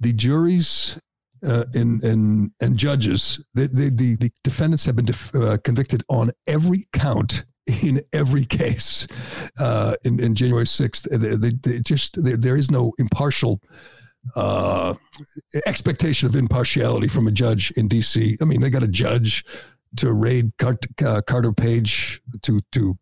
the 0.00 0.12
juries 0.12 0.98
uh, 1.46 1.64
and 1.74 2.02
and 2.04 2.50
and 2.60 2.76
judges, 2.76 3.42
the 3.54 3.68
the, 3.68 3.90
the, 3.90 4.30
defendants 4.44 4.84
have 4.84 4.96
been 4.96 5.06
def- 5.06 5.34
uh, 5.34 5.56
convicted 5.64 6.04
on 6.08 6.30
every 6.46 6.86
count 6.92 7.44
in 7.82 8.02
every 8.12 8.44
case 8.44 9.06
uh, 9.60 9.94
in, 10.04 10.20
in 10.20 10.34
January 10.34 10.64
6th. 10.64 11.08
They, 11.10 11.36
they, 11.36 11.50
they 11.62 11.80
just 11.80 12.22
there, 12.22 12.56
is 12.56 12.70
no 12.70 12.92
impartial 12.98 13.60
uh, 14.36 14.94
expectation 15.66 16.26
of 16.26 16.36
impartiality 16.36 17.08
from 17.08 17.26
a 17.26 17.32
judge 17.32 17.70
in 17.72 17.88
D.C. 17.88 18.36
I 18.40 18.44
mean, 18.44 18.60
they 18.60 18.70
got 18.70 18.82
a 18.82 18.88
judge 18.88 19.44
to 19.96 20.12
raid 20.12 20.52
Carter, 20.58 20.88
uh, 21.04 21.20
Carter 21.26 21.52
Page 21.52 22.20
to 22.42 22.60
to 22.72 22.96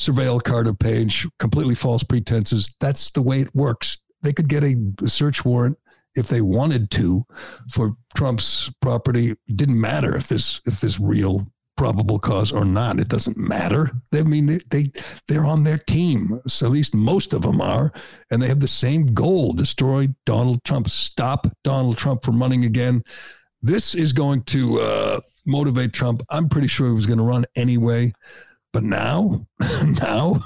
surveil 0.00 0.42
Carter 0.42 0.74
Page, 0.74 1.26
completely 1.38 1.74
false 1.74 2.02
pretenses. 2.02 2.74
That's 2.80 3.10
the 3.10 3.22
way 3.22 3.40
it 3.40 3.54
works. 3.54 3.98
They 4.22 4.32
could 4.32 4.48
get 4.48 4.64
a 4.64 4.76
search 5.06 5.44
warrant 5.44 5.78
if 6.16 6.28
they 6.28 6.40
wanted 6.40 6.90
to 6.92 7.24
for 7.70 7.96
Trump's 8.16 8.70
property. 8.80 9.34
Didn't 9.54 9.80
matter 9.80 10.16
if 10.16 10.28
this 10.28 10.60
if 10.66 10.80
this 10.80 10.98
real 10.98 11.46
probable 11.76 12.18
cause 12.18 12.52
or 12.52 12.64
not. 12.64 12.98
It 12.98 13.08
doesn't 13.08 13.36
matter. 13.36 13.90
They, 14.10 14.20
I 14.20 14.22
mean, 14.22 14.46
they, 14.46 14.60
they 14.70 14.92
they're 15.28 15.44
on 15.44 15.64
their 15.64 15.78
team. 15.78 16.40
So 16.46 16.66
at 16.66 16.72
least 16.72 16.94
most 16.94 17.32
of 17.32 17.42
them 17.42 17.60
are, 17.60 17.92
and 18.30 18.42
they 18.42 18.48
have 18.48 18.60
the 18.60 18.68
same 18.68 19.14
goal: 19.14 19.52
destroy 19.52 20.08
Donald 20.26 20.62
Trump, 20.64 20.88
stop 20.88 21.46
Donald 21.62 21.98
Trump 21.98 22.24
from 22.24 22.40
running 22.40 22.64
again. 22.64 23.02
This 23.62 23.94
is 23.94 24.12
going 24.12 24.42
to 24.44 24.80
uh, 24.80 25.20
motivate 25.46 25.92
Trump. 25.92 26.22
I'm 26.30 26.48
pretty 26.48 26.68
sure 26.68 26.88
he 26.88 26.92
was 26.92 27.06
going 27.06 27.18
to 27.18 27.24
run 27.24 27.44
anyway, 27.56 28.12
but 28.72 28.82
now, 28.82 29.46
now. 30.02 30.44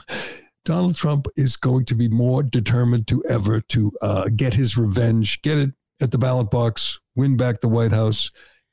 Donald 0.64 0.97
Trump 0.97 1.27
is 1.35 1.57
going 1.57 1.87
to 1.87 1.95
be 1.95 2.11
more 2.11 2.43
determined 2.43 3.07
to 3.07 3.25
ever 3.27 3.62
to 3.71 3.91
uh, 4.03 4.29
get 4.37 4.53
his 4.53 4.77
revenge, 4.77 5.41
get 5.41 5.57
it 5.57 5.71
at 6.03 6.11
the 6.11 6.19
ballot 6.19 6.51
box, 6.51 7.01
win 7.17 7.38
back 7.38 7.61
the 7.61 7.69
White 7.69 7.93
House, 7.93 8.31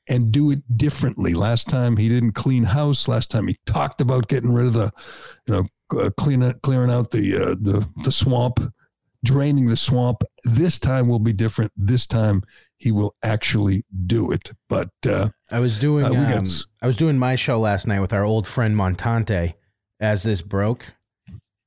and 0.08 0.32
do 0.32 0.50
it 0.50 0.62
differently. 0.76 1.34
Last 1.34 1.68
time 1.68 1.96
he 1.96 2.08
didn't 2.08 2.32
clean 2.32 2.64
house. 2.64 3.08
Last 3.08 3.30
time 3.30 3.48
he 3.48 3.58
talked 3.66 4.00
about 4.00 4.28
getting 4.28 4.52
rid 4.52 4.66
of 4.66 4.72
the, 4.72 4.92
you 5.46 5.54
know, 5.54 6.00
uh, 6.00 6.10
cleaning 6.16 6.54
clearing 6.62 6.90
out 6.90 7.10
the 7.10 7.36
uh, 7.36 7.56
the 7.60 7.88
the 8.04 8.12
swamp, 8.12 8.60
draining 9.24 9.66
the 9.66 9.76
swamp. 9.76 10.22
This 10.44 10.78
time 10.78 11.08
will 11.08 11.18
be 11.18 11.32
different. 11.32 11.72
This 11.76 12.06
time 12.06 12.42
he 12.78 12.92
will 12.92 13.14
actually 13.22 13.84
do 14.06 14.30
it. 14.32 14.50
But 14.68 14.90
uh, 15.08 15.30
I 15.50 15.60
was 15.60 15.78
doing 15.78 16.04
uh, 16.04 16.10
um, 16.10 16.44
I 16.82 16.86
was 16.86 16.96
doing 16.96 17.18
my 17.18 17.36
show 17.36 17.58
last 17.58 17.86
night 17.86 18.00
with 18.00 18.12
our 18.12 18.24
old 18.24 18.46
friend 18.46 18.76
Montante 18.76 19.54
as 20.00 20.22
this 20.22 20.42
broke. 20.42 20.94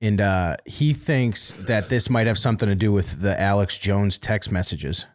And 0.02 0.22
uh, 0.22 0.56
he 0.66 0.94
thinks 0.94 1.52
that 1.52 1.90
this 1.90 2.10
might 2.10 2.26
have 2.26 2.38
something 2.38 2.70
to 2.70 2.76
do 2.76 2.92
with 2.92 3.22
the 3.22 3.40
Alex 3.40 3.78
Jones 3.78 4.18
text 4.18 4.50
messages. 4.50 5.06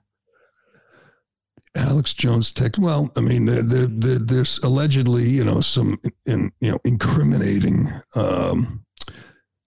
Alex 1.76 2.12
Jones 2.12 2.52
text. 2.52 2.78
Well, 2.78 3.10
I 3.16 3.20
mean, 3.20 3.46
there, 3.46 3.62
there, 3.62 4.18
there's 4.18 4.58
allegedly, 4.58 5.24
you 5.24 5.44
know, 5.44 5.60
some 5.60 6.00
in, 6.26 6.52
you 6.60 6.70
know 6.70 6.78
incriminating 6.84 7.90
um, 8.14 8.84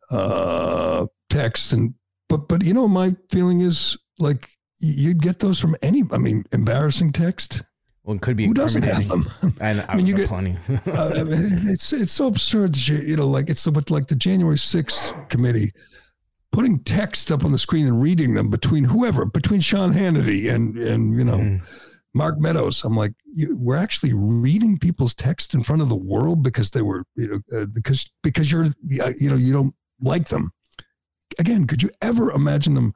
uh, 0.09 1.07
texts, 1.29 1.73
and 1.73 1.93
but 2.29 2.47
but 2.47 2.63
you 2.63 2.73
know, 2.73 2.87
my 2.87 3.15
feeling 3.29 3.61
is 3.61 3.97
like 4.19 4.49
you'd 4.79 5.21
get 5.21 5.39
those 5.39 5.59
from 5.59 5.75
any. 5.81 6.03
I 6.11 6.17
mean, 6.17 6.45
embarrassing 6.53 7.11
text. 7.11 7.63
Well, 8.03 8.15
it 8.15 8.21
could 8.21 8.37
be 8.37 8.47
who 8.47 8.53
doesn't 8.53 8.83
have 8.83 9.05
them. 9.09 9.27
I, 9.59 9.83
I, 9.89 9.97
mean, 9.97 10.07
you 10.07 10.15
get 10.15 10.29
plenty. 10.29 10.55
uh, 10.87 11.11
I 11.13 11.23
mean, 11.23 11.49
it's 11.67 11.91
it's 11.91 12.13
so 12.13 12.27
absurd. 12.27 12.77
You 12.87 13.17
know, 13.17 13.27
like 13.27 13.49
it's 13.49 13.67
what 13.67 13.91
like 13.91 14.07
the 14.07 14.15
January 14.15 14.55
6th 14.55 15.27
committee 15.29 15.73
putting 16.53 16.79
text 16.79 17.33
up 17.33 17.43
on 17.43 17.51
the 17.51 17.57
screen 17.57 17.85
and 17.85 18.01
reading 18.01 18.33
them 18.33 18.49
between 18.49 18.85
whoever, 18.85 19.25
between 19.25 19.59
Sean 19.59 19.91
Hannity 19.91 20.49
and 20.49 20.77
and 20.77 21.17
you 21.17 21.25
know. 21.25 21.37
Mm 21.37 21.83
Mark 22.17 22.39
Meadows. 22.39 22.83
I'm 22.83 22.97
like, 22.97 23.13
we're 23.49 23.75
actually 23.75 24.13
reading 24.13 24.77
people's 24.77 25.13
text 25.15 25.53
in 25.53 25.63
front 25.63 25.81
of 25.81 25.89
the 25.89 25.95
world 25.95 26.43
because 26.43 26.71
they 26.71 26.81
were, 26.81 27.05
you 27.15 27.27
know, 27.27 27.57
uh, 27.57 27.65
because 27.73 28.11
because 28.23 28.51
you're, 28.51 28.65
you 28.89 29.29
know, 29.29 29.35
you 29.35 29.53
don't 29.53 29.73
like 30.01 30.27
them. 30.27 30.51
Again, 31.39 31.67
could 31.67 31.83
you 31.83 31.91
ever 32.01 32.31
imagine 32.31 32.73
them 32.73 32.93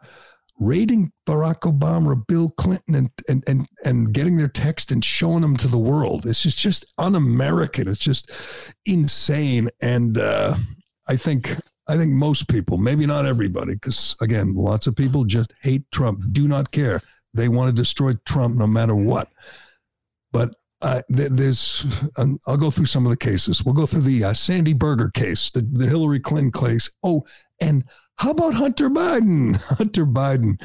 raiding 0.58 1.12
Barack 1.28 1.62
Obama 1.62 2.08
or 2.08 2.16
Bill 2.16 2.50
Clinton 2.58 2.96
and 2.96 3.10
and 3.30 3.44
and 3.48 3.68
and 3.86 4.14
getting 4.14 4.36
their 4.36 4.48
text 4.48 4.92
and 4.92 5.06
showing 5.06 5.42
them 5.42 5.56
to 5.58 5.68
the 5.68 5.78
world? 5.78 6.26
It's 6.26 6.42
just 6.42 6.58
just 6.58 6.86
un-American. 6.98 7.88
It's 7.88 8.00
just 8.00 8.32
insane. 8.86 9.70
And 9.82 10.18
uh, 10.18 10.56
I 11.08 11.16
think 11.16 11.56
I 11.88 11.98
think 11.98 12.12
most 12.12 12.48
people, 12.48 12.78
maybe 12.78 13.06
not 13.06 13.26
everybody, 13.26 13.74
because 13.74 14.16
again, 14.22 14.56
lots 14.56 14.88
of 14.88 14.96
people 14.96 15.26
just 15.26 15.54
hate 15.62 15.84
Trump, 15.92 16.24
do 16.32 16.48
not 16.48 16.72
care. 16.72 17.02
They 17.34 17.48
want 17.48 17.70
to 17.70 17.82
destroy 17.82 18.14
Trump 18.26 18.56
no 18.56 18.68
matter 18.68 18.96
what. 18.96 19.30
But 20.32 20.56
uh, 20.82 21.02
there's, 21.10 21.86
I'll 22.48 22.58
go 22.58 22.72
through 22.72 22.86
some 22.86 23.06
of 23.06 23.12
the 23.12 23.18
cases. 23.18 23.64
We'll 23.64 23.76
go 23.76 23.86
through 23.86 24.02
the 24.02 24.24
uh, 24.24 24.34
Sandy 24.34 24.74
Berger 24.74 25.10
case, 25.10 25.52
the, 25.52 25.62
the 25.62 25.86
Hillary 25.86 26.20
Clinton 26.20 26.52
case. 26.52 26.90
Oh, 27.04 27.26
and 27.62 27.86
how 28.18 28.32
about 28.32 28.54
Hunter 28.54 28.90
Biden? 28.90 29.56
Hunter 29.78 30.06
Biden. 30.06 30.62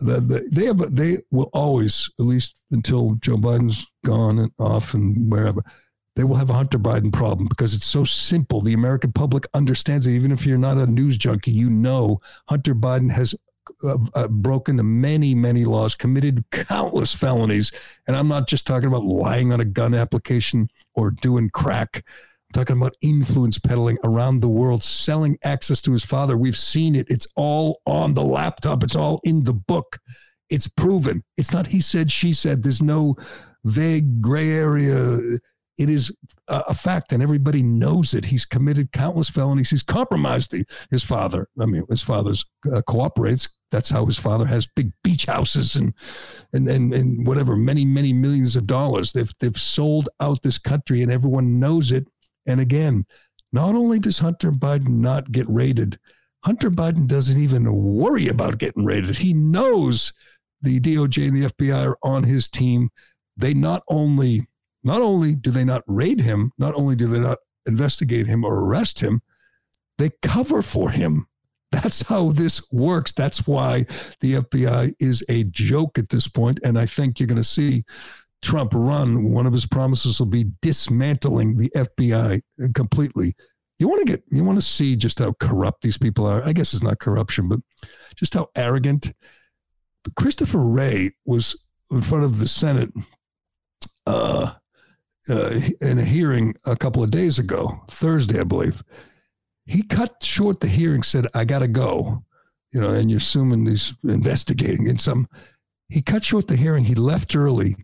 The, 0.00 0.20
the, 0.20 0.48
they 0.52 0.66
have 0.66 0.94
they 0.94 1.18
will 1.32 1.50
always 1.52 2.08
at 2.20 2.24
least 2.24 2.62
until 2.70 3.16
Joe 3.16 3.36
Biden's 3.36 3.90
gone 4.04 4.38
and 4.38 4.52
off 4.56 4.94
and 4.94 5.32
wherever 5.32 5.64
they 6.16 6.24
will 6.24 6.36
have 6.36 6.50
a 6.50 6.54
Hunter 6.54 6.78
Biden 6.78 7.12
problem 7.12 7.48
because 7.48 7.74
it's 7.74 7.86
so 7.86 8.04
simple. 8.04 8.60
The 8.60 8.74
American 8.74 9.12
public 9.12 9.46
understands 9.54 10.06
it. 10.06 10.12
Even 10.12 10.32
if 10.32 10.44
you're 10.44 10.58
not 10.58 10.76
a 10.76 10.86
news 10.86 11.16
junkie, 11.16 11.50
you 11.50 11.70
know 11.70 12.20
Hunter 12.48 12.74
Biden 12.74 13.10
has 13.10 13.34
uh, 13.84 13.98
uh, 14.14 14.28
many, 14.30 15.34
many 15.34 15.64
laws, 15.64 15.94
committed 15.94 16.44
countless 16.50 17.14
felonies. 17.14 17.72
And 18.06 18.16
I'm 18.16 18.28
not 18.28 18.48
just 18.48 18.66
talking 18.66 18.88
about 18.88 19.04
lying 19.04 19.52
on 19.52 19.60
a 19.60 19.64
gun 19.64 19.94
application 19.94 20.68
or 20.94 21.10
doing 21.10 21.50
crack. 21.50 21.96
I'm 22.04 22.52
talking 22.52 22.76
about 22.76 22.96
influence 23.00 23.58
peddling 23.58 23.98
around 24.02 24.40
the 24.40 24.48
world, 24.48 24.82
selling 24.82 25.38
access 25.44 25.80
to 25.82 25.92
his 25.92 26.04
father. 26.04 26.36
We've 26.36 26.56
seen 26.56 26.94
it. 26.94 27.06
It's 27.08 27.26
all 27.36 27.80
on 27.86 28.14
the 28.14 28.24
laptop, 28.24 28.82
it's 28.82 28.96
all 28.96 29.20
in 29.24 29.44
the 29.44 29.54
book. 29.54 29.98
It's 30.48 30.66
proven. 30.66 31.22
It's 31.36 31.52
not 31.52 31.68
he 31.68 31.80
said, 31.80 32.10
she 32.10 32.32
said. 32.32 32.62
There's 32.62 32.82
no 32.82 33.14
vague 33.64 34.20
gray 34.20 34.50
area 34.50 35.18
it 35.80 35.88
is 35.88 36.14
a, 36.46 36.74
fact, 36.74 37.10
and 37.10 37.22
everybody 37.22 37.62
knows 37.62 38.12
it. 38.12 38.26
He's 38.26 38.44
committed 38.44 38.92
countless 38.92 39.30
felonies. 39.30 39.70
He's 39.70 39.82
compromised 39.82 40.50
the, 40.50 40.66
his 40.90 41.02
father. 41.02 41.48
I 41.58 41.64
mean, 41.64 41.84
his 41.88 42.02
father's 42.02 42.44
uh, 42.70 42.82
cooperates. 42.82 43.48
That's 43.70 43.88
how 43.88 44.04
his 44.04 44.18
father 44.18 44.44
has 44.44 44.66
big 44.76 44.92
beach 45.02 45.24
houses 45.24 45.76
and, 45.76 45.94
and 46.52 46.68
and 46.68 46.92
and 46.92 47.26
whatever, 47.26 47.56
many 47.56 47.86
many 47.86 48.12
millions 48.12 48.56
of 48.56 48.66
dollars. 48.66 49.12
They've 49.12 49.32
they've 49.40 49.56
sold 49.56 50.10
out 50.20 50.42
this 50.42 50.58
country, 50.58 51.00
and 51.02 51.10
everyone 51.10 51.58
knows 51.58 51.92
it. 51.92 52.06
And 52.46 52.60
again, 52.60 53.06
not 53.50 53.74
only 53.74 53.98
does 53.98 54.18
Hunter 54.18 54.52
Biden 54.52 54.88
not 54.88 55.32
get 55.32 55.48
raided, 55.48 55.98
Hunter 56.44 56.70
Biden 56.70 57.06
doesn't 57.06 57.40
even 57.40 57.72
worry 57.72 58.28
about 58.28 58.58
getting 58.58 58.84
raided. 58.84 59.16
He 59.16 59.32
knows 59.32 60.12
the 60.60 60.78
DOJ 60.78 61.28
and 61.28 61.36
the 61.36 61.48
FBI 61.48 61.86
are 61.86 61.98
on 62.02 62.24
his 62.24 62.48
team. 62.48 62.90
They 63.38 63.54
not 63.54 63.82
only 63.88 64.49
not 64.82 65.02
only 65.02 65.34
do 65.34 65.50
they 65.50 65.64
not 65.64 65.82
raid 65.86 66.20
him, 66.20 66.52
not 66.58 66.74
only 66.74 66.96
do 66.96 67.06
they 67.06 67.20
not 67.20 67.38
investigate 67.66 68.26
him 68.26 68.44
or 68.44 68.64
arrest 68.64 69.00
him, 69.00 69.22
they 69.98 70.10
cover 70.22 70.62
for 70.62 70.90
him. 70.90 71.26
That's 71.72 72.02
how 72.02 72.32
this 72.32 72.66
works. 72.72 73.12
That's 73.12 73.46
why 73.46 73.84
the 74.20 74.34
FBI 74.34 74.94
is 74.98 75.22
a 75.28 75.44
joke 75.44 75.98
at 75.98 76.08
this 76.08 76.26
point. 76.26 76.58
And 76.64 76.78
I 76.78 76.86
think 76.86 77.20
you're 77.20 77.28
going 77.28 77.36
to 77.36 77.44
see 77.44 77.84
Trump 78.42 78.72
run, 78.74 79.30
one 79.30 79.46
of 79.46 79.52
his 79.52 79.66
promises 79.66 80.18
will 80.18 80.26
be 80.26 80.46
dismantling 80.62 81.56
the 81.56 81.70
FBI 81.76 82.40
completely. 82.74 83.34
You 83.78 83.88
want 83.88 84.06
to 84.06 84.12
get, 84.12 84.24
you 84.30 84.42
want 84.42 84.58
to 84.58 84.66
see 84.66 84.96
just 84.96 85.18
how 85.18 85.32
corrupt 85.38 85.82
these 85.82 85.98
people 85.98 86.26
are. 86.26 86.44
I 86.44 86.52
guess 86.52 86.74
it's 86.74 86.82
not 86.82 86.98
corruption, 86.98 87.48
but 87.48 87.60
just 88.16 88.34
how 88.34 88.48
arrogant. 88.56 89.12
Christopher 90.16 90.66
Wray 90.66 91.12
was 91.24 91.62
in 91.90 92.02
front 92.02 92.24
of 92.24 92.38
the 92.38 92.48
Senate 92.48 92.90
uh, 94.06 94.54
uh, 95.28 95.60
in 95.80 95.98
a 95.98 96.04
hearing 96.04 96.54
a 96.64 96.76
couple 96.76 97.02
of 97.02 97.10
days 97.10 97.38
ago, 97.38 97.80
Thursday, 97.88 98.40
I 98.40 98.44
believe. 98.44 98.82
He 99.66 99.82
cut 99.82 100.22
short 100.22 100.60
the 100.60 100.68
hearing, 100.68 101.02
said, 101.02 101.26
I 101.34 101.44
got 101.44 101.60
to 101.60 101.68
go. 101.68 102.24
You 102.72 102.80
know, 102.80 102.90
and 102.90 103.10
you're 103.10 103.18
assuming 103.18 103.66
he's 103.66 103.94
investigating 104.04 104.86
in 104.86 104.98
some. 104.98 105.28
He 105.88 106.02
cut 106.02 106.24
short 106.24 106.46
the 106.46 106.56
hearing. 106.56 106.84
He 106.84 106.94
left 106.94 107.34
early. 107.34 107.74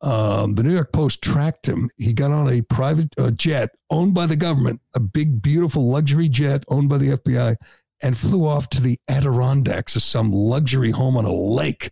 Um, 0.00 0.54
the 0.54 0.62
New 0.62 0.72
York 0.74 0.92
Post 0.92 1.22
tracked 1.22 1.68
him. 1.68 1.90
He 1.96 2.12
got 2.12 2.30
on 2.30 2.48
a 2.48 2.62
private 2.62 3.12
uh, 3.18 3.32
jet 3.32 3.70
owned 3.90 4.14
by 4.14 4.26
the 4.26 4.36
government, 4.36 4.80
a 4.94 5.00
big, 5.00 5.42
beautiful 5.42 5.88
luxury 5.88 6.28
jet 6.28 6.64
owned 6.68 6.88
by 6.88 6.98
the 6.98 7.16
FBI, 7.18 7.56
and 8.02 8.16
flew 8.16 8.46
off 8.46 8.68
to 8.70 8.80
the 8.80 8.98
Adirondacks, 9.08 9.92
some 9.92 10.32
luxury 10.32 10.90
home 10.90 11.16
on 11.16 11.24
a 11.24 11.32
lake 11.32 11.90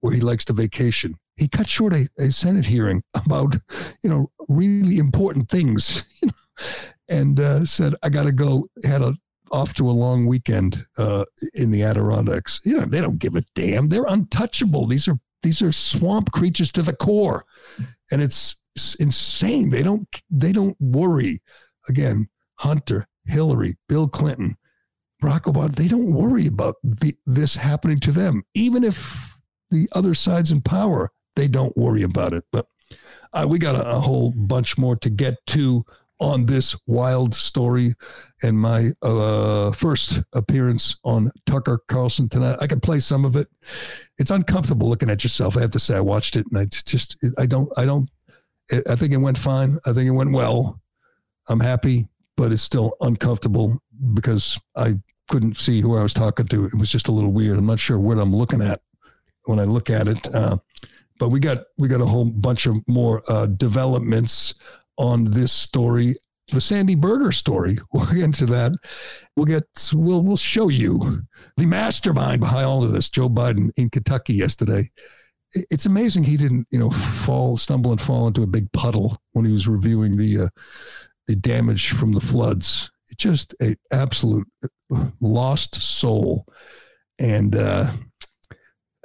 where 0.00 0.14
he 0.14 0.20
likes 0.20 0.44
to 0.46 0.52
vacation 0.52 1.18
he 1.42 1.48
cut 1.48 1.68
short 1.68 1.92
a, 1.92 2.08
a 2.18 2.30
Senate 2.30 2.66
hearing 2.66 3.02
about, 3.14 3.56
you 4.02 4.08
know, 4.08 4.30
really 4.48 4.98
important 4.98 5.48
things, 5.48 6.04
you 6.22 6.28
know, 6.28 6.64
and 7.08 7.40
uh, 7.40 7.64
said, 7.64 7.94
I 8.02 8.10
got 8.10 8.24
to 8.24 8.32
go, 8.32 8.68
had 8.84 9.02
a 9.02 9.14
off 9.50 9.74
to 9.74 9.90
a 9.90 9.92
long 9.92 10.24
weekend 10.24 10.86
uh, 10.96 11.24
in 11.52 11.70
the 11.70 11.82
Adirondacks. 11.82 12.60
You 12.64 12.78
know, 12.78 12.86
they 12.86 13.00
don't 13.00 13.18
give 13.18 13.34
a 13.34 13.42
damn. 13.54 13.88
They're 13.88 14.06
untouchable. 14.06 14.86
These 14.86 15.08
are 15.08 15.18
these 15.42 15.60
are 15.60 15.72
swamp 15.72 16.30
creatures 16.32 16.70
to 16.72 16.82
the 16.82 16.94
core, 16.94 17.44
and 18.10 18.22
it's, 18.22 18.56
it's 18.76 18.94
insane. 18.94 19.70
They 19.70 19.82
don't 19.82 20.06
they 20.30 20.52
don't 20.52 20.80
worry. 20.80 21.42
Again, 21.88 22.28
Hunter, 22.60 23.08
Hillary, 23.26 23.76
Bill 23.88 24.08
Clinton, 24.08 24.56
Barack 25.22 25.42
Obama. 25.42 25.74
They 25.74 25.88
don't 25.88 26.12
worry 26.12 26.46
about 26.46 26.76
the, 26.84 27.14
this 27.26 27.56
happening 27.56 27.98
to 28.00 28.12
them, 28.12 28.44
even 28.54 28.84
if 28.84 29.36
the 29.70 29.88
other 29.92 30.14
side's 30.14 30.52
in 30.52 30.60
power 30.60 31.10
they 31.36 31.48
don't 31.48 31.76
worry 31.76 32.02
about 32.02 32.32
it. 32.32 32.44
But 32.52 32.66
uh, 33.32 33.46
we 33.48 33.58
got 33.58 33.74
a, 33.74 33.96
a, 33.96 34.00
whole 34.00 34.32
bunch 34.32 34.76
more 34.76 34.96
to 34.96 35.10
get 35.10 35.34
to 35.48 35.84
on 36.20 36.46
this 36.46 36.78
wild 36.86 37.34
story 37.34 37.94
and 38.42 38.56
my 38.56 38.90
uh, 39.02 39.72
first 39.72 40.22
appearance 40.34 40.96
on 41.04 41.32
Tucker 41.46 41.80
Carlson 41.88 42.28
tonight. 42.28 42.56
I 42.60 42.66
can 42.66 42.78
play 42.78 43.00
some 43.00 43.24
of 43.24 43.34
it. 43.34 43.48
It's 44.18 44.30
uncomfortable 44.30 44.88
looking 44.88 45.10
at 45.10 45.24
yourself. 45.24 45.56
I 45.56 45.62
have 45.62 45.72
to 45.72 45.80
say, 45.80 45.96
I 45.96 46.00
watched 46.00 46.36
it 46.36 46.46
and 46.50 46.58
I 46.58 46.66
just, 46.66 47.16
I 47.38 47.46
don't, 47.46 47.68
I 47.76 47.86
don't, 47.86 48.08
I 48.88 48.94
think 48.94 49.12
it 49.12 49.16
went 49.16 49.36
fine. 49.36 49.78
I 49.84 49.92
think 49.92 50.06
it 50.06 50.12
went 50.12 50.32
well. 50.32 50.80
I'm 51.48 51.60
happy, 51.60 52.06
but 52.36 52.52
it's 52.52 52.62
still 52.62 52.94
uncomfortable 53.00 53.82
because 54.14 54.60
I 54.76 54.94
couldn't 55.28 55.56
see 55.56 55.80
who 55.80 55.96
I 55.96 56.02
was 56.02 56.14
talking 56.14 56.46
to. 56.46 56.66
It 56.66 56.78
was 56.78 56.90
just 56.90 57.08
a 57.08 57.12
little 57.12 57.32
weird. 57.32 57.58
I'm 57.58 57.66
not 57.66 57.80
sure 57.80 57.98
what 57.98 58.18
I'm 58.18 58.34
looking 58.34 58.62
at 58.62 58.80
when 59.46 59.58
I 59.58 59.64
look 59.64 59.90
at 59.90 60.06
it. 60.06 60.32
Uh, 60.32 60.58
but 61.22 61.28
we 61.28 61.38
got 61.38 61.58
we 61.78 61.86
got 61.86 62.00
a 62.00 62.04
whole 62.04 62.24
bunch 62.24 62.66
of 62.66 62.74
more 62.88 63.22
uh, 63.28 63.46
developments 63.46 64.56
on 64.98 65.22
this 65.22 65.52
story. 65.52 66.16
The 66.48 66.60
Sandy 66.60 66.96
Berger 66.96 67.30
story. 67.30 67.78
We'll 67.92 68.06
get 68.06 68.24
into 68.24 68.46
that. 68.46 68.72
We'll 69.36 69.46
get 69.46 69.62
we'll 69.94 70.24
we'll 70.24 70.36
show 70.36 70.68
you 70.68 71.22
the 71.56 71.66
mastermind 71.66 72.40
behind 72.40 72.66
all 72.66 72.82
of 72.82 72.90
this. 72.90 73.08
Joe 73.08 73.28
Biden 73.28 73.70
in 73.76 73.88
Kentucky 73.88 74.34
yesterday. 74.34 74.90
It's 75.54 75.86
amazing 75.86 76.24
he 76.24 76.36
didn't 76.36 76.66
you 76.72 76.78
know 76.80 76.90
fall 76.90 77.56
stumble 77.56 77.92
and 77.92 78.00
fall 78.00 78.26
into 78.26 78.42
a 78.42 78.48
big 78.48 78.72
puddle 78.72 79.16
when 79.30 79.44
he 79.44 79.52
was 79.52 79.68
reviewing 79.68 80.16
the 80.16 80.40
uh, 80.40 80.48
the 81.28 81.36
damage 81.36 81.90
from 81.90 82.10
the 82.10 82.20
floods. 82.20 82.90
It 83.12 83.18
just 83.18 83.54
a 83.62 83.76
absolute 83.92 84.48
lost 85.20 85.76
soul, 85.76 86.48
and. 87.20 87.54
uh 87.54 87.92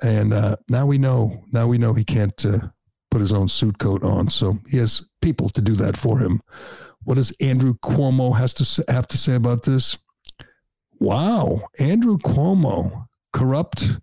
and 0.01 0.33
uh, 0.33 0.55
now 0.69 0.85
we 0.85 0.97
know. 0.97 1.43
Now 1.51 1.67
we 1.67 1.77
know 1.77 1.93
he 1.93 2.03
can't 2.03 2.45
uh, 2.45 2.59
put 3.11 3.21
his 3.21 3.33
own 3.33 3.47
suit 3.47 3.77
coat 3.79 4.03
on, 4.03 4.29
so 4.29 4.57
he 4.67 4.77
has 4.77 5.03
people 5.21 5.49
to 5.49 5.61
do 5.61 5.73
that 5.75 5.97
for 5.97 6.19
him. 6.19 6.41
What 7.03 7.15
does 7.15 7.33
Andrew 7.39 7.73
Cuomo 7.83 8.37
has 8.37 8.53
to 8.55 8.91
have 8.91 9.07
to 9.07 9.17
say 9.17 9.35
about 9.35 9.63
this? 9.63 9.97
Wow, 10.99 11.61
Andrew 11.79 12.17
Cuomo, 12.17 13.07
corrupt 13.33 13.99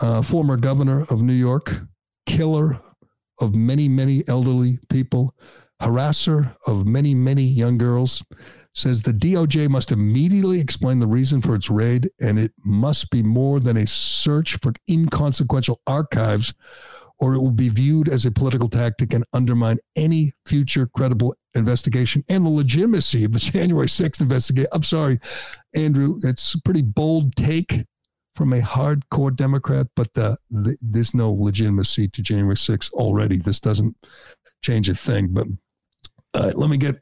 uh, 0.00 0.22
former 0.22 0.56
governor 0.56 1.04
of 1.10 1.22
New 1.22 1.32
York, 1.32 1.80
killer 2.26 2.78
of 3.40 3.54
many, 3.54 3.88
many 3.88 4.22
elderly 4.28 4.78
people, 4.88 5.34
harasser 5.82 6.54
of 6.66 6.86
many, 6.86 7.14
many 7.14 7.42
young 7.42 7.78
girls, 7.78 8.22
says 8.78 9.02
the 9.02 9.12
DOJ 9.12 9.68
must 9.68 9.92
immediately 9.92 10.60
explain 10.60 10.98
the 10.98 11.06
reason 11.06 11.40
for 11.40 11.54
its 11.54 11.68
raid, 11.68 12.08
and 12.20 12.38
it 12.38 12.52
must 12.64 13.10
be 13.10 13.22
more 13.22 13.60
than 13.60 13.76
a 13.76 13.86
search 13.86 14.56
for 14.58 14.72
inconsequential 14.88 15.80
archives, 15.86 16.54
or 17.18 17.34
it 17.34 17.40
will 17.40 17.50
be 17.50 17.68
viewed 17.68 18.08
as 18.08 18.24
a 18.24 18.30
political 18.30 18.68
tactic 18.68 19.12
and 19.12 19.24
undermine 19.32 19.78
any 19.96 20.32
future 20.46 20.86
credible 20.86 21.34
investigation 21.54 22.24
and 22.28 22.46
the 22.46 22.50
legitimacy 22.50 23.24
of 23.24 23.32
the 23.32 23.38
January 23.52 23.88
6th 23.88 24.20
investigation. 24.20 24.70
I'm 24.72 24.84
sorry, 24.84 25.18
Andrew, 25.74 26.18
it's 26.22 26.54
a 26.54 26.62
pretty 26.62 26.82
bold 26.82 27.34
take 27.34 27.84
from 28.36 28.52
a 28.52 28.60
hardcore 28.60 29.34
Democrat, 29.34 29.88
but 29.96 30.14
the, 30.14 30.36
the, 30.48 30.76
there's 30.80 31.12
no 31.12 31.32
legitimacy 31.32 32.06
to 32.08 32.22
January 32.22 32.54
6th 32.54 32.92
already. 32.92 33.38
This 33.38 33.60
doesn't 33.60 33.96
change 34.62 34.88
a 34.88 34.94
thing, 34.94 35.28
but 35.32 35.48
let 36.54 36.70
me 36.70 36.76
get, 36.76 37.00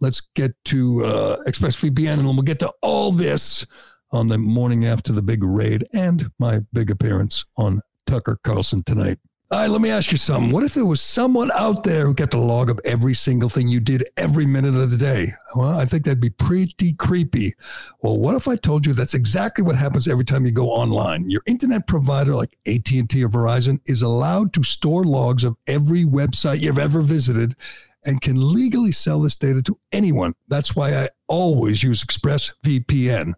let's 0.00 0.20
get 0.34 0.52
to 0.66 1.04
uh, 1.04 1.44
ExpressVPN 1.44 2.18
and 2.18 2.24
we'll 2.24 2.42
get 2.42 2.58
to 2.60 2.72
all 2.82 3.12
this 3.12 3.66
on 4.10 4.28
the 4.28 4.38
morning 4.38 4.84
after 4.86 5.12
the 5.12 5.22
big 5.22 5.42
raid 5.42 5.86
and 5.92 6.30
my 6.38 6.60
big 6.72 6.90
appearance 6.90 7.44
on 7.56 7.80
Tucker 8.06 8.38
Carlson 8.42 8.82
tonight. 8.84 9.18
All 9.50 9.60
right, 9.60 9.70
let 9.70 9.82
me 9.82 9.90
ask 9.90 10.10
you 10.10 10.18
something. 10.18 10.50
What 10.50 10.64
if 10.64 10.74
there 10.74 10.86
was 10.86 11.02
someone 11.02 11.50
out 11.52 11.84
there 11.84 12.06
who 12.06 12.14
kept 12.14 12.32
a 12.34 12.40
log 12.40 12.70
of 12.70 12.80
every 12.84 13.14
single 13.14 13.48
thing 13.48 13.68
you 13.68 13.78
did 13.78 14.08
every 14.16 14.46
minute 14.46 14.74
of 14.74 14.90
the 14.90 14.96
day? 14.96 15.28
Well, 15.54 15.78
I 15.78 15.84
think 15.84 16.04
that'd 16.04 16.18
be 16.18 16.30
pretty 16.30 16.94
creepy. 16.94 17.52
Well, 18.00 18.18
what 18.18 18.34
if 18.34 18.48
I 18.48 18.56
told 18.56 18.86
you 18.86 18.94
that's 18.94 19.14
exactly 19.14 19.62
what 19.62 19.76
happens 19.76 20.08
every 20.08 20.24
time 20.24 20.46
you 20.46 20.50
go 20.50 20.70
online? 20.70 21.28
Your 21.28 21.42
internet 21.46 21.86
provider 21.86 22.34
like 22.34 22.56
AT&T 22.66 23.22
or 23.22 23.28
Verizon 23.28 23.80
is 23.86 24.00
allowed 24.02 24.54
to 24.54 24.62
store 24.62 25.04
logs 25.04 25.44
of 25.44 25.56
every 25.66 26.04
website 26.04 26.60
you've 26.60 26.78
ever 26.78 27.02
visited 27.02 27.54
and 28.04 28.20
can 28.20 28.52
legally 28.52 28.92
sell 28.92 29.20
this 29.20 29.36
data 29.36 29.62
to 29.62 29.78
anyone. 29.92 30.34
That's 30.48 30.76
why 30.76 30.94
I 30.94 31.08
always 31.28 31.82
use 31.82 32.04
ExpressVPN. 32.04 33.34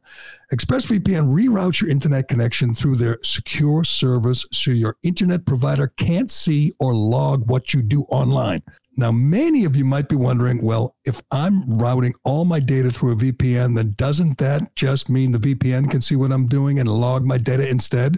ExpressVPN 0.53 1.33
reroutes 1.33 1.81
your 1.81 1.91
internet 1.91 2.29
connection 2.29 2.75
through 2.75 2.97
their 2.97 3.19
secure 3.23 3.85
service 3.85 4.47
so 4.53 4.71
your 4.71 4.97
internet 5.03 5.47
provider 5.47 5.89
can't 5.97 6.31
see 6.31 6.73
or 6.81 6.95
log 6.95 7.49
what 7.49 7.73
you 7.73 7.83
do 7.83 8.03
online. 8.05 8.62
Now, 8.99 9.12
many 9.12 9.67
of 9.67 9.77
you 9.77 9.85
might 9.85 10.09
be 10.09 10.17
wondering, 10.17 10.62
well, 10.62 10.97
if 11.05 11.23
I'm 11.31 11.77
routing 11.77 12.14
all 12.25 12.47
my 12.47 12.61
data 12.61 12.91
through 12.91 13.12
a 13.12 13.17
VPN, 13.17 13.77
then 13.77 13.93
doesn't 13.99 14.39
that 14.39 14.75
just 14.75 15.11
mean 15.11 15.33
the 15.33 15.39
VPN 15.39 15.91
can 15.91 16.01
see 16.01 16.17
what 16.17 16.33
I'm 16.33 16.47
doing 16.47 16.79
and 16.79 16.89
log 16.89 17.23
my 17.27 17.37
data 17.37 17.69
instead? 17.69 18.17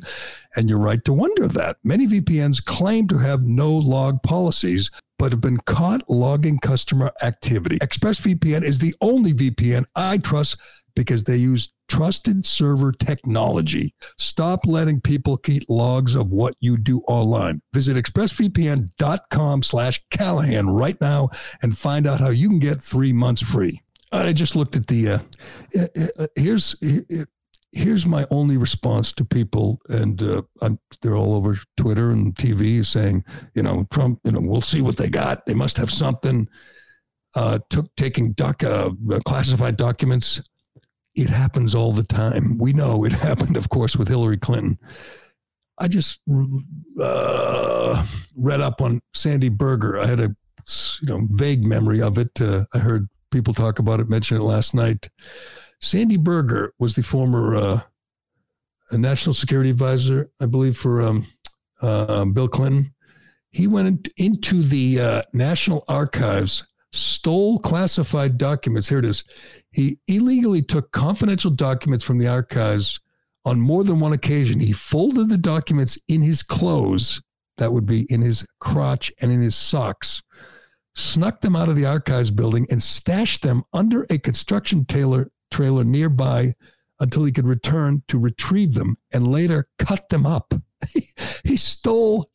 And 0.55 0.71
you're 0.71 0.79
right 0.79 1.05
to 1.05 1.13
wonder 1.13 1.49
that. 1.49 1.79
Many 1.83 2.07
VPNs 2.07 2.65
claim 2.65 3.09
to 3.09 3.19
have 3.19 3.43
no 3.43 3.73
log 3.73 4.23
policies, 4.23 4.93
but 5.19 5.33
have 5.33 5.41
been 5.41 5.59
caught 5.59 6.09
logging 6.09 6.59
customer 6.59 7.13
activity. 7.23 7.79
ExpressVPN 7.79 8.63
is 8.63 8.79
the 8.79 8.95
only 9.01 9.33
VPN 9.33 9.85
I 9.95 10.19
trust 10.19 10.57
because 10.95 11.25
they 11.25 11.37
use 11.37 11.73
trusted 11.89 12.45
server 12.45 12.93
technology. 12.93 13.95
Stop 14.19 14.67
letting 14.67 15.01
people 15.01 15.37
keep 15.37 15.63
logs 15.69 16.15
of 16.15 16.31
what 16.31 16.55
you 16.61 16.77
do 16.77 17.01
online. 17.03 17.63
Visit 17.73 17.97
expressvpn.com 17.97 19.63
slash 19.63 20.03
Callahan 20.11 20.71
right 20.71 21.01
now 21.01 21.31
and 21.63 21.79
find 21.79 22.07
out 22.07 22.21
how 22.21 22.31
you 22.31 22.49
can 22.49 22.59
get 22.59 22.83
three 22.83 23.13
months 23.13 23.43
free. 23.43 23.81
I 24.11 24.33
just 24.33 24.57
looked 24.57 24.75
at 24.75 24.87
the, 24.87 25.09
uh, 25.09 25.19
uh, 25.79 26.07
uh 26.19 26.27
here's, 26.35 26.75
here's 27.73 28.07
my 28.07 28.27
only 28.31 28.57
response 28.57 29.13
to 29.15 29.25
people, 29.25 29.81
and 29.89 30.23
uh, 30.23 30.43
they're 31.03 31.17
all 31.17 31.35
over 31.35 31.59
Twitter 31.77 32.11
and 32.11 32.35
TV 32.35 32.85
saying, 32.85 33.25
you 33.55 33.63
know, 33.63 33.87
Trump, 33.91 34.21
you 34.25 34.33
know, 34.33 34.41
we'll 34.41 34.61
see 34.61 34.81
what 34.81 34.97
they 34.97 35.09
got. 35.09 35.47
They 35.47 35.55
must 35.55 35.77
have 35.77 35.91
something. 35.91 36.49
Uh, 37.35 37.59
took 37.69 37.95
taking 37.97 38.33
doc, 38.33 38.65
uh, 38.65 38.91
classified 39.27 39.77
documents. 39.77 40.41
It 41.15 41.29
happens 41.29 41.75
all 41.75 41.93
the 41.93 42.03
time. 42.03 42.59
We 42.59 42.73
know 42.73 43.05
it 43.05 43.13
happened, 43.29 43.57
of 43.57 43.69
course, 43.69 43.97
with 43.97 44.09
Hillary 44.09 44.39
Clinton. 44.39 44.79
I 45.79 45.89
just 45.89 46.21
uh, 47.01 48.07
read 48.37 48.61
up 48.61 48.81
on 48.81 49.01
Sandy 49.15 49.49
Berger. 49.49 50.01
I 50.01 50.07
had 50.07 50.21
a 50.21 50.35
you 51.01 51.09
know 51.09 51.27
vague 51.31 51.65
memory 51.65 52.03
of 52.03 52.19
it. 52.19 52.41
Uh, 52.41 52.65
I 52.75 52.79
heard 52.79 53.09
people 53.31 53.55
talk 53.55 53.79
about 53.79 54.01
it, 54.01 54.09
mention 54.09 54.39
it 54.39 54.43
last 54.43 54.75
night. 54.75 55.09
Sandy 55.81 56.17
Berger 56.17 56.75
was 56.79 56.95
the 56.95 57.03
former 57.03 57.57
uh, 57.57 57.81
national 58.93 59.35
security 59.35 59.71
advisor, 59.71 60.31
I 60.41 60.47
believe, 60.47 60.77
for 60.77 61.03
um, 61.03 61.27
uh, 61.81 62.25
Bill 62.25 62.49
Clinton. 62.49 62.95
He 63.51 63.67
went 63.67 64.09
into 64.17 64.63
the 64.63 65.01
uh, 65.01 65.23
National 65.33 65.85
Archives, 65.89 66.67
stole 66.93 67.59
classified 67.59 68.39
documents. 68.39 68.89
Here 68.89 68.99
it 68.99 69.05
is. 69.05 69.25
He 69.71 69.99
illegally 70.07 70.63
took 70.63 70.93
confidential 70.93 71.51
documents 71.51 72.05
from 72.05 72.19
the 72.19 72.29
archives 72.29 73.01
on 73.45 73.61
more 73.61 73.85
than 73.85 74.01
one 74.01 74.13
occasion. 74.13 74.61
He 74.61 74.73
folded 74.73 75.29
the 75.29 75.39
documents 75.39 75.99
in 76.09 76.23
his 76.23 76.43
clothes, 76.43 77.23
that 77.59 77.73
would 77.73 77.87
be 77.87 78.03
in 78.11 78.23
his 78.23 78.47
crotch 78.61 79.13
and 79.21 79.31
in 79.31 79.41
his 79.41 79.55
socks, 79.55 80.23
snuck 80.95 81.41
them 81.41 81.57
out 81.57 81.69
of 81.69 81.77
the 81.77 81.87
archives 81.87 82.31
building, 82.31 82.67
and 82.71 82.83
stashed 82.83 83.43
them 83.43 83.63
under 83.73 84.07
a 84.11 84.19
construction 84.19 84.85
trailer, 84.85 85.31
trailer 85.51 85.85
nearby 85.85 86.55
until 87.01 87.25
he 87.25 87.33
could 87.33 87.47
return 87.47 88.03
to 88.09 88.19
retrieve 88.19 88.75
them 88.75 88.97
and 89.13 89.29
later 89.29 89.69
cut 89.79 90.09
them 90.09 90.27
up. 90.27 90.53
he 91.45 91.57
stole. 91.57 92.29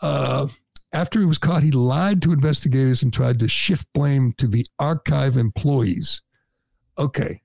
Uh, 0.00 0.48
after 0.92 1.20
he 1.20 1.26
was 1.26 1.38
caught, 1.38 1.62
he 1.62 1.70
lied 1.70 2.20
to 2.22 2.32
investigators 2.32 3.02
and 3.02 3.12
tried 3.12 3.38
to 3.38 3.48
shift 3.48 3.86
blame 3.94 4.32
to 4.38 4.46
the 4.46 4.66
archive 4.78 5.36
employees. 5.36 6.22
Okay. 6.98 7.42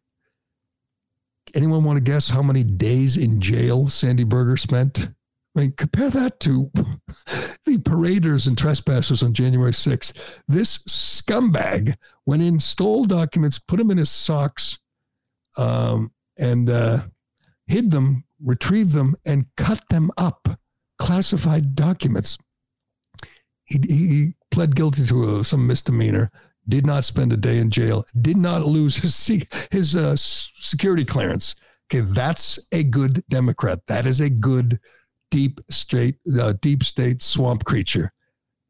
Anyone 1.54 1.84
want 1.84 1.98
to 1.98 2.04
guess 2.04 2.30
how 2.30 2.42
many 2.42 2.64
days 2.64 3.16
in 3.16 3.40
jail 3.40 3.88
Sandy 3.88 4.26
Berger 4.26 4.58
spent? 4.58 5.10
I 5.56 5.62
mean, 5.62 5.74
compare 5.78 6.10
that 6.10 6.40
to 6.42 6.70
the 7.66 7.80
paraders 7.84 8.48
and 8.48 8.58
trespassers 8.58 9.24
on 9.24 9.34
January 9.34 9.72
6th. 9.72 10.14
This 10.48 10.80
scumbag 10.80 11.96
went 12.26 12.44
in, 12.44 12.60
stole 12.60 13.06
documents, 13.06 13.58
put 13.60 13.78
them 13.78 13.90
in 13.90 13.98
his 13.98 14.12
socks, 14.12 14.78
um, 15.58 16.12
and 16.38 16.70
uh, 16.70 17.00
hid 17.68 17.92
them, 17.92 18.24
retrieved 18.44 18.92
them, 18.92 19.16
and 19.26 19.46
cut 19.58 19.88
them 19.90 20.12
up. 20.18 20.48
Classified 21.00 21.76
documents. 21.76 22.38
He, 23.66 23.80
he 23.88 24.34
pled 24.52 24.76
guilty 24.76 25.06
to 25.08 25.40
a, 25.40 25.44
some 25.44 25.68
misdemeanor. 25.68 26.32
Did 26.68 26.86
not 26.86 27.06
spend 27.06 27.32
a 27.34 27.38
day 27.38 27.58
in 27.58 27.70
jail. 27.70 28.06
Did 28.20 28.38
not 28.38 28.66
lose 28.66 28.98
his 28.98 29.48
his 29.72 29.96
uh, 29.96 30.16
security 30.18 31.06
clearance. 31.06 31.56
Okay, 31.86 32.06
that's 32.10 32.60
a 32.74 32.84
good 32.84 33.24
Democrat. 33.30 33.80
That 33.88 34.06
is 34.06 34.20
a 34.20 34.30
good 34.30 34.80
deep 35.32 35.62
state 35.70 36.18
uh, 36.38 36.54
deep 36.62 36.84
state 36.84 37.22
swamp 37.24 37.64
creature. 37.64 38.12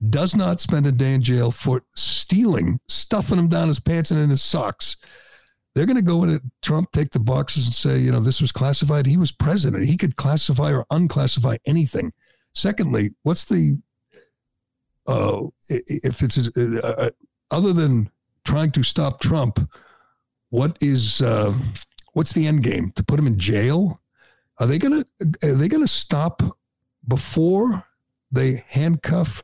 Does 0.09 0.35
not 0.35 0.59
spend 0.59 0.85
a 0.85 0.91
day 0.91 1.15
in 1.15 1.23
jail 1.23 1.49
for 1.49 1.83
stealing, 1.95 2.79
stuffing 2.87 3.37
them 3.37 3.47
down 3.47 3.67
his 3.67 3.79
pants 3.79 4.11
and 4.11 4.19
in 4.19 4.29
his 4.29 4.43
socks 4.43 4.97
they're 5.77 5.85
going 5.85 5.95
to 5.95 6.01
go 6.01 6.23
in 6.23 6.31
at 6.31 6.41
Trump, 6.63 6.91
take 6.91 7.11
the 7.11 7.19
boxes 7.19 7.67
and 7.67 7.75
say, 7.75 7.99
you 7.99 8.11
know, 8.11 8.19
this 8.19 8.41
was 8.41 8.51
classified. 8.51 9.05
He 9.05 9.15
was 9.15 9.31
president. 9.31 9.85
He 9.85 9.95
could 9.95 10.15
classify 10.15 10.73
or 10.73 10.85
unclassify 10.85 11.59
anything. 11.67 12.11
Secondly, 12.55 13.11
what's 13.21 13.45
the, 13.45 13.77
uh, 15.05 15.43
if 15.69 16.23
it's 16.23 16.49
uh, 16.57 16.95
uh, 16.97 17.09
other 17.51 17.73
than 17.73 18.09
trying 18.43 18.71
to 18.71 18.81
stop 18.81 19.19
Trump, 19.19 19.69
what 20.49 20.75
is, 20.81 21.21
uh, 21.21 21.53
what's 22.13 22.33
the 22.33 22.47
end 22.47 22.63
game? 22.63 22.91
To 22.95 23.03
put 23.03 23.19
him 23.19 23.27
in 23.27 23.37
jail? 23.37 24.01
Are 24.57 24.65
they 24.65 24.79
going 24.79 25.03
to, 25.03 25.47
are 25.47 25.53
they 25.53 25.67
going 25.67 25.83
to 25.83 25.87
stop 25.87 26.41
before 27.07 27.85
they 28.31 28.63
handcuff 28.67 29.43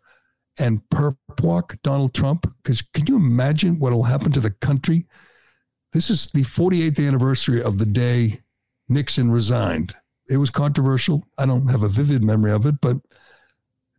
and 0.58 0.82
perp 0.90 1.18
walk 1.44 1.78
Donald 1.84 2.16
Trump? 2.16 2.52
Because 2.64 2.82
can 2.82 3.06
you 3.06 3.18
imagine 3.18 3.78
what 3.78 3.94
will 3.94 4.02
happen 4.02 4.32
to 4.32 4.40
the 4.40 4.50
country? 4.50 5.06
This 5.94 6.10
is 6.10 6.28
the 6.28 6.42
48th 6.42 7.06
anniversary 7.08 7.62
of 7.62 7.78
the 7.78 7.86
day 7.86 8.42
Nixon 8.90 9.32
resigned. 9.32 9.96
It 10.30 10.38
was 10.38 10.50
controversial. 10.50 11.24
I 11.38 11.46
don't 11.46 11.68
have 11.68 11.84
a 11.84 11.90
vivid 11.90 12.24
memory 12.24 12.52
of 12.52 12.66
it, 12.66 12.76
but 12.82 12.98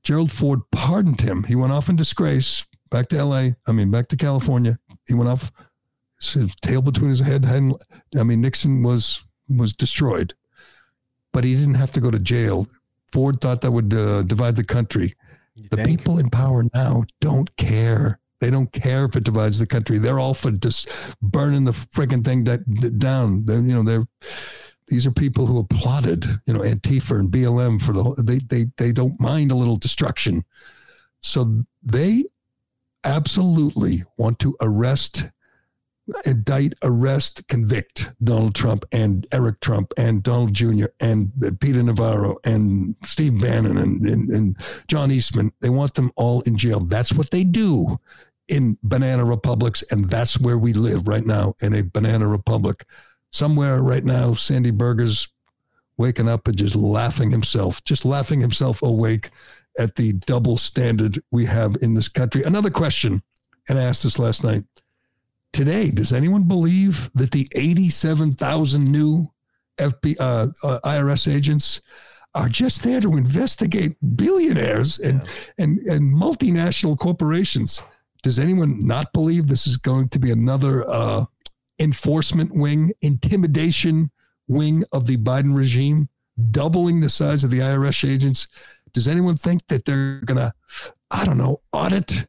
Gerald 0.02 0.32
Ford 0.32 0.60
pardoned 0.72 1.20
him. 1.20 1.44
He 1.44 1.54
went 1.54 1.72
off 1.72 1.88
in 1.88 1.96
disgrace 1.96 2.66
back 2.90 3.08
to 3.08 3.24
LA. 3.24 3.50
I 3.66 3.72
mean, 3.72 3.90
back 3.90 4.08
to 4.08 4.16
California. 4.16 4.78
He 5.06 5.14
went 5.14 5.30
off, 5.30 5.52
his 6.20 6.54
tail 6.62 6.82
between 6.82 7.10
his 7.10 7.20
head. 7.20 7.46
I 7.46 8.22
mean, 8.22 8.40
Nixon 8.40 8.82
was 8.82 9.24
was 9.48 9.74
destroyed, 9.74 10.34
but 11.32 11.44
he 11.44 11.54
didn't 11.54 11.74
have 11.74 11.92
to 11.92 12.00
go 12.00 12.10
to 12.10 12.18
jail. 12.18 12.66
Ford 13.12 13.40
thought 13.40 13.60
that 13.60 13.70
would 13.70 13.92
uh, 13.92 14.22
divide 14.22 14.56
the 14.56 14.64
country. 14.64 15.14
You 15.54 15.68
the 15.68 15.76
think? 15.76 15.88
people 15.88 16.18
in 16.18 16.30
power 16.30 16.64
now 16.74 17.04
don't 17.20 17.54
care. 17.56 18.18
They 18.40 18.50
don't 18.50 18.72
care 18.72 19.04
if 19.04 19.16
it 19.16 19.24
divides 19.24 19.58
the 19.58 19.66
country. 19.66 19.98
They're 19.98 20.18
all 20.18 20.34
for 20.34 20.50
just 20.50 20.88
burning 21.22 21.64
the 21.64 21.72
freaking 21.72 22.24
thing 22.24 22.44
down. 22.98 23.44
They're, 23.46 23.60
you 23.60 23.74
know, 23.74 23.82
they're 23.82 24.06
these 24.88 25.06
are 25.06 25.12
people 25.12 25.46
who 25.46 25.58
applauded, 25.58 26.26
you 26.46 26.52
know, 26.52 26.60
Antifa 26.60 27.18
and 27.18 27.30
BLM 27.30 27.80
for 27.80 27.92
the 27.92 28.22
they 28.22 28.38
they 28.38 28.70
they 28.76 28.92
don't 28.92 29.18
mind 29.18 29.50
a 29.50 29.56
little 29.56 29.76
destruction. 29.76 30.44
So 31.20 31.64
they 31.82 32.24
absolutely 33.04 34.02
want 34.18 34.38
to 34.40 34.56
arrest, 34.60 35.30
indict, 36.24 36.74
arrest, 36.82 37.46
convict 37.48 38.12
Donald 38.22 38.54
Trump 38.54 38.84
and 38.92 39.26
Eric 39.32 39.60
Trump 39.60 39.92
and 39.96 40.22
Donald 40.22 40.52
Jr. 40.52 40.86
and 41.00 41.32
Peter 41.60 41.82
Navarro 41.82 42.36
and 42.44 42.94
Steve 43.04 43.40
Bannon 43.40 43.78
and, 43.78 44.06
and, 44.06 44.30
and 44.30 44.56
John 44.88 45.10
Eastman. 45.10 45.52
They 45.60 45.70
want 45.70 45.94
them 45.94 46.12
all 46.16 46.42
in 46.42 46.56
jail. 46.56 46.80
That's 46.80 47.12
what 47.12 47.30
they 47.30 47.44
do 47.44 47.98
in 48.48 48.76
banana 48.82 49.24
republics, 49.24 49.82
and 49.90 50.08
that's 50.10 50.38
where 50.38 50.58
we 50.58 50.74
live 50.74 51.08
right 51.08 51.24
now 51.24 51.54
in 51.62 51.74
a 51.74 51.82
banana 51.82 52.28
republic. 52.28 52.84
Somewhere 53.30 53.82
right 53.82 54.04
now, 54.04 54.34
Sandy 54.34 54.70
Berger's 54.70 55.28
waking 55.96 56.28
up 56.28 56.46
and 56.46 56.56
just 56.56 56.76
laughing 56.76 57.30
himself, 57.30 57.82
just 57.84 58.04
laughing 58.04 58.40
himself 58.40 58.82
awake 58.82 59.30
at 59.78 59.94
the 59.96 60.12
double 60.12 60.56
standard 60.56 61.20
we 61.30 61.46
have 61.46 61.76
in 61.80 61.94
this 61.94 62.08
country. 62.08 62.42
Another 62.42 62.70
question, 62.70 63.22
and 63.68 63.78
I 63.78 63.82
asked 63.82 64.02
this 64.02 64.18
last 64.18 64.44
night. 64.44 64.64
Today, 65.54 65.92
does 65.92 66.12
anyone 66.12 66.42
believe 66.42 67.12
that 67.14 67.30
the 67.30 67.46
87,000 67.54 68.90
new 68.90 69.30
FBI, 69.78 70.16
uh, 70.18 70.48
uh, 70.64 70.80
IRS 70.84 71.32
agents 71.32 71.80
are 72.34 72.48
just 72.48 72.82
there 72.82 73.00
to 73.00 73.16
investigate 73.16 73.96
billionaires 74.16 74.98
and, 74.98 75.22
yeah. 75.22 75.64
and, 75.64 75.78
and 75.78 76.12
multinational 76.12 76.98
corporations? 76.98 77.84
Does 78.24 78.40
anyone 78.40 78.84
not 78.84 79.12
believe 79.12 79.46
this 79.46 79.68
is 79.68 79.76
going 79.76 80.08
to 80.08 80.18
be 80.18 80.32
another 80.32 80.84
uh, 80.90 81.24
enforcement 81.78 82.52
wing, 82.52 82.92
intimidation 83.02 84.10
wing 84.48 84.82
of 84.90 85.06
the 85.06 85.18
Biden 85.18 85.54
regime, 85.54 86.08
doubling 86.50 86.98
the 86.98 87.08
size 87.08 87.44
of 87.44 87.52
the 87.52 87.60
IRS 87.60 88.10
agents? 88.10 88.48
Does 88.92 89.06
anyone 89.06 89.36
think 89.36 89.64
that 89.68 89.84
they're 89.84 90.20
going 90.22 90.38
to, 90.38 90.52
I 91.12 91.24
don't 91.24 91.38
know, 91.38 91.60
audit 91.72 92.26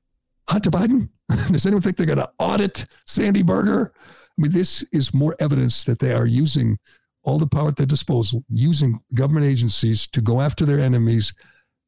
Hunter 0.48 0.70
Biden? 0.70 1.10
Does 1.52 1.66
anyone 1.66 1.82
think 1.82 1.98
they're 1.98 2.06
going 2.06 2.18
to 2.18 2.32
audit 2.40 2.86
Sandy 3.06 3.44
Berger? 3.44 3.94
I 3.96 4.42
mean, 4.42 4.52
this 4.52 4.84
is 4.92 5.14
more 5.14 5.36
evidence 5.40 5.84
that 5.86 6.00
they 6.00 6.14
are 6.14 6.26
using 6.26 6.78
all 7.24 7.40
the 7.40 7.48
power 7.48 7.70
at 7.70 7.78
their 7.78 7.86
disposal, 7.86 8.44
using 8.50 9.00
government 9.16 9.46
agencies 9.46 10.08
to 10.10 10.22
go 10.22 10.42
after 10.42 10.66
their 10.66 10.80
enemies 10.80 11.34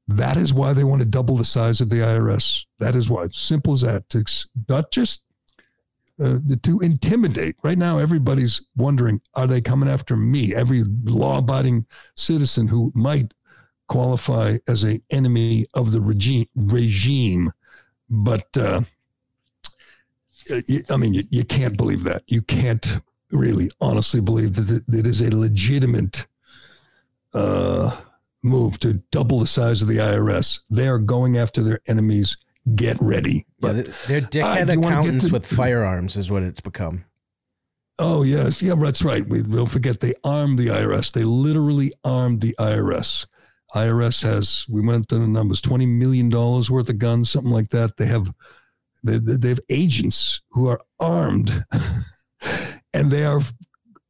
that 0.07 0.37
is 0.37 0.53
why 0.53 0.73
they 0.73 0.83
want 0.83 0.99
to 1.01 1.05
double 1.05 1.35
the 1.35 1.45
size 1.45 1.81
of 1.81 1.89
the 1.89 1.97
IRS. 1.97 2.65
That 2.79 2.95
is 2.95 3.09
why. 3.09 3.27
Simple 3.31 3.73
as 3.73 3.81
that. 3.81 4.07
To 4.09 4.23
not 4.69 4.91
just 4.91 5.25
uh, 6.23 6.39
to 6.63 6.79
intimidate. 6.79 7.55
Right 7.63 7.77
now, 7.77 7.97
everybody's 7.97 8.61
wondering: 8.75 9.21
Are 9.33 9.47
they 9.47 9.61
coming 9.61 9.89
after 9.89 10.15
me? 10.15 10.55
Every 10.55 10.83
law-abiding 11.03 11.85
citizen 12.15 12.67
who 12.67 12.91
might 12.95 13.33
qualify 13.89 14.57
as 14.67 14.83
an 14.83 15.03
enemy 15.11 15.67
of 15.73 15.91
the 15.91 16.01
regime. 16.01 16.47
Regime, 16.55 17.51
but 18.09 18.47
uh, 18.57 18.81
I 20.89 20.97
mean, 20.97 21.13
you, 21.13 21.23
you 21.29 21.43
can't 21.43 21.77
believe 21.77 22.03
that. 22.03 22.23
You 22.27 22.41
can't 22.41 22.99
really 23.31 23.69
honestly 23.81 24.21
believe 24.21 24.55
that 24.55 24.83
it 24.87 25.07
is 25.07 25.21
a 25.21 25.35
legitimate. 25.35 26.27
Uh, 27.33 27.95
move 28.43 28.79
to 28.79 28.93
double 29.11 29.39
the 29.39 29.47
size 29.47 29.81
of 29.81 29.87
the 29.87 29.97
IRS. 29.97 30.61
They 30.69 30.87
are 30.87 30.97
going 30.97 31.37
after 31.37 31.61
their 31.61 31.79
enemies. 31.87 32.37
Get 32.75 32.97
ready. 32.99 33.45
But, 33.59 33.75
yeah, 33.75 33.93
they're 34.07 34.21
dickhead 34.21 34.69
uh, 34.69 34.79
accountants 34.79 35.27
to, 35.27 35.33
with 35.33 35.45
firearms, 35.45 36.17
is 36.17 36.29
what 36.29 36.43
it's 36.43 36.59
become. 36.59 37.05
Oh 37.99 38.23
yes, 38.23 38.61
yeah, 38.61 38.75
that's 38.75 39.03
right. 39.03 39.27
We 39.27 39.41
don't 39.41 39.71
forget 39.71 40.01
they 40.01 40.13
armed 40.23 40.59
the 40.59 40.67
IRS. 40.67 41.11
They 41.11 41.23
literally 41.23 41.93
armed 42.03 42.41
the 42.41 42.55
IRS. 42.59 43.25
IRS 43.73 44.21
has 44.23 44.65
we 44.69 44.81
went 44.81 45.07
to 45.09 45.17
the 45.17 45.27
numbers 45.27 45.61
twenty 45.61 45.85
million 45.85 46.29
dollars 46.29 46.69
worth 46.69 46.89
of 46.89 46.99
guns, 46.99 47.31
something 47.31 47.51
like 47.51 47.69
that. 47.69 47.97
They 47.97 48.05
have 48.05 48.31
they, 49.07 49.35
they 49.35 49.49
have 49.49 49.59
agents 49.69 50.41
who 50.51 50.67
are 50.67 50.81
armed, 50.99 51.63
and 52.93 53.11
they 53.11 53.25
are 53.25 53.41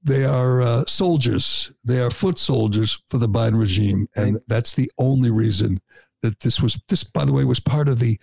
they 0.04 0.26
are 0.26 0.62
uh, 0.62 0.86
soldiers. 0.86 1.72
They 1.84 2.00
are 2.00 2.10
foot 2.10 2.40
soldiers 2.40 3.02
for 3.10 3.18
the 3.18 3.30
Biden 3.30 3.60
regime, 3.60 4.08
and 4.16 4.34
right. 4.34 4.44
that's 4.48 4.74
the 4.74 4.92
only 4.98 5.32
reason 5.32 5.80
that 6.22 6.40
this 6.40 6.62
was. 6.62 6.80
This, 6.88 7.04
by 7.04 7.26
the 7.26 7.34
way, 7.34 7.44
was 7.44 7.60
part 7.60 7.90
of 7.90 8.00
the 8.00 8.20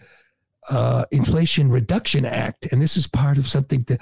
uh, 0.70 1.04
Inflation 1.12 1.68
Reduction 1.68 2.24
Act, 2.24 2.72
and 2.72 2.80
this 2.80 2.96
is 2.96 3.06
part 3.06 3.38
of 3.38 3.46
something 3.46 3.84
to 3.84 3.98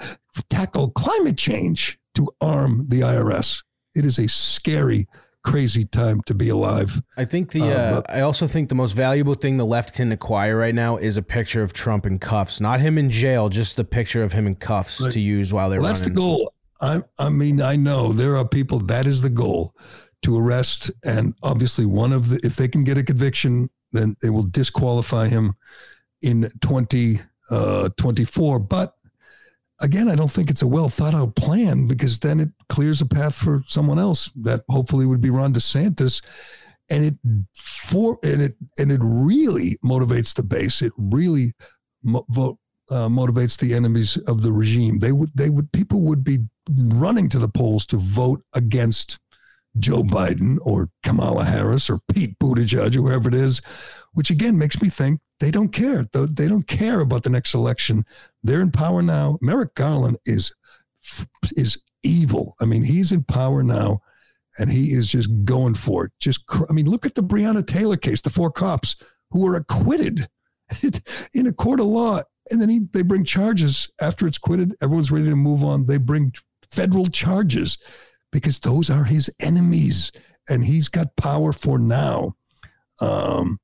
tackle 0.49 0.91
climate 0.91 1.37
change 1.37 1.99
to 2.15 2.29
arm 2.41 2.85
the 2.87 3.01
IRS. 3.01 3.63
It 3.95 4.05
is 4.05 4.17
a 4.17 4.27
scary 4.27 5.07
crazy 5.43 5.85
time 5.85 6.21
to 6.25 6.33
be 6.33 6.49
alive. 6.49 7.01
I 7.17 7.25
think 7.25 7.51
the. 7.51 7.63
Uh, 7.63 7.65
uh, 7.67 8.01
I 8.09 8.21
also 8.21 8.47
think 8.47 8.69
the 8.69 8.75
most 8.75 8.93
valuable 8.93 9.35
thing 9.35 9.57
the 9.57 9.65
left 9.65 9.93
can 9.93 10.11
acquire 10.11 10.57
right 10.57 10.73
now 10.73 10.97
is 10.97 11.17
a 11.17 11.21
picture 11.21 11.61
of 11.61 11.73
Trump 11.73 12.05
in 12.05 12.19
cuffs, 12.19 12.59
not 12.59 12.79
him 12.79 12.97
in 12.97 13.09
jail, 13.09 13.49
just 13.49 13.75
the 13.75 13.83
picture 13.83 14.23
of 14.23 14.33
him 14.33 14.47
in 14.47 14.55
cuffs 14.55 14.99
right. 14.99 15.11
to 15.11 15.19
use 15.19 15.53
while 15.53 15.69
they're. 15.69 15.81
Well, 15.81 15.89
that's 15.89 16.01
the 16.01 16.09
goal. 16.09 16.53
I. 16.81 17.03
I 17.19 17.29
mean, 17.29 17.61
I 17.61 17.75
know 17.75 18.13
there 18.13 18.37
are 18.37 18.47
people. 18.47 18.79
That 18.79 19.05
is 19.05 19.21
the 19.21 19.29
goal, 19.29 19.75
to 20.23 20.37
arrest, 20.37 20.91
and 21.03 21.33
obviously 21.43 21.85
one 21.85 22.13
of 22.13 22.29
the. 22.29 22.39
If 22.43 22.55
they 22.55 22.67
can 22.67 22.83
get 22.83 22.97
a 22.97 23.03
conviction, 23.03 23.69
then 23.91 24.15
they 24.21 24.29
will 24.29 24.43
disqualify 24.43 25.27
him 25.27 25.53
in 26.21 26.51
twenty 26.61 27.19
uh, 27.51 27.89
twenty 27.97 28.25
four. 28.25 28.59
But 28.59 28.95
again, 29.83 30.09
I 30.09 30.15
don't 30.15 30.31
think 30.31 30.49
it's 30.49 30.61
a 30.61 30.67
well 30.67 30.89
thought 30.89 31.13
out 31.13 31.35
plan 31.35 31.85
because 31.85 32.17
then 32.19 32.39
it 32.39 32.49
clears 32.69 33.01
a 33.01 33.05
path 33.05 33.35
for 33.35 33.61
someone 33.67 33.99
else 33.99 34.31
that 34.37 34.63
hopefully 34.69 35.05
would 35.05 35.21
be 35.21 35.29
Ron 35.29 35.53
DeSantis. 35.53 36.23
And 36.89 37.05
it 37.05 37.15
for 37.53 38.17
and 38.23 38.41
it 38.41 38.55
and 38.77 38.91
it 38.91 38.99
really 39.03 39.77
motivates 39.85 40.33
the 40.35 40.43
base. 40.43 40.81
It 40.81 40.91
really 40.97 41.53
mo- 42.03 42.25
vote, 42.29 42.57
uh, 42.89 43.07
motivates 43.07 43.57
the 43.57 43.73
enemies 43.73 44.17
of 44.27 44.41
the 44.41 44.51
regime. 44.51 44.99
They 44.99 45.11
would 45.11 45.29
they 45.35 45.49
would 45.49 45.71
people 45.71 46.01
would 46.01 46.23
be 46.23 46.39
running 46.69 47.29
to 47.29 47.39
the 47.39 47.47
polls 47.47 47.85
to 47.87 47.97
vote 47.97 48.43
against 48.53 49.19
Joe 49.79 50.03
Biden 50.03 50.57
or 50.61 50.89
Kamala 51.03 51.45
Harris 51.45 51.89
or 51.89 51.99
Pete 52.13 52.37
Buttigieg, 52.39 52.95
or 52.95 53.01
whoever 53.01 53.29
it 53.29 53.35
is, 53.35 53.61
which 54.13 54.29
again 54.29 54.57
makes 54.57 54.81
me 54.81 54.89
think 54.89 55.19
they 55.39 55.51
don't 55.51 55.69
care. 55.69 56.05
They 56.13 56.47
don't 56.47 56.67
care 56.67 57.01
about 57.01 57.23
the 57.23 57.29
next 57.29 57.53
election. 57.53 58.05
They're 58.43 58.61
in 58.61 58.71
power 58.71 59.01
now. 59.01 59.37
Merrick 59.41 59.75
Garland 59.75 60.17
is 60.25 60.53
is 61.55 61.77
evil. 62.03 62.55
I 62.61 62.65
mean, 62.65 62.83
he's 62.83 63.11
in 63.11 63.23
power 63.23 63.63
now, 63.63 64.01
and 64.57 64.69
he 64.69 64.91
is 64.91 65.07
just 65.09 65.29
going 65.43 65.73
for 65.73 66.05
it. 66.05 66.11
Just, 66.19 66.43
I 66.69 66.73
mean, 66.73 66.89
look 66.89 67.05
at 67.05 67.15
the 67.15 67.23
Breonna 67.23 67.65
Taylor 67.65 67.97
case. 67.97 68.21
The 68.21 68.29
four 68.29 68.51
cops 68.51 68.95
who 69.31 69.41
were 69.41 69.55
acquitted 69.55 70.27
in 71.33 71.47
a 71.47 71.53
court 71.53 71.79
of 71.79 71.87
law, 71.87 72.21
and 72.51 72.61
then 72.61 72.69
he, 72.69 72.81
they 72.93 73.01
bring 73.01 73.25
charges 73.25 73.89
after 74.01 74.27
it's 74.27 74.37
quitted. 74.37 74.75
Everyone's 74.81 75.11
ready 75.11 75.29
to 75.29 75.35
move 75.35 75.63
on. 75.63 75.85
They 75.85 75.97
bring 75.97 76.33
federal 76.69 77.07
charges 77.07 77.77
because 78.31 78.59
those 78.59 78.89
are 78.89 79.03
his 79.03 79.31
enemies, 79.39 80.11
and 80.49 80.63
he's 80.63 80.89
got 80.89 81.15
power 81.15 81.53
for 81.53 81.79
now. 81.79 82.35
Um, 82.99 83.59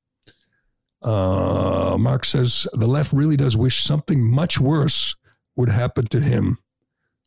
uh, 1.02 1.96
Mark 1.98 2.24
says 2.24 2.66
the 2.72 2.86
left 2.86 3.12
really 3.12 3.36
does 3.36 3.56
wish 3.56 3.82
something 3.82 4.22
much 4.22 4.60
worse 4.60 5.16
would 5.56 5.68
happen 5.68 6.06
to 6.08 6.20
him, 6.20 6.58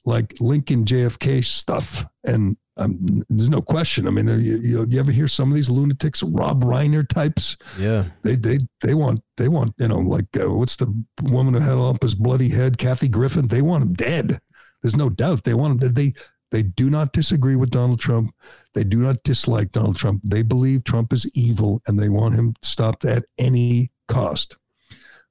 like 0.05 0.33
Lincoln 0.39 0.85
JFK 0.85 1.43
stuff. 1.43 2.05
And 2.23 2.57
um, 2.77 3.23
there's 3.29 3.49
no 3.49 3.61
question. 3.61 4.07
I 4.07 4.11
mean, 4.11 4.27
you, 4.27 4.59
you, 4.61 4.87
you, 4.89 4.99
ever 4.99 5.11
hear 5.11 5.27
some 5.27 5.49
of 5.49 5.55
these 5.55 5.69
lunatics, 5.69 6.23
Rob 6.23 6.63
Reiner 6.63 7.07
types? 7.07 7.55
Yeah, 7.79 8.05
they 8.23 8.35
they 8.35 8.59
they 8.81 8.95
want 8.95 9.21
they 9.37 9.47
want 9.47 9.75
you 9.77 9.87
know 9.87 9.99
like 9.99 10.25
uh, 10.39 10.49
what's 10.51 10.77
the 10.77 10.91
woman 11.21 11.53
who 11.53 11.59
had 11.59 11.77
up 11.77 12.01
his 12.01 12.15
bloody 12.15 12.49
head, 12.49 12.77
Kathy 12.77 13.09
Griffin? 13.09 13.47
They 13.47 13.61
want 13.61 13.83
him 13.83 13.93
dead. 13.93 14.39
There's 14.81 14.95
no 14.95 15.09
doubt 15.09 15.43
they 15.43 15.53
want 15.53 15.81
him. 15.81 15.93
They 15.93 16.13
they 16.53 16.61
do 16.61 16.91
not 16.91 17.13
disagree 17.13 17.55
with 17.55 17.71
Donald 17.71 17.99
Trump. 17.99 18.31
They 18.75 18.83
do 18.83 18.99
not 18.99 19.23
dislike 19.23 19.71
Donald 19.71 19.97
Trump. 19.97 20.21
They 20.23 20.43
believe 20.43 20.83
Trump 20.83 21.11
is 21.11 21.27
evil 21.33 21.81
and 21.87 21.97
they 21.97 22.09
want 22.09 22.35
him 22.35 22.53
stopped 22.61 23.05
at 23.05 23.25
any 23.39 23.89
cost. 24.07 24.55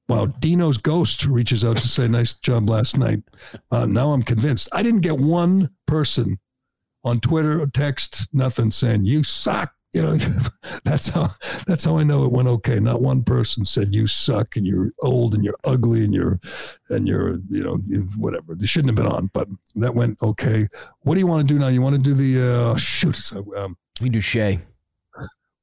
Wow, 0.09 0.27
Dino's 0.27 0.79
ghost 0.79 1.25
reaches 1.25 1.65
out 1.65 1.77
to 1.77 1.87
say, 1.87 2.09
"Nice 2.09 2.35
job 2.35 2.69
last 2.69 2.99
night." 2.99 3.23
Uh, 3.71 3.87
now 3.87 4.11
I'm 4.11 4.25
convinced. 4.25 4.69
I 4.73 4.83
didn't 4.83 5.03
get 5.03 5.17
one 5.17 5.71
person 5.87 6.41
on 7.05 7.21
Twitter 7.21 7.65
text, 7.69 8.29
nothing 8.33 8.73
saying 8.73 9.05
you 9.05 9.23
suck 9.23 9.73
you 9.93 10.03
know 10.03 10.17
that's 10.85 11.09
how 11.09 11.29
that's 11.67 11.85
how 11.85 11.99
i 11.99 12.03
know 12.03 12.25
it 12.25 12.33
went 12.33 12.49
okay. 12.49 12.81
Not 12.81 13.03
one 13.03 13.23
person 13.23 13.65
said 13.65 13.95
you 13.95 14.07
suck 14.07 14.57
and 14.57 14.67
you're 14.67 14.91
old 15.01 15.35
and 15.35 15.45
you're 15.45 15.59
ugly 15.65 16.05
and 16.05 16.15
you're 16.15 16.41
and 16.91 17.07
you're 17.07 17.39
you 17.51 17.63
know 17.63 17.77
whatever. 18.17 18.55
They 18.55 18.67
shouldn't 18.67 18.91
have 18.91 18.97
been 18.97 19.13
on 19.13 19.31
but 19.33 19.49
that 19.77 19.95
went 19.95 20.21
okay. 20.23 20.69
What 21.01 21.15
do 21.15 21.21
you 21.21 21.27
want 21.27 21.47
to 21.47 21.55
do 21.55 21.59
now? 21.59 21.69
You 21.69 21.83
want 21.83 21.97
to 21.97 22.03
do 22.03 22.15
the 22.15 22.73
uh 22.73 22.77
shoot 22.77 23.17
so, 23.17 23.45
um, 23.57 23.77
we 24.01 24.09
do 24.09 24.21
Shea. 24.21 24.61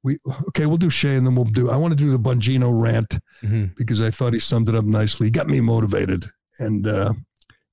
we 0.04 0.18
okay 0.50 0.66
we'll 0.66 0.78
do 0.78 0.90
Shea 0.90 1.16
and 1.16 1.26
then 1.26 1.36
we'll 1.36 1.46
do 1.46 1.70
i 1.70 1.76
want 1.76 1.92
to 1.92 1.98
do 1.98 2.12
the 2.12 2.20
bongino 2.20 2.72
rant 2.72 3.20
mm-hmm. 3.42 3.66
because 3.78 4.02
i 4.02 4.10
thought 4.10 4.34
he 4.34 4.40
summed 4.40 4.70
it 4.70 4.76
up 4.76 4.86
nicely. 4.86 5.28
He 5.28 5.32
got 5.32 5.48
me 5.48 5.60
motivated 5.60 6.26
and 6.60 6.88
uh 6.88 7.14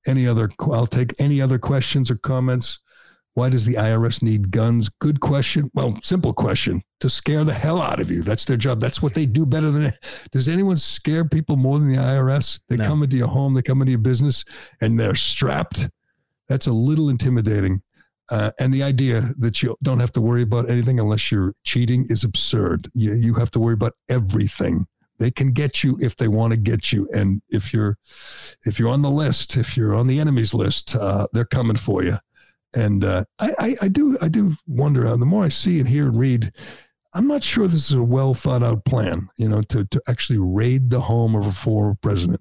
any 0.06 0.26
other 0.26 0.48
i'll 0.72 0.86
take 0.86 1.12
any 1.20 1.40
other 1.40 1.58
questions 1.58 2.10
or 2.10 2.16
comments 2.16 2.80
why 3.36 3.50
does 3.50 3.66
the 3.66 3.74
IRS 3.74 4.22
need 4.22 4.50
guns? 4.50 4.88
Good 4.98 5.20
question. 5.20 5.70
Well, 5.74 5.98
simple 6.02 6.32
question 6.32 6.80
to 7.00 7.10
scare 7.10 7.44
the 7.44 7.52
hell 7.52 7.82
out 7.82 8.00
of 8.00 8.10
you. 8.10 8.22
That's 8.22 8.46
their 8.46 8.56
job. 8.56 8.80
That's 8.80 9.02
what 9.02 9.12
they 9.12 9.26
do 9.26 9.44
better 9.44 9.70
than. 9.70 9.92
Does 10.32 10.48
anyone 10.48 10.78
scare 10.78 11.22
people 11.22 11.58
more 11.58 11.78
than 11.78 11.88
the 11.88 11.98
IRS? 11.98 12.60
They 12.70 12.76
no. 12.76 12.86
come 12.86 13.02
into 13.02 13.16
your 13.16 13.28
home, 13.28 13.52
they 13.52 13.60
come 13.60 13.82
into 13.82 13.90
your 13.90 14.00
business, 14.00 14.42
and 14.80 14.98
they're 14.98 15.14
strapped. 15.14 15.86
That's 16.48 16.66
a 16.66 16.72
little 16.72 17.10
intimidating. 17.10 17.82
Uh, 18.30 18.52
and 18.58 18.72
the 18.72 18.82
idea 18.82 19.20
that 19.38 19.62
you 19.62 19.76
don't 19.82 20.00
have 20.00 20.12
to 20.12 20.22
worry 20.22 20.42
about 20.42 20.70
anything 20.70 20.98
unless 20.98 21.30
you're 21.30 21.52
cheating 21.62 22.06
is 22.08 22.24
absurd. 22.24 22.88
You, 22.94 23.12
you 23.12 23.34
have 23.34 23.50
to 23.50 23.60
worry 23.60 23.74
about 23.74 23.92
everything. 24.08 24.86
They 25.18 25.30
can 25.30 25.52
get 25.52 25.84
you 25.84 25.98
if 26.00 26.16
they 26.16 26.28
want 26.28 26.54
to 26.54 26.58
get 26.58 26.90
you, 26.90 27.06
and 27.12 27.42
if 27.50 27.74
you're 27.74 27.98
if 28.64 28.78
you're 28.78 28.90
on 28.90 29.02
the 29.02 29.10
list, 29.10 29.56
if 29.58 29.76
you're 29.76 29.94
on 29.94 30.06
the 30.06 30.20
enemy's 30.20 30.54
list, 30.54 30.96
uh, 30.96 31.26
they're 31.34 31.44
coming 31.44 31.76
for 31.76 32.02
you. 32.02 32.16
And 32.74 33.04
uh, 33.04 33.24
I, 33.38 33.54
I, 33.58 33.76
I, 33.82 33.88
do 33.88 34.18
I 34.20 34.28
do 34.28 34.54
wonder. 34.66 35.06
Uh, 35.06 35.16
the 35.16 35.24
more 35.24 35.44
I 35.44 35.48
see 35.48 35.78
and 35.80 35.88
hear 35.88 36.08
and 36.08 36.18
read, 36.18 36.52
I'm 37.14 37.26
not 37.26 37.42
sure 37.42 37.66
this 37.66 37.90
is 37.90 37.96
a 37.96 38.02
well 38.02 38.34
thought 38.34 38.62
out 38.62 38.84
plan. 38.84 39.28
You 39.38 39.48
know, 39.48 39.62
to 39.62 39.84
to 39.86 40.02
actually 40.08 40.38
raid 40.38 40.90
the 40.90 41.00
home 41.00 41.34
of 41.34 41.46
a 41.46 41.52
former 41.52 41.94
president. 41.94 42.40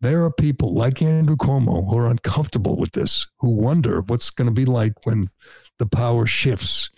There 0.00 0.24
are 0.24 0.32
people 0.32 0.74
like 0.74 1.00
Andrew 1.00 1.36
Cuomo 1.36 1.88
who 1.88 1.96
are 1.96 2.10
uncomfortable 2.10 2.76
with 2.76 2.92
this, 2.92 3.26
who 3.40 3.50
wonder 3.50 4.02
what's 4.02 4.30
going 4.30 4.46
to 4.46 4.54
be 4.54 4.66
like 4.66 5.06
when 5.06 5.30
the 5.78 5.86
power 5.86 6.26
shifts. 6.26 6.90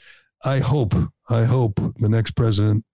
I 0.44 0.58
hope, 0.58 0.94
I 1.30 1.44
hope 1.44 1.76
the 1.96 2.08
next 2.08 2.32
president 2.32 2.84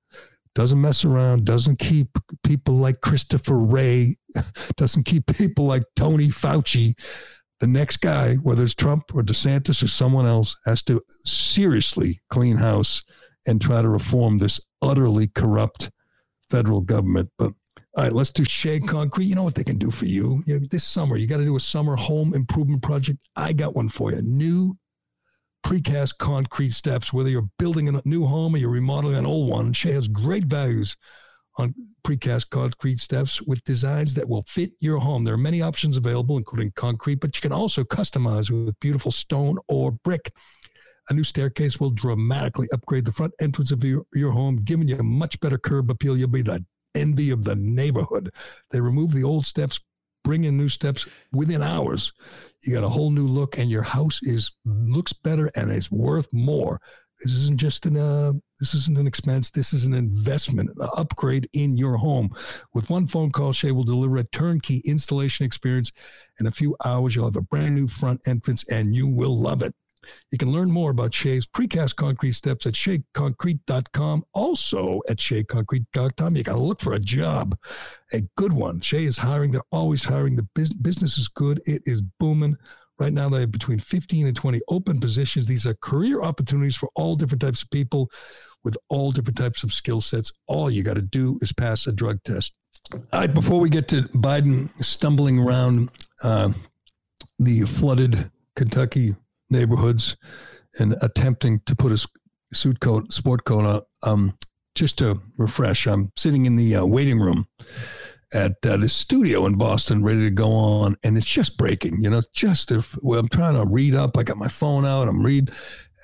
doesn't 0.55 0.80
mess 0.80 1.05
around, 1.05 1.45
doesn't 1.45 1.78
keep 1.78 2.09
people 2.42 2.74
like 2.74 3.01
Christopher 3.01 3.59
Wray, 3.59 4.14
doesn't 4.76 5.05
keep 5.05 5.26
people 5.26 5.66
like 5.66 5.84
Tony 5.97 6.28
Fauci 6.28 6.95
the 7.61 7.66
next 7.66 7.98
guy, 7.98 8.34
whether 8.36 8.62
it's 8.64 8.74
Trump 8.74 9.14
or 9.14 9.22
DeSantis 9.22 9.82
or 9.82 9.88
someone 9.88 10.26
else, 10.26 10.57
has 10.66 10.82
to 10.84 11.02
seriously 11.24 12.18
clean 12.28 12.57
house 12.57 13.05
and 13.46 13.61
try 13.61 13.82
to 13.82 13.88
reform 13.88 14.38
this 14.38 14.61
utterly 14.82 15.28
corrupt 15.28 15.90
federal 16.50 16.80
government. 16.80 17.30
But 17.38 17.52
all 17.96 18.05
right, 18.05 18.12
let's 18.12 18.30
do 18.30 18.44
Shea 18.44 18.80
Concrete. 18.80 19.26
You 19.26 19.36
know 19.36 19.44
what 19.44 19.55
they 19.55 19.64
can 19.64 19.78
do 19.78 19.90
for 19.90 20.07
you? 20.07 20.42
you 20.46 20.59
know, 20.59 20.66
this 20.70 20.84
summer, 20.84 21.16
you 21.16 21.28
got 21.28 21.36
to 21.36 21.44
do 21.44 21.57
a 21.57 21.61
summer 21.61 21.94
home 21.94 22.34
improvement 22.34 22.82
project. 22.82 23.20
I 23.36 23.52
got 23.52 23.76
one 23.76 23.88
for 23.88 24.12
you. 24.12 24.20
New 24.22 24.76
precast 25.64 26.18
concrete 26.18 26.72
steps, 26.72 27.12
whether 27.12 27.30
you're 27.30 27.48
building 27.59 27.88
a 27.88 28.02
new 28.05 28.26
home 28.26 28.55
or 28.55 28.59
you're 28.59 28.70
remodeling 28.70 29.16
an 29.16 29.26
old 29.26 29.48
one. 29.48 29.72
Shea 29.72 29.92
has 29.92 30.09
great 30.09 30.44
values 30.44 30.96
on 31.57 31.74
precast 32.02 32.50
concrete 32.50 32.98
steps 32.98 33.40
with 33.42 33.62
designs 33.64 34.14
that 34.14 34.28
will 34.28 34.44
fit 34.48 34.72
your 34.80 34.98
home. 34.98 35.24
There 35.24 35.34
are 35.34 35.38
many 35.38 35.62
options 35.62 35.96
available, 35.96 36.36
including 36.36 36.72
concrete, 36.74 37.16
but 37.16 37.36
you 37.36 37.40
can 37.40 37.52
also 37.52 37.84
customize 37.84 38.50
with 38.50 38.78
beautiful 38.80 39.12
stone 39.12 39.59
or 39.68 39.92
brick. 39.92 40.32
A 41.11 41.14
new 41.14 41.24
staircase 41.24 41.78
will 41.78 41.90
dramatically 41.90 42.66
upgrade 42.72 43.05
the 43.05 43.12
front 43.12 43.34
entrance 43.40 43.70
of 43.70 43.84
your, 43.84 44.05
your 44.14 44.32
home, 44.32 44.57
giving 44.64 44.88
you 44.88 44.96
a 44.96 45.02
much 45.02 45.38
better 45.40 45.59
curb 45.59 45.90
appeal. 45.90 46.16
You'll 46.16 46.28
be 46.28 46.42
the 46.42 46.64
envy 46.94 47.30
of 47.30 47.44
the 47.44 47.57
neighborhood. 47.57 48.30
They 48.70 48.80
remove 48.80 49.12
the 49.12 49.24
old 49.24 49.44
steps, 49.44 49.78
bring 50.22 50.44
in 50.44 50.57
new 50.57 50.70
steps 50.70 51.07
within 51.32 51.62
hours. 51.62 52.12
You 52.62 52.74
got 52.74 52.84
a 52.84 52.88
whole 52.88 53.11
new 53.11 53.26
look, 53.26 53.59
and 53.59 53.70
your 53.70 53.82
house 53.82 54.20
is 54.22 54.52
looks 54.64 55.12
better 55.12 55.50
and 55.55 55.70
is 55.70 55.90
worth 55.90 56.32
more. 56.32 56.80
This 57.20 57.32
isn't 57.32 57.58
just 57.58 57.86
an 57.86 57.96
uh, 57.96 58.32
this 58.58 58.74
isn't 58.74 58.98
an 58.98 59.06
expense. 59.06 59.50
This 59.50 59.72
is 59.72 59.84
an 59.84 59.94
investment, 59.94 60.70
an 60.76 60.88
upgrade 60.96 61.48
in 61.52 61.76
your 61.76 61.96
home. 61.96 62.30
With 62.72 62.90
one 62.90 63.06
phone 63.06 63.30
call, 63.30 63.52
Shea 63.52 63.72
will 63.72 63.84
deliver 63.84 64.18
a 64.18 64.24
turnkey 64.24 64.82
installation 64.84 65.46
experience. 65.46 65.92
In 66.40 66.46
a 66.46 66.52
few 66.52 66.76
hours, 66.84 67.14
you'll 67.14 67.26
have 67.26 67.36
a 67.36 67.42
brand 67.42 67.74
new 67.74 67.86
front 67.86 68.20
entrance, 68.26 68.64
and 68.70 68.94
you 68.94 69.06
will 69.06 69.36
love 69.36 69.62
it. 69.62 69.74
You 70.30 70.38
can 70.38 70.52
learn 70.52 70.70
more 70.70 70.90
about 70.90 71.14
Shea's 71.14 71.46
precast 71.46 71.96
concrete 71.96 72.32
steps 72.32 72.66
at 72.66 72.74
sheaconcrete.com. 72.74 74.24
Also 74.32 75.00
at 75.08 75.18
sheaconcrete.com, 75.18 76.36
you 76.36 76.42
got 76.42 76.52
to 76.52 76.58
look 76.58 76.80
for 76.80 76.94
a 76.94 77.00
job, 77.00 77.56
a 78.12 78.22
good 78.36 78.52
one. 78.52 78.80
Shea 78.80 79.04
is 79.04 79.18
hiring. 79.18 79.50
They're 79.50 79.62
always 79.72 80.04
hiring. 80.04 80.36
The 80.36 80.48
business 80.54 81.18
is 81.18 81.28
good. 81.28 81.60
It 81.66 81.82
is 81.86 82.02
booming. 82.02 82.56
Right 82.99 83.12
now, 83.12 83.28
they 83.28 83.40
have 83.40 83.51
between 83.51 83.78
15 83.80 84.26
and 84.26 84.36
20 84.36 84.61
open 84.68 85.01
positions. 85.01 85.47
These 85.47 85.66
are 85.66 85.74
career 85.74 86.22
opportunities 86.22 86.76
for 86.76 86.88
all 86.95 87.16
different 87.16 87.42
types 87.42 87.62
of 87.62 87.70
people 87.70 88.11
with 88.62 88.76
all 88.88 89.11
different 89.11 89.36
types 89.36 89.64
of 89.64 89.72
skill 89.72 90.01
sets. 90.01 90.32
All 90.47 90.70
you 90.70 90.82
got 90.82 90.95
to 90.95 91.03
do 91.03 91.38
is 91.42 91.53
pass 91.53 91.86
a 91.86 91.92
drug 91.92 92.22
test. 92.24 92.55
All 93.12 93.20
right, 93.20 93.32
before 93.32 93.61
we 93.61 93.68
get 93.68 93.88
to 93.88 94.03
Biden 94.14 94.68
stumbling 94.82 95.38
around 95.38 95.90
uh, 96.22 96.53
the 97.38 97.62
flooded 97.62 98.30
Kentucky 98.55 99.16
neighborhoods 99.51 100.16
and 100.78 100.97
attempting 101.01 101.61
to 101.66 101.74
put 101.74 101.90
his 101.90 102.07
suit 102.53 102.80
coat, 102.80 103.12
sport 103.12 103.45
coat. 103.45 103.64
Uh, 103.64 104.09
um, 104.09 104.36
just 104.74 104.99
to 104.99 105.20
refresh, 105.38 105.86
I'm 105.86 106.11
sitting 106.16 106.47
in 106.47 106.57
the 106.57 106.76
uh, 106.76 106.84
waiting 106.84 107.20
room 107.20 107.47
at 108.32 108.64
uh, 108.66 108.76
the 108.76 108.88
studio 108.88 109.46
in 109.46 109.56
Boston, 109.56 110.02
ready 110.02 110.22
to 110.22 110.30
go 110.30 110.50
on, 110.52 110.96
and 111.02 111.16
it's 111.16 111.26
just 111.26 111.56
breaking. 111.56 112.02
You 112.02 112.10
know, 112.10 112.22
just 112.32 112.70
if 112.70 112.96
well, 113.02 113.20
I'm 113.20 113.28
trying 113.28 113.54
to 113.54 113.64
read 113.64 113.94
up, 113.94 114.16
I 114.16 114.22
got 114.22 114.36
my 114.36 114.48
phone 114.48 114.84
out, 114.84 115.08
I'm 115.08 115.22
read, 115.22 115.50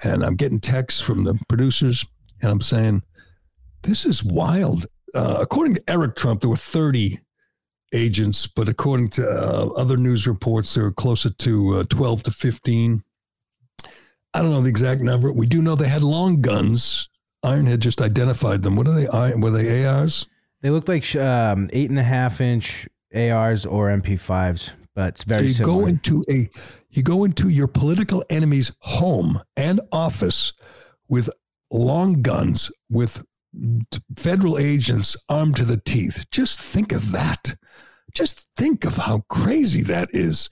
and 0.05 0.25
I'm 0.25 0.37
getting 0.37 0.61
texts 0.61 1.01
from 1.01 1.25
the 1.25 1.39
producers, 1.49 2.05
and 2.43 2.51
I'm 2.51 2.61
saying, 2.61 3.03
"This 3.83 4.05
is 4.05 4.23
wild." 4.23 4.87
Uh, 5.15 5.39
according 5.41 5.75
to 5.75 5.83
Eric 5.89 6.17
Trump, 6.17 6.41
there 6.41 6.51
were 6.51 6.57
30 6.57 7.19
agents, 7.93 8.47
but 8.47 8.69
according 8.69 9.09
to 9.11 9.29
uh, 9.29 9.69
other 9.77 9.97
news 9.97 10.27
reports, 10.27 10.75
there 10.75 10.85
were 10.85 10.93
closer 10.93 11.31
to 11.31 11.77
uh, 11.77 11.85
12 11.85 12.25
to 12.25 12.31
15. 12.31 13.03
I 14.33 14.43
don't 14.43 14.53
know 14.53 14.61
the 14.61 14.69
exact 14.69 15.01
number. 15.01 15.33
We 15.33 15.47
do 15.47 15.61
know 15.61 15.75
they 15.75 15.89
had 15.89 16.03
long 16.03 16.41
guns. 16.41 17.09
Ironhead 17.45 17.81
just 17.81 18.01
identified 18.01 18.63
them. 18.63 18.77
What 18.77 18.87
are 18.87 18.95
they? 18.95 19.35
Were 19.35 19.51
they 19.51 19.85
ARs? 19.85 20.27
They 20.63 20.71
look 20.71 20.89
like 20.89 21.15
um, 21.17 21.69
eight 21.73 21.91
and 21.91 21.99
a 21.99 22.05
half 22.05 22.41
inch 22.41 22.89
ARs 23.15 23.67
or 23.67 23.89
MP5s, 23.89 24.73
but 24.95 25.15
it's 25.15 25.25
very 25.25 25.43
so 25.43 25.47
you 25.47 25.53
similar. 25.53 25.81
go 25.83 25.87
into 25.87 26.25
a 26.31 26.49
you 26.91 27.03
go 27.03 27.25
into 27.25 27.49
your 27.49 27.69
political 27.69 28.25
enemy's 28.31 28.73
home 28.81 29.41
and 29.57 29.81
office 29.93 30.53
with 31.09 31.31
long 31.71 32.21
guns 32.23 32.71
with 32.91 33.25
federal 34.17 34.59
agents 34.59 35.17
armed 35.29 35.57
to 35.57 35.65
the 35.65 35.81
teeth. 35.85 36.25
Just 36.31 36.61
think 36.61 36.93
of 36.93 37.13
that. 37.13 37.55
Just 38.15 38.47
think 38.57 38.85
of 38.85 38.97
how 38.97 39.21
crazy 39.29 39.83
that 39.83 40.09
is. 40.13 40.49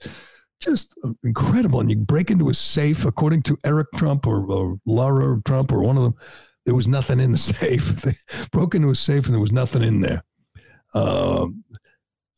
Just 0.59 0.93
incredible. 1.23 1.79
And 1.79 1.89
you 1.89 1.97
break 1.97 2.29
into 2.29 2.49
a 2.49 2.53
safe, 2.53 3.05
according 3.05 3.43
to 3.43 3.57
Eric 3.65 3.87
Trump 3.95 4.27
or, 4.27 4.45
or 4.49 4.79
Laura 4.85 5.41
Trump 5.45 5.71
or 5.71 5.81
one 5.81 5.97
of 5.97 6.03
them 6.03 6.15
there 6.69 6.75
was 6.75 6.87
nothing 6.87 7.19
in 7.19 7.31
the 7.31 7.37
safe. 7.39 7.87
they 8.03 8.13
broke 8.51 8.75
into 8.75 8.91
a 8.91 8.95
safe 8.95 9.25
and 9.25 9.33
there 9.33 9.41
was 9.41 9.51
nothing 9.51 9.81
in 9.81 10.01
there. 10.01 10.21
Uh, 10.93 11.47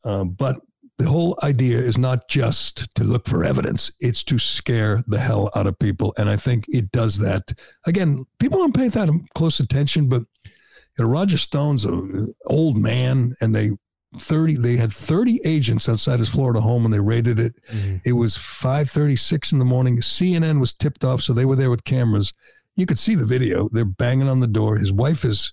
uh, 0.06 0.24
but 0.24 0.58
the 0.96 1.06
whole 1.06 1.38
idea 1.42 1.76
is 1.76 1.98
not 1.98 2.28
just 2.28 2.88
to 2.94 3.04
look 3.04 3.28
for 3.28 3.44
evidence, 3.44 3.92
it's 4.00 4.24
to 4.24 4.38
scare 4.38 5.04
the 5.06 5.18
hell 5.18 5.50
out 5.54 5.66
of 5.66 5.78
people. 5.78 6.14
And 6.16 6.30
I 6.30 6.36
think 6.36 6.64
it 6.68 6.90
does 6.92 7.18
that. 7.18 7.52
Again, 7.86 8.24
people 8.38 8.58
don't 8.58 8.74
pay 8.74 8.88
that 8.88 9.10
close 9.34 9.60
attention, 9.60 10.08
but 10.08 10.22
you 10.46 11.04
know, 11.04 11.10
Roger 11.10 11.36
Stone's 11.36 11.84
an 11.84 12.34
old 12.46 12.78
man 12.78 13.34
and 13.42 13.54
they 13.54 13.72
30 14.18 14.56
they 14.56 14.76
had 14.76 14.94
30 14.94 15.40
agents 15.44 15.90
outside 15.90 16.20
his 16.20 16.30
Florida 16.30 16.62
home 16.62 16.86
and 16.86 16.94
they 16.94 17.00
raided 17.00 17.38
it. 17.38 17.52
Mm-hmm. 17.70 17.96
It 18.06 18.12
was 18.12 18.38
5:36 18.38 19.52
in 19.52 19.58
the 19.58 19.66
morning. 19.66 19.98
CNN 19.98 20.58
was 20.58 20.72
tipped 20.72 21.04
off 21.04 21.20
so 21.20 21.34
they 21.34 21.44
were 21.44 21.56
there 21.56 21.70
with 21.70 21.84
cameras 21.84 22.32
you 22.76 22.86
could 22.86 22.98
see 22.98 23.14
the 23.14 23.26
video. 23.26 23.68
They're 23.70 23.84
banging 23.84 24.28
on 24.28 24.40
the 24.40 24.46
door. 24.46 24.78
His 24.78 24.92
wife 24.92 25.24
is, 25.24 25.52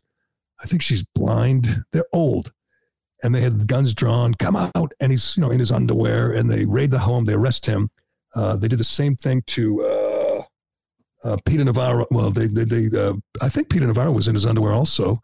I 0.62 0.66
think 0.66 0.82
she's 0.82 1.04
blind. 1.16 1.84
They're 1.92 2.06
old. 2.14 2.52
And 3.24 3.36
they 3.36 3.42
had 3.42 3.68
guns 3.68 3.94
drawn, 3.94 4.34
come 4.36 4.56
out. 4.56 4.94
And 5.00 5.12
he's, 5.12 5.36
you 5.36 5.42
know, 5.42 5.52
in 5.52 5.60
his 5.60 5.72
underwear 5.72 6.32
and 6.32 6.50
they 6.50 6.66
raid 6.66 6.92
the 6.92 7.00
home. 7.00 7.26
They 7.26 7.34
arrest 7.34 7.66
him. 7.66 7.90
Uh, 8.36 8.56
they 8.56 8.68
did 8.68 8.80
the 8.80 8.86
same 8.86 9.16
thing 9.16 9.42
to 9.48 9.82
uh, 9.82 10.42
uh, 11.28 11.38
Peter 11.46 11.64
Navarro. 11.64 12.06
Well, 12.12 12.32
they, 12.32 12.48
they, 12.48 12.64
they 12.64 12.98
uh, 12.98 13.14
I 13.42 13.50
think 13.50 13.70
Peter 13.70 13.88
Navarro 13.88 14.12
was 14.12 14.28
in 14.28 14.36
his 14.36 14.46
underwear 14.46 14.74
also. 14.74 15.22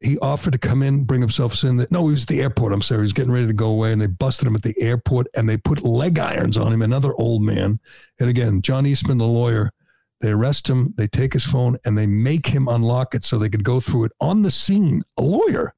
He 0.00 0.16
offered 0.18 0.52
to 0.52 0.58
come 0.58 0.82
in, 0.82 1.04
bring 1.04 1.20
himself 1.20 1.62
in. 1.64 1.76
The, 1.76 1.88
no, 1.90 2.04
he 2.04 2.12
was 2.12 2.22
at 2.22 2.28
the 2.28 2.40
airport. 2.40 2.72
I'm 2.72 2.82
sorry. 2.82 3.00
He 3.00 3.02
was 3.02 3.12
getting 3.12 3.32
ready 3.32 3.48
to 3.48 3.52
go 3.52 3.68
away 3.68 3.92
and 3.92 4.00
they 4.00 4.06
busted 4.06 4.46
him 4.46 4.54
at 4.54 4.62
the 4.62 4.74
airport 4.80 5.26
and 5.36 5.48
they 5.48 5.56
put 5.56 5.82
leg 5.84 6.18
irons 6.18 6.56
on 6.56 6.72
him, 6.72 6.82
another 6.82 7.14
old 7.14 7.42
man. 7.42 7.78
And 8.20 8.30
again, 8.30 8.62
John 8.62 8.86
Eastman, 8.86 9.18
the 9.18 9.26
lawyer, 9.26 9.72
they 10.20 10.30
arrest 10.30 10.68
him, 10.68 10.94
they 10.96 11.06
take 11.06 11.32
his 11.32 11.44
phone, 11.44 11.76
and 11.84 11.96
they 11.96 12.06
make 12.06 12.46
him 12.46 12.68
unlock 12.68 13.14
it 13.14 13.24
so 13.24 13.38
they 13.38 13.48
could 13.48 13.64
go 13.64 13.80
through 13.80 14.04
it 14.04 14.12
on 14.20 14.42
the 14.42 14.50
scene. 14.50 15.02
A 15.18 15.22
lawyer. 15.22 15.74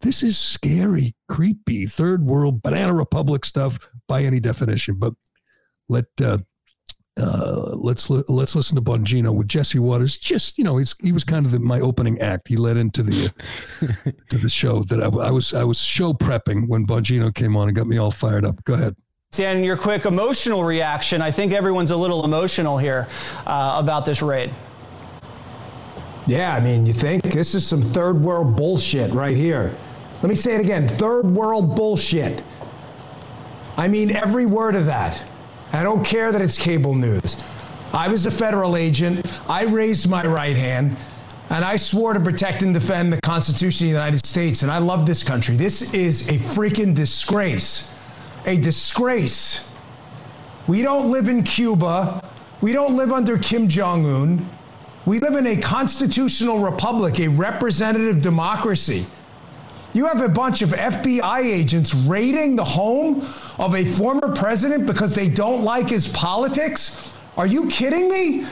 This 0.00 0.22
is 0.22 0.38
scary, 0.38 1.14
creepy, 1.28 1.86
third 1.86 2.24
world, 2.24 2.62
banana 2.62 2.94
republic 2.94 3.44
stuff 3.44 3.90
by 4.08 4.22
any 4.22 4.40
definition. 4.40 4.94
But 4.94 5.12
let 5.88 6.06
uh, 6.22 6.38
uh, 7.20 7.72
let's 7.74 8.08
let's 8.08 8.54
listen 8.54 8.76
to 8.76 8.82
Bongino 8.82 9.34
with 9.34 9.48
Jesse 9.48 9.78
Watters. 9.78 10.16
Just 10.16 10.56
you 10.56 10.64
know, 10.64 10.78
he's 10.78 10.94
he 11.02 11.12
was 11.12 11.24
kind 11.24 11.44
of 11.44 11.52
the, 11.52 11.60
my 11.60 11.80
opening 11.80 12.18
act. 12.20 12.48
He 12.48 12.56
led 12.56 12.76
into 12.76 13.02
the 13.02 13.32
to 14.28 14.38
the 14.38 14.48
show 14.48 14.84
that 14.84 15.02
I, 15.02 15.06
I 15.06 15.30
was 15.30 15.52
I 15.52 15.64
was 15.64 15.80
show 15.80 16.14
prepping 16.14 16.68
when 16.68 16.86
Bongino 16.86 17.34
came 17.34 17.56
on 17.56 17.68
and 17.68 17.76
got 17.76 17.86
me 17.86 17.98
all 17.98 18.10
fired 18.10 18.46
up. 18.46 18.64
Go 18.64 18.74
ahead. 18.74 18.96
Dan, 19.32 19.62
your 19.62 19.76
quick 19.76 20.06
emotional 20.06 20.64
reaction. 20.64 21.22
I 21.22 21.30
think 21.30 21.52
everyone's 21.52 21.92
a 21.92 21.96
little 21.96 22.24
emotional 22.24 22.78
here 22.78 23.06
uh, 23.46 23.76
about 23.78 24.04
this 24.04 24.22
raid. 24.22 24.50
Yeah, 26.26 26.52
I 26.52 26.58
mean, 26.58 26.84
you 26.84 26.92
think 26.92 27.22
this 27.22 27.54
is 27.54 27.64
some 27.64 27.80
third 27.80 28.20
world 28.20 28.56
bullshit 28.56 29.12
right 29.12 29.36
here. 29.36 29.72
Let 30.14 30.30
me 30.30 30.34
say 30.34 30.56
it 30.56 30.60
again 30.60 30.88
third 30.88 31.26
world 31.26 31.76
bullshit. 31.76 32.42
I 33.76 33.86
mean, 33.86 34.10
every 34.10 34.46
word 34.46 34.74
of 34.74 34.86
that. 34.86 35.22
I 35.72 35.84
don't 35.84 36.04
care 36.04 36.32
that 36.32 36.42
it's 36.42 36.58
cable 36.58 36.96
news. 36.96 37.40
I 37.92 38.08
was 38.08 38.26
a 38.26 38.32
federal 38.32 38.76
agent. 38.76 39.24
I 39.48 39.62
raised 39.62 40.10
my 40.10 40.26
right 40.26 40.56
hand 40.56 40.96
and 41.50 41.64
I 41.64 41.76
swore 41.76 42.14
to 42.14 42.20
protect 42.20 42.62
and 42.62 42.74
defend 42.74 43.12
the 43.12 43.20
Constitution 43.20 43.86
of 43.86 43.92
the 43.92 43.96
United 43.96 44.26
States. 44.26 44.64
And 44.64 44.72
I 44.72 44.78
love 44.78 45.06
this 45.06 45.22
country. 45.22 45.54
This 45.56 45.94
is 45.94 46.28
a 46.28 46.32
freaking 46.32 46.96
disgrace 46.96 47.89
a 48.46 48.56
disgrace. 48.56 49.70
We 50.66 50.82
don't 50.82 51.10
live 51.10 51.28
in 51.28 51.42
Cuba. 51.42 52.22
We 52.60 52.72
don't 52.72 52.96
live 52.96 53.12
under 53.12 53.38
Kim 53.38 53.68
Jong 53.68 54.06
un. 54.06 54.48
We 55.06 55.18
live 55.18 55.34
in 55.34 55.46
a 55.46 55.56
constitutional 55.56 56.58
republic, 56.58 57.20
a 57.20 57.28
representative 57.28 58.22
democracy. 58.22 59.06
You 59.92 60.06
have 60.06 60.20
a 60.20 60.28
bunch 60.28 60.62
of 60.62 60.70
FBI 60.70 61.40
agents 61.40 61.94
raiding 61.94 62.54
the 62.54 62.64
home 62.64 63.26
of 63.58 63.74
a 63.74 63.84
former 63.84 64.34
president 64.34 64.86
because 64.86 65.14
they 65.14 65.28
don't 65.28 65.64
like 65.64 65.88
his 65.88 66.06
politics? 66.08 67.12
Are 67.36 67.46
you 67.46 67.66
kidding 67.68 68.08
me? 68.08 68.46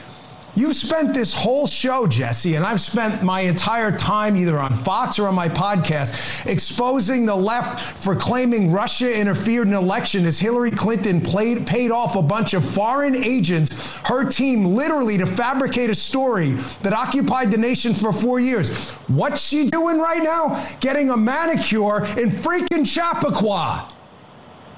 You've 0.59 0.74
spent 0.74 1.14
this 1.14 1.32
whole 1.32 1.68
show, 1.68 2.09
Jesse, 2.09 2.56
and 2.56 2.66
I've 2.66 2.80
spent 2.80 3.22
my 3.22 3.42
entire 3.42 3.96
time 3.96 4.36
either 4.36 4.59
on 4.59 4.72
Fox 4.72 5.16
or 5.20 5.28
on 5.28 5.36
my 5.36 5.48
podcast 5.48 6.44
exposing 6.46 7.26
the 7.26 7.36
left 7.36 8.02
for 8.02 8.16
claiming 8.16 8.72
Russia 8.72 9.16
interfered 9.16 9.68
in 9.68 9.74
election 9.74 10.26
as 10.26 10.40
Hillary 10.40 10.72
Clinton 10.72 11.20
played, 11.20 11.64
paid 11.64 11.92
off 11.92 12.16
a 12.16 12.22
bunch 12.22 12.54
of 12.54 12.68
foreign 12.68 13.14
agents, 13.14 13.98
her 13.98 14.24
team 14.24 14.64
literally 14.64 15.16
to 15.18 15.26
fabricate 15.26 15.90
a 15.90 15.94
story 15.94 16.54
that 16.82 16.92
occupied 16.92 17.52
the 17.52 17.56
nation 17.56 17.94
for 17.94 18.12
four 18.12 18.40
years. 18.40 18.90
What's 19.06 19.40
she 19.40 19.70
doing 19.70 20.00
right 20.00 20.24
now? 20.24 20.66
Getting 20.80 21.11
a 21.11 21.16
manicure 21.16 22.04
in 22.18 22.30
freaking 22.30 22.84
Chappaqua. 22.84 23.92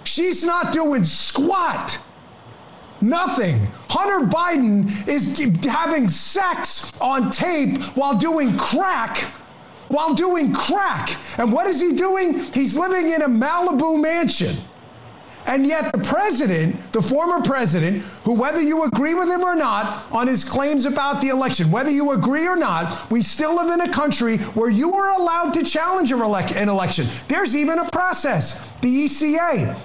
She's 0.04 0.44
not 0.44 0.74
doing 0.74 1.04
squat. 1.04 1.98
Nothing. 3.00 3.66
Hunter 3.88 4.26
Biden 4.26 5.08
is 5.08 5.38
having 5.64 6.08
sex 6.08 6.92
on 7.00 7.30
tape 7.30 7.82
while 7.96 8.16
doing 8.16 8.56
crack. 8.56 9.18
While 9.88 10.14
doing 10.14 10.52
crack. 10.52 11.16
And 11.38 11.52
what 11.52 11.66
is 11.66 11.80
he 11.80 11.94
doing? 11.94 12.38
He's 12.52 12.76
living 12.76 13.10
in 13.10 13.22
a 13.22 13.28
Malibu 13.28 14.00
mansion. 14.00 14.56
And 15.46 15.66
yet, 15.66 15.90
the 15.92 15.98
president, 15.98 16.92
the 16.92 17.00
former 17.00 17.42
president, 17.42 18.02
who, 18.24 18.34
whether 18.34 18.60
you 18.60 18.84
agree 18.84 19.14
with 19.14 19.28
him 19.28 19.42
or 19.42 19.54
not 19.54 20.06
on 20.12 20.26
his 20.26 20.44
claims 20.44 20.84
about 20.84 21.20
the 21.20 21.28
election, 21.28 21.70
whether 21.70 21.90
you 21.90 22.12
agree 22.12 22.46
or 22.46 22.56
not, 22.56 23.10
we 23.10 23.22
still 23.22 23.56
live 23.56 23.72
in 23.72 23.80
a 23.88 23.92
country 23.92 24.38
where 24.38 24.70
you 24.70 24.94
are 24.94 25.18
allowed 25.18 25.52
to 25.54 25.64
challenge 25.64 26.12
an 26.12 26.68
election. 26.68 27.06
There's 27.26 27.56
even 27.56 27.78
a 27.78 27.88
process, 27.90 28.70
the 28.82 29.04
ECA, 29.06 29.80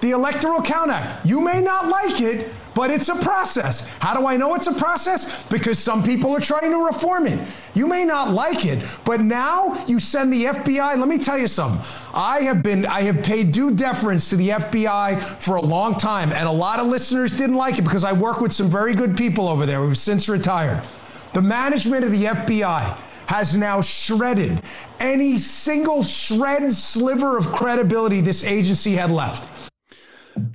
the 0.00 0.10
Electoral 0.10 0.62
Count 0.62 0.90
Act. 0.90 1.24
You 1.26 1.40
may 1.40 1.60
not 1.60 1.88
like 1.88 2.20
it, 2.20 2.52
but 2.74 2.90
it's 2.90 3.08
a 3.08 3.16
process. 3.16 3.88
How 3.98 4.18
do 4.18 4.26
I 4.26 4.36
know 4.36 4.54
it's 4.54 4.66
a 4.66 4.74
process? 4.74 5.44
Because 5.44 5.78
some 5.78 6.02
people 6.02 6.34
are 6.34 6.40
trying 6.40 6.70
to 6.70 6.84
reform 6.84 7.26
it. 7.26 7.46
You 7.74 7.86
may 7.86 8.04
not 8.04 8.30
like 8.30 8.64
it, 8.64 8.88
but 9.04 9.20
now 9.20 9.84
you 9.86 9.98
send 9.98 10.32
the 10.32 10.44
FBI. 10.44 10.96
Let 10.96 11.08
me 11.08 11.18
tell 11.18 11.38
you 11.38 11.48
something. 11.48 11.84
I 12.14 12.40
have 12.40 12.62
been, 12.62 12.86
I 12.86 13.02
have 13.02 13.22
paid 13.22 13.52
due 13.52 13.72
deference 13.72 14.30
to 14.30 14.36
the 14.36 14.50
FBI 14.50 15.42
for 15.42 15.56
a 15.56 15.62
long 15.62 15.96
time, 15.96 16.32
and 16.32 16.48
a 16.48 16.52
lot 16.52 16.78
of 16.78 16.86
listeners 16.86 17.32
didn't 17.32 17.56
like 17.56 17.78
it 17.78 17.82
because 17.82 18.04
I 18.04 18.12
work 18.12 18.40
with 18.40 18.52
some 18.52 18.70
very 18.70 18.94
good 18.94 19.16
people 19.16 19.48
over 19.48 19.66
there 19.66 19.80
who've 19.80 19.98
since 19.98 20.28
retired. 20.28 20.86
The 21.34 21.42
management 21.42 22.04
of 22.04 22.10
the 22.10 22.24
FBI 22.24 22.98
has 23.28 23.54
now 23.54 23.80
shredded 23.80 24.60
any 24.98 25.38
single 25.38 26.02
shred 26.02 26.72
sliver 26.72 27.38
of 27.38 27.52
credibility 27.52 28.20
this 28.20 28.42
agency 28.42 28.92
had 28.92 29.10
left. 29.10 29.48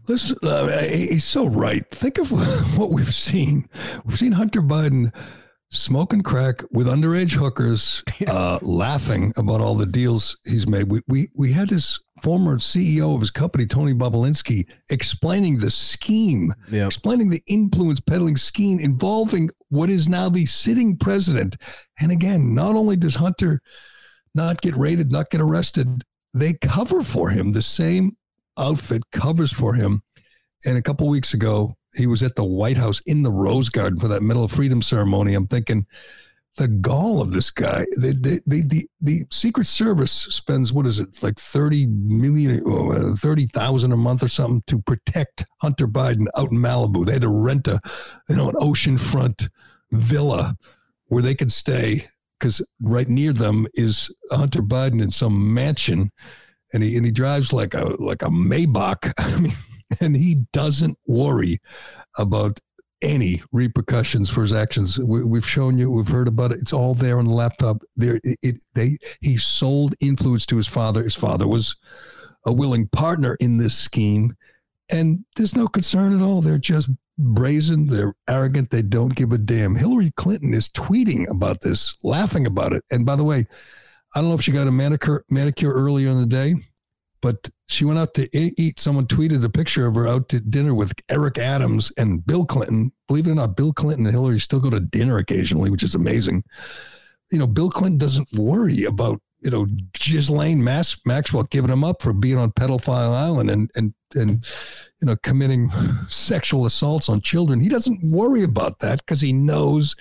Listen, 0.07 0.37
uh, 0.43 0.81
he's 0.81 1.25
so 1.25 1.45
right. 1.45 1.83
Think 1.91 2.17
of 2.17 2.31
what 2.77 2.91
we've 2.91 3.13
seen. 3.13 3.67
We've 4.05 4.17
seen 4.17 4.33
Hunter 4.33 4.61
Biden 4.61 5.13
smoking 5.71 6.21
crack 6.21 6.63
with 6.71 6.87
underage 6.87 7.33
hookers, 7.33 8.03
uh, 8.27 8.59
laughing 8.61 9.33
about 9.37 9.61
all 9.61 9.75
the 9.75 9.85
deals 9.85 10.37
he's 10.45 10.67
made. 10.67 10.89
We, 10.89 11.01
we 11.07 11.29
we 11.35 11.51
had 11.51 11.69
his 11.69 11.99
former 12.23 12.57
CEO 12.57 13.13
of 13.13 13.21
his 13.21 13.31
company, 13.31 13.65
Tony 13.65 13.93
Bobulinski, 13.93 14.65
explaining 14.89 15.57
the 15.57 15.69
scheme, 15.69 16.53
yep. 16.71 16.87
explaining 16.87 17.29
the 17.29 17.43
influence 17.47 17.99
peddling 17.99 18.37
scheme 18.37 18.79
involving 18.79 19.49
what 19.69 19.89
is 19.89 20.07
now 20.07 20.29
the 20.29 20.45
sitting 20.45 20.97
president. 20.97 21.57
And 21.99 22.11
again, 22.11 22.53
not 22.55 22.75
only 22.75 22.95
does 22.95 23.15
Hunter 23.15 23.61
not 24.33 24.61
get 24.61 24.75
raided, 24.75 25.11
not 25.11 25.29
get 25.29 25.41
arrested, 25.41 26.03
they 26.33 26.53
cover 26.53 27.01
for 27.01 27.29
him. 27.29 27.53
The 27.53 27.61
same 27.61 28.17
outfit 28.57 29.03
covers 29.11 29.51
for 29.51 29.73
him. 29.73 30.01
And 30.65 30.77
a 30.77 30.81
couple 30.81 31.07
weeks 31.09 31.33
ago, 31.33 31.75
he 31.95 32.07
was 32.07 32.23
at 32.23 32.35
the 32.35 32.43
White 32.43 32.77
House 32.77 33.01
in 33.05 33.23
the 33.23 33.31
Rose 33.31 33.69
Garden 33.69 33.99
for 33.99 34.07
that 34.07 34.21
Medal 34.21 34.43
of 34.43 34.51
Freedom 34.51 34.81
ceremony. 34.81 35.33
I'm 35.33 35.47
thinking, 35.47 35.85
the 36.57 36.67
gall 36.67 37.21
of 37.21 37.31
this 37.31 37.49
guy. 37.51 37.85
The, 37.91 38.41
the, 38.45 38.63
the, 38.65 38.87
the, 39.01 39.23
Secret 39.29 39.67
Service 39.67 40.11
spends, 40.11 40.71
what 40.71 40.85
is 40.85 40.99
it, 40.99 41.21
like 41.21 41.37
30 41.37 41.85
million, 41.87 42.63
uh, 42.65 43.15
30,000 43.15 43.91
a 43.91 43.97
month 43.97 44.23
or 44.23 44.27
something 44.27 44.63
to 44.67 44.79
protect 44.81 45.45
Hunter 45.61 45.87
Biden 45.87 46.27
out 46.37 46.51
in 46.51 46.57
Malibu. 46.57 47.05
They 47.05 47.13
had 47.13 47.23
to 47.23 47.29
rent 47.29 47.67
a, 47.67 47.79
you 48.29 48.37
know, 48.37 48.49
an 48.49 48.55
oceanfront 48.55 49.49
villa 49.91 50.55
where 51.07 51.21
they 51.21 51.35
could 51.35 51.51
stay 51.51 52.07
because 52.39 52.65
right 52.81 53.09
near 53.09 53.33
them 53.33 53.67
is 53.73 54.13
Hunter 54.31 54.61
Biden 54.61 55.01
in 55.01 55.11
some 55.11 55.53
mansion 55.53 56.11
and 56.75 56.83
he, 56.83 56.97
and 56.97 57.05
he 57.05 57.11
drives 57.11 57.53
like 57.53 57.73
a, 57.73 57.95
like 57.99 58.21
a 58.21 58.27
Maybach. 58.27 59.13
I 59.19 59.39
mean, 59.39 59.53
and 60.01 60.15
he 60.15 60.35
doesn't 60.51 60.97
worry 61.07 61.59
about 62.17 62.59
any 63.01 63.41
repercussions 63.51 64.29
for 64.29 64.41
his 64.41 64.51
actions. 64.51 64.99
We, 64.99 65.37
have 65.37 65.47
shown 65.47 65.77
you, 65.77 65.89
we've 65.89 66.07
heard 66.07 66.27
about 66.27 66.51
it. 66.51 66.59
It's 66.59 66.73
all 66.73 66.93
there 66.93 67.17
on 67.17 67.25
the 67.25 67.33
laptop. 67.33 67.81
There, 67.95 68.19
it, 68.23 68.37
it, 68.41 68.55
they 68.73 68.97
he 69.21 69.37
sold 69.37 69.95
influence 70.01 70.45
to 70.47 70.57
his 70.57 70.67
father. 70.67 71.03
His 71.03 71.15
father 71.15 71.47
was 71.47 71.77
a 72.45 72.51
willing 72.51 72.87
partner 72.89 73.37
in 73.39 73.57
this 73.57 73.77
scheme, 73.77 74.35
and 74.91 75.23
there's 75.37 75.55
no 75.55 75.67
concern 75.67 76.13
at 76.13 76.21
all. 76.21 76.41
They're 76.41 76.57
just 76.57 76.89
brazen. 77.17 77.87
They're 77.87 78.15
arrogant. 78.29 78.69
They 78.69 78.81
don't 78.81 79.15
give 79.15 79.31
a 79.31 79.37
damn. 79.37 79.75
Hillary 79.75 80.11
Clinton 80.15 80.53
is 80.53 80.67
tweeting 80.67 81.29
about 81.29 81.61
this, 81.61 81.95
laughing 82.03 82.45
about 82.45 82.73
it. 82.73 82.83
And 82.91 83.05
by 83.05 83.15
the 83.15 83.23
way, 83.23 83.45
I 84.15 84.21
don't 84.21 84.29
know 84.29 84.35
if 84.35 84.41
she 84.41 84.51
got 84.51 84.67
a 84.67 84.71
manicure 84.71 85.25
manicure 85.29 85.73
earlier 85.73 86.09
in 86.09 86.17
the 86.17 86.25
day 86.25 86.55
but 87.25 87.49
she 87.67 87.85
went 87.85 87.97
out 87.97 88.13
to 88.13 88.29
eat. 88.37 88.79
Someone 88.79 89.07
tweeted 89.07 89.43
a 89.43 89.49
picture 89.49 89.87
of 89.87 89.95
her 89.95 90.07
out 90.07 90.29
to 90.29 90.39
dinner 90.39 90.75
with 90.75 90.93
Eric 91.09 91.39
Adams 91.39 91.91
and 91.97 92.23
Bill 92.23 92.45
Clinton. 92.45 92.91
Believe 93.07 93.25
it 93.27 93.31
or 93.31 93.33
not, 93.33 93.57
Bill 93.57 93.73
Clinton 93.73 94.05
and 94.05 94.13
Hillary 94.13 94.39
still 94.39 94.59
go 94.59 94.69
to 94.69 94.79
dinner 94.79 95.17
occasionally, 95.17 95.71
which 95.71 95.81
is 95.81 95.95
amazing. 95.95 96.43
You 97.31 97.39
know, 97.39 97.47
Bill 97.47 97.71
Clinton 97.71 97.97
doesn't 97.97 98.31
worry 98.33 98.83
about 98.83 99.21
you 99.41 99.49
know 99.49 99.65
Ghislaine 99.93 100.63
Mass- 100.63 101.01
Maxwell 101.03 101.45
giving 101.49 101.71
him 101.71 101.83
up 101.83 102.03
for 102.03 102.13
being 102.13 102.37
on 102.37 102.51
Pedophile 102.51 103.15
Island 103.15 103.49
and 103.49 103.71
and 103.75 103.95
and 104.13 104.45
you 105.01 105.07
know 105.07 105.15
committing 105.23 105.71
sexual 106.09 106.67
assaults 106.67 107.09
on 107.09 107.21
children. 107.21 107.59
He 107.59 107.69
doesn't 107.69 108.03
worry 108.03 108.43
about 108.43 108.77
that 108.81 108.99
because 108.99 109.21
he 109.21 109.33
knows 109.33 109.95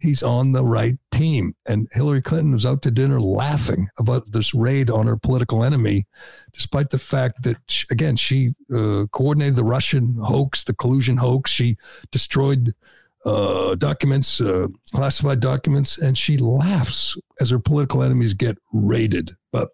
he's 0.00 0.22
on 0.22 0.52
the 0.52 0.64
right 0.64 0.96
team. 1.10 1.54
And 1.66 1.88
Hillary 1.92 2.22
Clinton 2.22 2.52
was 2.52 2.66
out 2.66 2.82
to 2.82 2.90
dinner 2.90 3.20
laughing 3.20 3.88
about 3.98 4.32
this 4.32 4.54
raid 4.54 4.90
on 4.90 5.06
her 5.06 5.16
political 5.16 5.62
enemy, 5.62 6.06
despite 6.52 6.90
the 6.90 6.98
fact 6.98 7.42
that, 7.42 7.84
again, 7.90 8.16
she 8.16 8.54
uh, 8.74 9.06
coordinated 9.12 9.56
the 9.56 9.64
Russian 9.64 10.16
hoax, 10.22 10.64
the 10.64 10.74
collusion 10.74 11.16
hoax. 11.16 11.50
She 11.50 11.76
destroyed 12.10 12.74
uh, 13.24 13.74
documents, 13.74 14.40
uh, 14.40 14.68
classified 14.94 15.40
documents, 15.40 15.98
and 15.98 16.16
she 16.16 16.36
laughs 16.38 17.16
as 17.40 17.50
her 17.50 17.58
political 17.58 18.02
enemies 18.02 18.34
get 18.34 18.56
raided. 18.72 19.36
But 19.52 19.70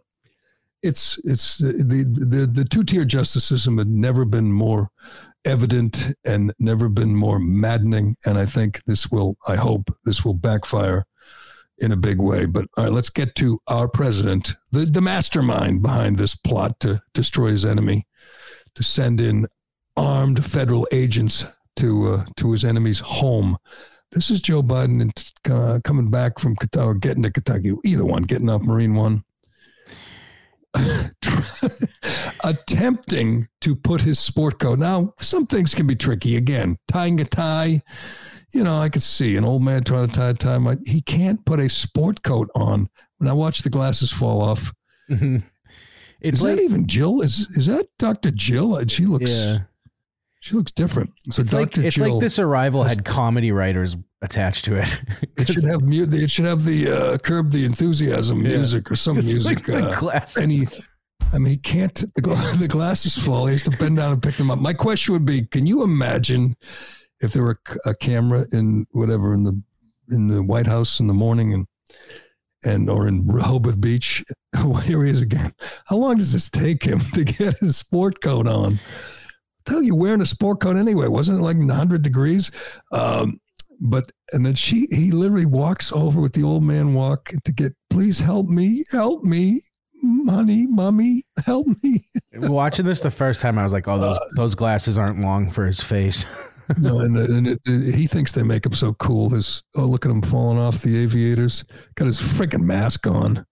it's 0.82 1.18
it's 1.24 1.58
the 1.58 2.04
the 2.28 2.46
the 2.46 2.64
two 2.64 2.84
tier 2.84 3.04
justice 3.04 3.44
system 3.44 3.78
had 3.78 3.88
never 3.88 4.24
been 4.24 4.52
more 4.52 4.90
evident 5.46 6.08
and 6.24 6.52
never 6.58 6.88
been 6.88 7.14
more 7.14 7.38
maddening. 7.38 8.16
And 8.26 8.36
I 8.36 8.44
think 8.44 8.82
this 8.84 9.10
will, 9.10 9.36
I 9.48 9.56
hope 9.56 9.88
this 10.04 10.24
will 10.24 10.34
backfire 10.34 11.06
in 11.78 11.92
a 11.92 11.96
big 11.96 12.18
way. 12.18 12.44
But 12.46 12.66
all 12.76 12.84
right, 12.84 12.92
let's 12.92 13.10
get 13.10 13.34
to 13.36 13.58
our 13.68 13.88
president, 13.88 14.54
the, 14.72 14.80
the 14.80 15.00
mastermind 15.00 15.82
behind 15.82 16.18
this 16.18 16.34
plot 16.34 16.80
to 16.80 17.00
destroy 17.14 17.48
his 17.48 17.64
enemy, 17.64 18.06
to 18.74 18.82
send 18.82 19.20
in 19.20 19.46
armed 19.96 20.44
federal 20.44 20.86
agents 20.92 21.46
to 21.76 22.06
uh, 22.06 22.24
to 22.36 22.52
his 22.52 22.64
enemy's 22.64 23.00
home. 23.00 23.56
This 24.12 24.30
is 24.30 24.40
Joe 24.40 24.62
Biden 24.62 25.12
uh, 25.50 25.80
coming 25.84 26.10
back 26.10 26.38
from 26.38 26.56
or 26.76 26.94
getting 26.94 27.22
to 27.22 27.30
Kentucky, 27.30 27.72
either 27.84 28.04
one, 28.04 28.22
getting 28.22 28.48
off 28.48 28.62
Marine 28.62 28.94
One. 28.94 29.24
attempting 32.46 33.48
to 33.60 33.74
put 33.74 34.00
his 34.00 34.18
sport 34.20 34.58
coat. 34.58 34.78
Now, 34.78 35.12
some 35.18 35.46
things 35.46 35.74
can 35.74 35.86
be 35.86 35.96
tricky. 35.96 36.36
Again, 36.36 36.78
tying 36.88 37.20
a 37.20 37.24
tie, 37.24 37.82
you 38.54 38.62
know, 38.64 38.78
I 38.78 38.88
could 38.88 39.02
see 39.02 39.36
an 39.36 39.44
old 39.44 39.62
man 39.62 39.84
trying 39.84 40.08
to 40.08 40.14
tie 40.14 40.28
a 40.28 40.34
tie. 40.34 40.58
My, 40.58 40.78
he 40.86 41.02
can't 41.02 41.44
put 41.44 41.58
a 41.58 41.68
sport 41.68 42.22
coat 42.22 42.48
on. 42.54 42.88
When 43.18 43.28
I 43.28 43.32
watch 43.32 43.60
the 43.60 43.70
glasses 43.70 44.12
fall 44.12 44.40
off, 44.40 44.72
mm-hmm. 45.10 45.38
is 46.20 46.42
like, 46.42 46.56
that 46.56 46.62
even 46.62 46.86
Jill? 46.86 47.22
Is 47.22 47.48
is 47.56 47.66
that 47.66 47.88
Dr. 47.98 48.30
Jill? 48.30 48.86
She 48.86 49.06
looks. 49.06 49.30
Yeah. 49.30 49.58
She 50.40 50.54
looks 50.54 50.70
different. 50.70 51.10
So 51.30 51.42
it's 51.42 51.50
Dr. 51.50 51.80
like 51.80 51.86
it's 51.86 51.98
like 51.98 52.20
this 52.20 52.38
arrival 52.38 52.84
had 52.84 53.04
comedy 53.04 53.50
writers 53.50 53.96
attached 54.22 54.66
to 54.66 54.76
it. 54.76 55.02
it 55.38 55.48
should 55.48 55.64
have 55.64 55.80
it 55.82 56.30
should 56.30 56.44
have 56.44 56.64
the 56.64 56.90
uh, 56.90 57.18
curb 57.18 57.50
the 57.50 57.64
enthusiasm 57.64 58.42
yeah. 58.42 58.58
music 58.58 58.90
or 58.90 58.96
some 58.96 59.16
music. 59.16 59.66
Like 59.66 59.82
uh, 59.82 59.98
glasses. 59.98 60.42
Any, 60.42 60.60
I 61.32 61.38
mean, 61.38 61.50
he 61.50 61.56
can't. 61.56 61.94
The, 61.94 62.56
the 62.60 62.68
glasses 62.68 63.16
fall. 63.16 63.46
He 63.46 63.52
has 63.52 63.62
to 63.64 63.70
bend 63.70 63.96
down 63.96 64.12
and 64.12 64.22
pick 64.22 64.36
them 64.36 64.50
up. 64.50 64.58
My 64.58 64.72
question 64.72 65.12
would 65.14 65.24
be: 65.24 65.46
Can 65.46 65.66
you 65.66 65.82
imagine 65.82 66.56
if 67.20 67.32
there 67.32 67.42
were 67.42 67.58
a 67.84 67.94
camera 67.94 68.46
in 68.52 68.86
whatever 68.90 69.34
in 69.34 69.44
the 69.44 69.60
in 70.10 70.28
the 70.28 70.42
White 70.42 70.66
House 70.66 71.00
in 71.00 71.06
the 71.06 71.14
morning 71.14 71.52
and 71.52 71.66
and 72.64 72.88
or 72.88 73.08
in 73.08 73.26
Rehoboth 73.26 73.80
Beach? 73.80 74.24
Here 74.84 75.04
he 75.04 75.10
is 75.10 75.22
again. 75.22 75.52
How 75.86 75.96
long 75.96 76.16
does 76.16 76.32
this 76.32 76.50
take 76.50 76.82
him 76.82 77.00
to 77.14 77.24
get 77.24 77.58
his 77.58 77.76
sport 77.76 78.20
coat 78.20 78.46
on? 78.46 78.78
Tell 79.64 79.82
you 79.82 79.96
wearing 79.96 80.20
a 80.20 80.26
sport 80.26 80.60
coat 80.60 80.76
anyway. 80.76 81.08
Wasn't 81.08 81.38
it 81.38 81.42
like 81.42 81.56
100 81.56 82.02
degrees? 82.02 82.52
Um, 82.92 83.40
but 83.80 84.10
and 84.32 84.44
then 84.44 84.54
she 84.54 84.86
he 84.90 85.10
literally 85.10 85.46
walks 85.46 85.92
over 85.92 86.20
with 86.20 86.32
the 86.32 86.42
old 86.42 86.62
man 86.62 86.94
walk 86.94 87.30
to 87.44 87.52
get 87.52 87.74
please 87.90 88.20
help 88.20 88.48
me 88.48 88.84
help 88.90 89.22
me 89.22 89.60
money, 90.02 90.66
mommy, 90.66 91.24
help 91.44 91.66
me. 91.82 92.06
Watching 92.34 92.84
this 92.84 93.00
the 93.00 93.10
first 93.10 93.40
time, 93.40 93.58
I 93.58 93.62
was 93.62 93.72
like, 93.72 93.88
oh, 93.88 93.98
those 93.98 94.16
uh, 94.16 94.24
those 94.36 94.54
glasses 94.54 94.98
aren't 94.98 95.20
long 95.20 95.50
for 95.50 95.66
his 95.66 95.80
face. 95.80 96.24
no, 96.78 97.00
and, 97.00 97.16
and 97.16 97.46
it, 97.46 97.60
it, 97.66 97.94
he 97.94 98.06
thinks 98.06 98.32
they 98.32 98.42
make 98.42 98.66
him 98.66 98.72
so 98.72 98.94
cool. 98.94 99.30
His 99.30 99.62
oh, 99.76 99.84
look 99.84 100.04
at 100.04 100.10
him 100.10 100.22
falling 100.22 100.58
off 100.58 100.82
the 100.82 100.98
aviators. 100.98 101.64
Got 101.94 102.06
his 102.06 102.20
freaking 102.20 102.64
mask 102.64 103.06
on. 103.06 103.46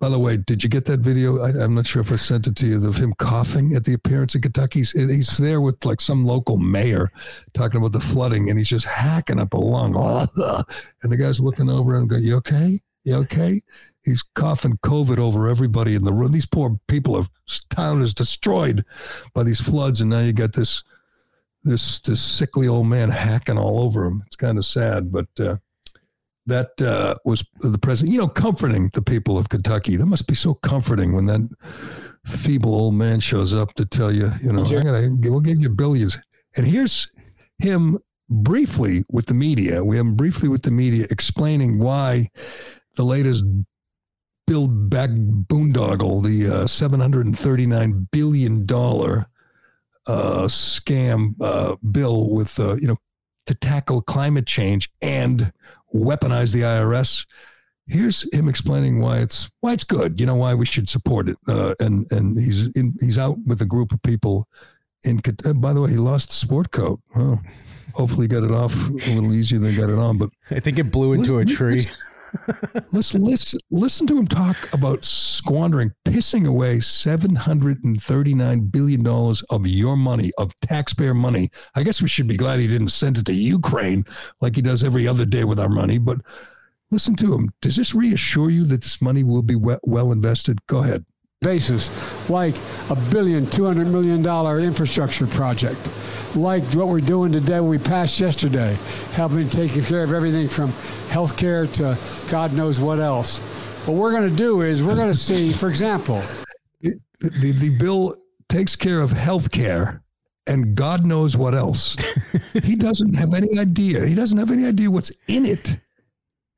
By 0.00 0.10
the 0.10 0.18
way, 0.18 0.36
did 0.36 0.62
you 0.62 0.68
get 0.68 0.84
that 0.86 1.00
video? 1.00 1.40
I, 1.40 1.64
am 1.64 1.74
not 1.74 1.86
sure 1.86 2.02
if 2.02 2.12
I 2.12 2.16
sent 2.16 2.46
it 2.46 2.56
to 2.56 2.66
you 2.66 2.86
of 2.86 2.96
him 2.96 3.14
coughing 3.16 3.74
at 3.74 3.84
the 3.84 3.94
appearance 3.94 4.34
in 4.34 4.42
Kentucky. 4.42 4.80
He's, 4.80 4.92
he's 4.92 5.38
there 5.38 5.62
with 5.62 5.82
like 5.86 6.00
some 6.00 6.26
local 6.26 6.58
mayor 6.58 7.10
talking 7.54 7.78
about 7.78 7.92
the 7.92 8.00
flooding, 8.00 8.50
and 8.50 8.58
he's 8.58 8.68
just 8.68 8.86
hacking 8.86 9.40
up 9.40 9.54
a 9.54 9.56
lung. 9.56 9.94
And 11.02 11.12
the 11.12 11.16
guy's 11.16 11.40
looking 11.40 11.70
over 11.70 11.96
and 11.96 12.08
go, 12.08 12.16
"You 12.16 12.36
okay? 12.36 12.80
You 13.04 13.16
okay?" 13.16 13.62
He's 14.04 14.22
coughing 14.34 14.78
COVID 14.78 15.18
over 15.18 15.48
everybody 15.48 15.94
in 15.94 16.04
the 16.04 16.12
room. 16.12 16.32
These 16.32 16.46
poor 16.46 16.78
people, 16.88 17.16
of 17.16 17.30
town 17.70 18.02
is 18.02 18.14
destroyed 18.14 18.84
by 19.34 19.42
these 19.42 19.60
floods, 19.60 20.00
and 20.00 20.10
now 20.10 20.20
you 20.20 20.32
got 20.32 20.52
this 20.52 20.82
this 21.62 22.00
this 22.00 22.20
sickly 22.20 22.68
old 22.68 22.86
man 22.86 23.08
hacking 23.08 23.58
all 23.58 23.80
over 23.80 24.04
him. 24.04 24.22
It's 24.26 24.36
kind 24.36 24.58
of 24.58 24.66
sad, 24.66 25.10
but 25.10 25.28
uh, 25.40 25.56
that 26.46 26.80
uh, 26.80 27.14
was 27.24 27.44
the 27.60 27.78
president. 27.78 28.12
You 28.12 28.20
know, 28.20 28.28
comforting 28.28 28.90
the 28.92 29.02
people 29.02 29.38
of 29.38 29.48
Kentucky. 29.48 29.96
That 29.96 30.06
must 30.06 30.26
be 30.26 30.34
so 30.34 30.54
comforting 30.54 31.14
when 31.14 31.26
that 31.26 31.48
feeble 32.26 32.74
old 32.74 32.94
man 32.94 33.20
shows 33.20 33.54
up 33.54 33.74
to 33.74 33.86
tell 33.86 34.12
you, 34.12 34.30
you 34.42 34.52
know, 34.52 34.64
sure. 34.64 34.80
I'm 34.80 34.84
gonna 34.84 35.30
we'll 35.30 35.40
give 35.40 35.58
you 35.58 35.70
billions. 35.70 36.18
And 36.56 36.66
here's 36.66 37.08
him 37.58 37.98
briefly 38.28 39.04
with 39.10 39.26
the 39.26 39.34
media. 39.34 39.82
We 39.82 39.96
have 39.96 40.06
him 40.06 40.14
briefly 40.14 40.48
with 40.48 40.62
the 40.62 40.70
media 40.70 41.06
explaining 41.10 41.78
why 41.78 42.28
the 42.96 43.04
latest 43.04 43.44
build 44.46 44.90
back 44.90 45.10
boondoggle, 45.10 46.22
the 46.22 46.54
uh, 46.54 46.64
$739 46.64 48.06
billion 48.10 48.66
uh, 50.06 50.46
scam 50.46 51.34
uh, 51.40 51.76
bill 51.90 52.30
with, 52.30 52.58
uh, 52.60 52.76
you 52.76 52.86
know, 52.86 52.96
to 53.46 53.54
tackle 53.54 54.00
climate 54.02 54.46
change 54.46 54.90
and 55.02 55.52
weaponize 55.94 56.52
the 56.52 56.62
IRS. 56.62 57.26
Here's 57.86 58.32
him 58.32 58.48
explaining 58.48 59.00
why 59.00 59.18
it's 59.18 59.50
why 59.60 59.74
it's 59.74 59.84
good. 59.84 60.18
You 60.18 60.26
know 60.26 60.36
why 60.36 60.54
we 60.54 60.64
should 60.64 60.88
support 60.88 61.28
it. 61.28 61.36
Uh, 61.46 61.74
and 61.80 62.10
and 62.10 62.38
he's 62.38 62.68
in, 62.68 62.94
he's 63.00 63.18
out 63.18 63.36
with 63.44 63.60
a 63.60 63.66
group 63.66 63.92
of 63.92 64.00
people. 64.02 64.48
In 65.04 65.20
by 65.56 65.74
the 65.74 65.82
way, 65.82 65.90
he 65.90 65.96
lost 65.98 66.30
the 66.30 66.36
sport 66.36 66.70
coat. 66.70 67.00
Oh, 67.14 67.38
hopefully, 67.92 68.26
got 68.26 68.42
it 68.42 68.52
off 68.52 68.74
a 68.88 69.10
little 69.10 69.34
easier 69.34 69.58
than 69.58 69.76
got 69.76 69.90
it 69.90 69.98
on. 69.98 70.16
But 70.16 70.30
I 70.50 70.60
think 70.60 70.78
it 70.78 70.90
blew 70.90 71.12
into 71.12 71.38
a 71.40 71.44
tree. 71.44 71.84
Listen, 72.92 73.22
listen, 73.22 73.60
listen 73.70 74.06
to 74.06 74.18
him 74.18 74.26
talk 74.26 74.56
about 74.72 75.04
squandering, 75.04 75.92
pissing 76.04 76.46
away 76.46 76.80
seven 76.80 77.34
hundred 77.34 77.84
and 77.84 78.02
thirty-nine 78.02 78.66
billion 78.66 79.02
dollars 79.02 79.42
of 79.50 79.66
your 79.66 79.96
money, 79.96 80.32
of 80.38 80.58
taxpayer 80.60 81.14
money. 81.14 81.50
I 81.74 81.82
guess 81.82 82.02
we 82.02 82.08
should 82.08 82.26
be 82.26 82.36
glad 82.36 82.60
he 82.60 82.66
didn't 82.66 82.88
send 82.88 83.18
it 83.18 83.26
to 83.26 83.32
Ukraine 83.32 84.04
like 84.40 84.56
he 84.56 84.62
does 84.62 84.82
every 84.84 85.06
other 85.06 85.24
day 85.24 85.44
with 85.44 85.60
our 85.60 85.68
money. 85.68 85.98
But 85.98 86.18
listen 86.90 87.16
to 87.16 87.34
him. 87.34 87.52
Does 87.60 87.76
this 87.76 87.94
reassure 87.94 88.50
you 88.50 88.64
that 88.66 88.82
this 88.82 89.00
money 89.00 89.24
will 89.24 89.42
be 89.42 89.56
well 89.56 90.12
invested? 90.12 90.64
Go 90.66 90.78
ahead. 90.78 91.04
Basis 91.44 91.90
like 92.28 92.56
a 92.90 92.96
billion, 92.96 93.46
two 93.46 93.64
hundred 93.64 93.86
million 93.86 94.22
dollar 94.22 94.58
infrastructure 94.58 95.28
project 95.28 95.78
like 96.36 96.64
what 96.74 96.88
we're 96.88 97.00
doing 97.00 97.32
today, 97.32 97.60
we 97.60 97.78
passed 97.78 98.18
yesterday, 98.18 98.76
helping 99.12 99.48
taking 99.48 99.82
care 99.82 100.02
of 100.02 100.12
everything 100.12 100.48
from 100.48 100.72
health 101.08 101.36
care 101.36 101.66
to 101.66 101.96
God 102.30 102.52
knows 102.54 102.80
what 102.80 102.98
else. 102.98 103.38
What 103.86 103.96
we're 103.96 104.12
going 104.12 104.28
to 104.28 104.36
do 104.36 104.62
is 104.62 104.82
we're 104.82 104.96
going 104.96 105.12
to 105.12 105.18
see, 105.18 105.52
for 105.52 105.68
example, 105.68 106.22
the, 106.80 106.98
the, 107.20 107.52
the 107.52 107.70
bill 107.70 108.16
takes 108.48 108.76
care 108.76 109.00
of 109.00 109.12
health 109.12 109.50
care 109.50 110.02
and 110.46 110.74
God 110.74 111.06
knows 111.06 111.36
what 111.36 111.54
else. 111.54 111.96
he 112.64 112.76
doesn't 112.76 113.14
have 113.14 113.32
any 113.34 113.58
idea. 113.58 114.04
He 114.04 114.14
doesn't 114.14 114.38
have 114.38 114.50
any 114.50 114.66
idea 114.66 114.90
what's 114.90 115.12
in 115.28 115.46
it. 115.46 115.78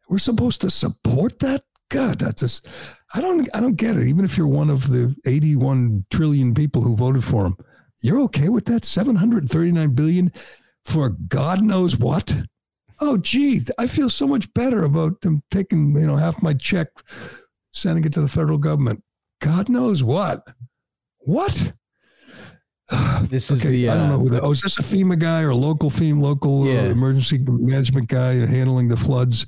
We're 0.09 0.19
supposed 0.19 0.61
to 0.63 0.71
support 0.71 1.41
that? 1.41 1.65
God, 1.89 2.19
that's 2.19 2.41
just 2.41 2.67
I 3.15 3.21
don't 3.21 3.49
I 3.55 3.61
don't 3.61 3.77
get 3.77 3.97
it. 3.97 4.07
Even 4.07 4.25
if 4.25 4.37
you're 4.37 4.47
one 4.47 4.71
of 4.71 4.91
the 4.91 5.15
81 5.27 6.07
trillion 6.11 6.55
people 6.55 6.83
who 6.83 6.97
voted 6.97 7.25
for 7.25 7.47
him. 7.47 7.57
You're 8.01 8.21
okay 8.23 8.49
with 8.49 8.67
that? 8.67 8.85
739 8.85 9.91
billion 9.95 10.33
for 10.85 11.11
God 11.11 11.63
knows 11.63 11.97
what? 11.97 12.35
Oh, 13.01 13.19
gee, 13.19 13.61
I 13.79 13.87
feel 13.87 14.09
so 14.09 14.27
much 14.27 14.53
better 14.55 14.85
about 14.85 15.21
them 15.21 15.43
taking, 15.51 15.97
you 15.99 16.07
know, 16.07 16.17
half 16.17 16.43
my 16.43 16.55
check, 16.55 16.89
sending 17.73 18.05
it 18.05 18.13
to 18.15 18.23
the 18.23 18.29
federal 18.29 18.59
government. 18.59 19.03
God 19.41 19.69
knows 19.69 20.03
what? 20.03 20.47
What? 21.19 21.73
This 23.23 23.51
is 23.51 23.61
okay, 23.61 23.71
the. 23.71 23.89
Uh, 23.89 23.95
I 23.95 23.97
don't 23.97 24.09
know 24.09 24.19
who 24.19 24.29
that. 24.29 24.45
Oh, 24.45 24.53
is 24.53 24.61
this 24.61 24.79
a 24.79 24.83
FEMA 24.83 25.19
guy 25.19 25.43
or 25.43 25.51
a 25.51 25.57
local 25.57 25.91
FEMA, 25.91 26.23
local 26.23 26.63
uh, 26.63 26.67
yeah. 26.67 26.81
uh, 26.83 26.91
emergency 26.91 27.39
management 27.41 28.09
guy 28.09 28.35
handling 28.47 28.87
the 28.87 28.97
floods? 28.97 29.47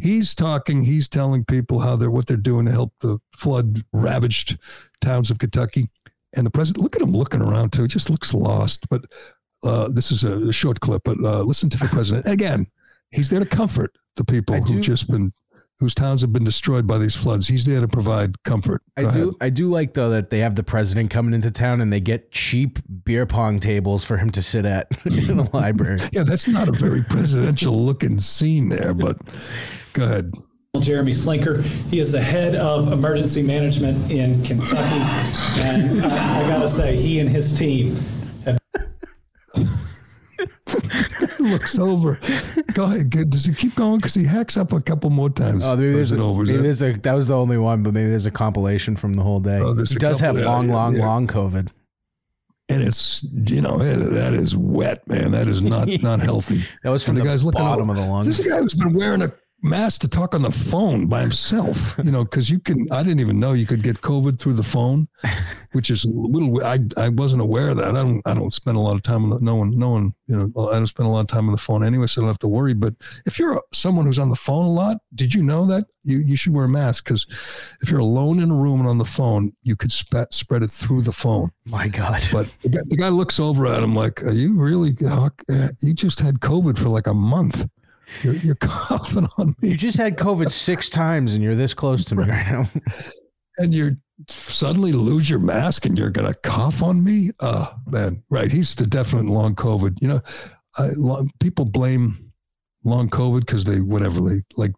He's 0.00 0.34
talking. 0.34 0.82
He's 0.82 1.08
telling 1.08 1.44
people 1.44 1.80
how 1.80 1.96
they're 1.96 2.10
what 2.10 2.26
they're 2.26 2.36
doing 2.36 2.66
to 2.66 2.72
help 2.72 2.92
the 3.00 3.18
flood 3.34 3.84
ravaged 3.92 4.58
towns 5.00 5.30
of 5.30 5.38
Kentucky. 5.38 5.88
And 6.34 6.46
the 6.46 6.50
president, 6.50 6.82
look 6.82 6.96
at 6.96 7.02
him 7.02 7.12
looking 7.12 7.42
around 7.42 7.72
too. 7.72 7.82
He 7.82 7.88
just 7.88 8.10
looks 8.10 8.32
lost. 8.32 8.88
But 8.88 9.04
uh, 9.64 9.88
this 9.88 10.10
is 10.10 10.24
a, 10.24 10.48
a, 10.48 10.52
short 10.52 10.80
clip. 10.80 11.02
But 11.04 11.18
uh, 11.22 11.42
listen 11.42 11.68
to 11.70 11.78
the 11.78 11.88
president 11.88 12.26
again. 12.26 12.66
He's 13.10 13.28
there 13.28 13.40
to 13.40 13.46
comfort 13.46 13.96
the 14.16 14.24
people 14.24 14.54
who've 14.54 14.80
just 14.80 15.10
been 15.10 15.32
whose 15.82 15.94
towns 15.96 16.20
have 16.20 16.32
been 16.32 16.44
destroyed 16.44 16.86
by 16.86 16.96
these 16.96 17.16
floods. 17.16 17.48
He's 17.48 17.66
there 17.66 17.80
to 17.80 17.88
provide 17.88 18.40
comfort. 18.44 18.82
Go 18.96 19.04
I 19.04 19.08
ahead. 19.08 19.22
do 19.22 19.36
I 19.40 19.50
do 19.50 19.66
like 19.66 19.94
though 19.94 20.10
that 20.10 20.30
they 20.30 20.38
have 20.38 20.54
the 20.54 20.62
president 20.62 21.10
coming 21.10 21.34
into 21.34 21.50
town 21.50 21.80
and 21.80 21.92
they 21.92 21.98
get 21.98 22.30
cheap 22.30 22.78
beer 23.04 23.26
pong 23.26 23.58
tables 23.58 24.04
for 24.04 24.16
him 24.16 24.30
to 24.30 24.42
sit 24.42 24.64
at 24.64 24.86
in 25.06 25.36
the 25.38 25.50
library. 25.52 25.98
Yeah, 26.12 26.22
that's 26.22 26.46
not 26.46 26.68
a 26.68 26.72
very 26.72 27.02
presidential 27.02 27.74
looking 27.84 28.20
scene 28.20 28.68
there, 28.68 28.94
but 28.94 29.18
go 29.92 30.04
ahead. 30.04 30.32
Jeremy 30.80 31.12
Slinker. 31.12 31.62
He 31.90 31.98
is 31.98 32.12
the 32.12 32.22
head 32.22 32.54
of 32.54 32.92
emergency 32.92 33.42
management 33.42 34.10
in 34.10 34.42
Kentucky. 34.44 35.00
And 35.60 36.02
uh, 36.02 36.08
I, 36.08 36.44
I 36.44 36.48
got 36.48 36.60
to 36.62 36.68
say, 36.68 36.96
he 36.96 37.18
and 37.18 37.28
his 37.28 37.58
team 37.58 37.94
have. 37.96 38.21
Looks 41.38 41.78
over. 41.78 42.18
Go 42.74 42.84
ahead. 42.84 43.10
Does 43.30 43.44
he 43.44 43.54
keep 43.54 43.74
going? 43.74 43.98
Because 43.98 44.14
he 44.14 44.24
hacks 44.24 44.56
up 44.56 44.72
a 44.72 44.80
couple 44.80 45.10
more 45.10 45.30
times. 45.30 45.64
Oh, 45.64 45.76
maybe 45.76 45.92
there's, 45.92 46.12
a, 46.12 46.20
over? 46.20 46.44
Maybe 46.44 46.58
there's 46.58 46.82
a, 46.82 46.92
that 46.92 47.14
was 47.14 47.28
the 47.28 47.36
only 47.36 47.58
one, 47.58 47.82
but 47.82 47.94
maybe 47.94 48.10
there's 48.10 48.26
a 48.26 48.30
compilation 48.30 48.96
from 48.96 49.14
the 49.14 49.22
whole 49.22 49.40
day. 49.40 49.60
Oh, 49.62 49.74
he 49.74 49.94
does 49.96 50.20
have 50.20 50.36
long, 50.36 50.68
yeah, 50.68 50.74
long, 50.74 50.96
yeah. 50.96 51.06
long 51.06 51.26
COVID. 51.26 51.68
And 52.68 52.82
it's 52.82 53.22
you 53.22 53.60
know 53.60 53.76
that 53.78 54.32
is 54.32 54.56
wet, 54.56 55.06
man. 55.06 55.32
That 55.32 55.48
is 55.48 55.60
not 55.60 55.88
not 56.02 56.20
healthy. 56.20 56.62
that 56.82 56.90
was 56.90 57.04
from 57.04 57.16
and 57.16 57.20
the, 57.20 57.24
the 57.24 57.30
guy's 57.30 57.42
bottom 57.42 57.88
looking, 57.88 57.90
of 57.90 57.96
the 57.96 58.10
lungs. 58.10 58.38
This 58.38 58.46
guy 58.46 58.58
who's 58.58 58.72
been 58.72 58.94
wearing 58.94 59.20
a 59.20 59.32
Mass 59.64 59.96
to 59.98 60.08
talk 60.08 60.34
on 60.34 60.42
the 60.42 60.50
phone 60.50 61.06
by 61.06 61.20
himself, 61.20 61.94
you 62.02 62.10
know, 62.10 62.24
because 62.24 62.50
you 62.50 62.58
can. 62.58 62.88
I 62.90 63.04
didn't 63.04 63.20
even 63.20 63.38
know 63.38 63.52
you 63.52 63.64
could 63.64 63.84
get 63.84 64.00
COVID 64.00 64.40
through 64.40 64.54
the 64.54 64.62
phone, 64.64 65.06
which 65.72 65.88
is 65.88 66.04
a 66.04 66.10
little. 66.10 66.64
I 66.64 66.80
I 66.96 67.10
wasn't 67.10 67.42
aware 67.42 67.68
of 67.68 67.76
that. 67.76 67.96
I 67.96 68.02
don't. 68.02 68.20
I 68.26 68.34
don't 68.34 68.52
spend 68.52 68.76
a 68.76 68.80
lot 68.80 68.96
of 68.96 69.02
time 69.02 69.22
on 69.22 69.30
the, 69.30 69.38
no 69.40 69.54
one. 69.54 69.78
No 69.78 69.90
one. 69.90 70.14
You 70.26 70.36
know, 70.36 70.68
I 70.68 70.78
don't 70.78 70.86
spend 70.88 71.06
a 71.06 71.12
lot 71.12 71.20
of 71.20 71.28
time 71.28 71.46
on 71.46 71.52
the 71.52 71.58
phone 71.58 71.84
anyway, 71.84 72.06
so 72.08 72.20
I 72.20 72.22
don't 72.22 72.30
have 72.30 72.40
to 72.40 72.48
worry. 72.48 72.74
But 72.74 72.94
if 73.24 73.38
you're 73.38 73.62
someone 73.72 74.04
who's 74.04 74.18
on 74.18 74.30
the 74.30 74.36
phone 74.36 74.66
a 74.66 74.70
lot, 74.70 74.96
did 75.14 75.32
you 75.32 75.44
know 75.44 75.64
that 75.66 75.84
you 76.02 76.18
you 76.18 76.34
should 76.34 76.54
wear 76.54 76.64
a 76.64 76.68
mask 76.68 77.04
because 77.04 77.26
if 77.82 77.88
you're 77.88 78.00
alone 78.00 78.40
in 78.40 78.50
a 78.50 78.56
room 78.56 78.80
and 78.80 78.88
on 78.88 78.98
the 78.98 79.04
phone, 79.04 79.52
you 79.62 79.76
could 79.76 79.92
spread 79.92 80.34
spread 80.34 80.64
it 80.64 80.72
through 80.72 81.02
the 81.02 81.12
phone. 81.12 81.52
My 81.66 81.86
God! 81.86 82.20
But 82.32 82.48
the 82.62 82.68
guy, 82.68 82.80
the 82.88 82.96
guy 82.96 83.08
looks 83.10 83.38
over 83.38 83.66
at 83.66 83.82
him 83.82 83.94
like, 83.94 84.24
"Are 84.24 84.32
you 84.32 84.54
really? 84.54 84.96
Eh, 85.00 85.68
you 85.82 85.94
just 85.94 86.18
had 86.18 86.40
COVID 86.40 86.76
for 86.76 86.88
like 86.88 87.06
a 87.06 87.14
month." 87.14 87.68
You're, 88.22 88.34
you're 88.34 88.54
coughing 88.60 89.28
on 89.38 89.54
me. 89.60 89.70
You 89.70 89.76
just 89.76 89.96
had 89.96 90.16
COVID 90.16 90.50
six 90.50 90.90
times 90.90 91.34
and 91.34 91.42
you're 91.42 91.54
this 91.54 91.74
close 91.74 92.04
to 92.06 92.14
me 92.14 92.24
right 92.24 92.46
now. 92.50 92.68
and 93.58 93.74
you're 93.74 93.96
suddenly 94.28 94.92
lose 94.92 95.28
your 95.28 95.38
mask 95.38 95.86
and 95.86 95.98
you're 95.98 96.10
going 96.10 96.32
to 96.32 96.38
cough 96.40 96.82
on 96.82 97.02
me. 97.02 97.30
Oh, 97.40 97.74
man. 97.86 98.22
Right. 98.30 98.50
He's 98.50 98.74
the 98.74 98.86
definite 98.86 99.26
long 99.26 99.54
COVID. 99.54 100.00
You 100.00 100.08
know, 100.08 100.20
I, 100.76 100.90
long, 100.96 101.30
people 101.40 101.64
blame 101.64 102.32
long 102.84 103.08
COVID 103.08 103.40
because 103.40 103.64
they, 103.64 103.80
whatever, 103.80 104.20
they 104.20 104.42
like, 104.56 104.72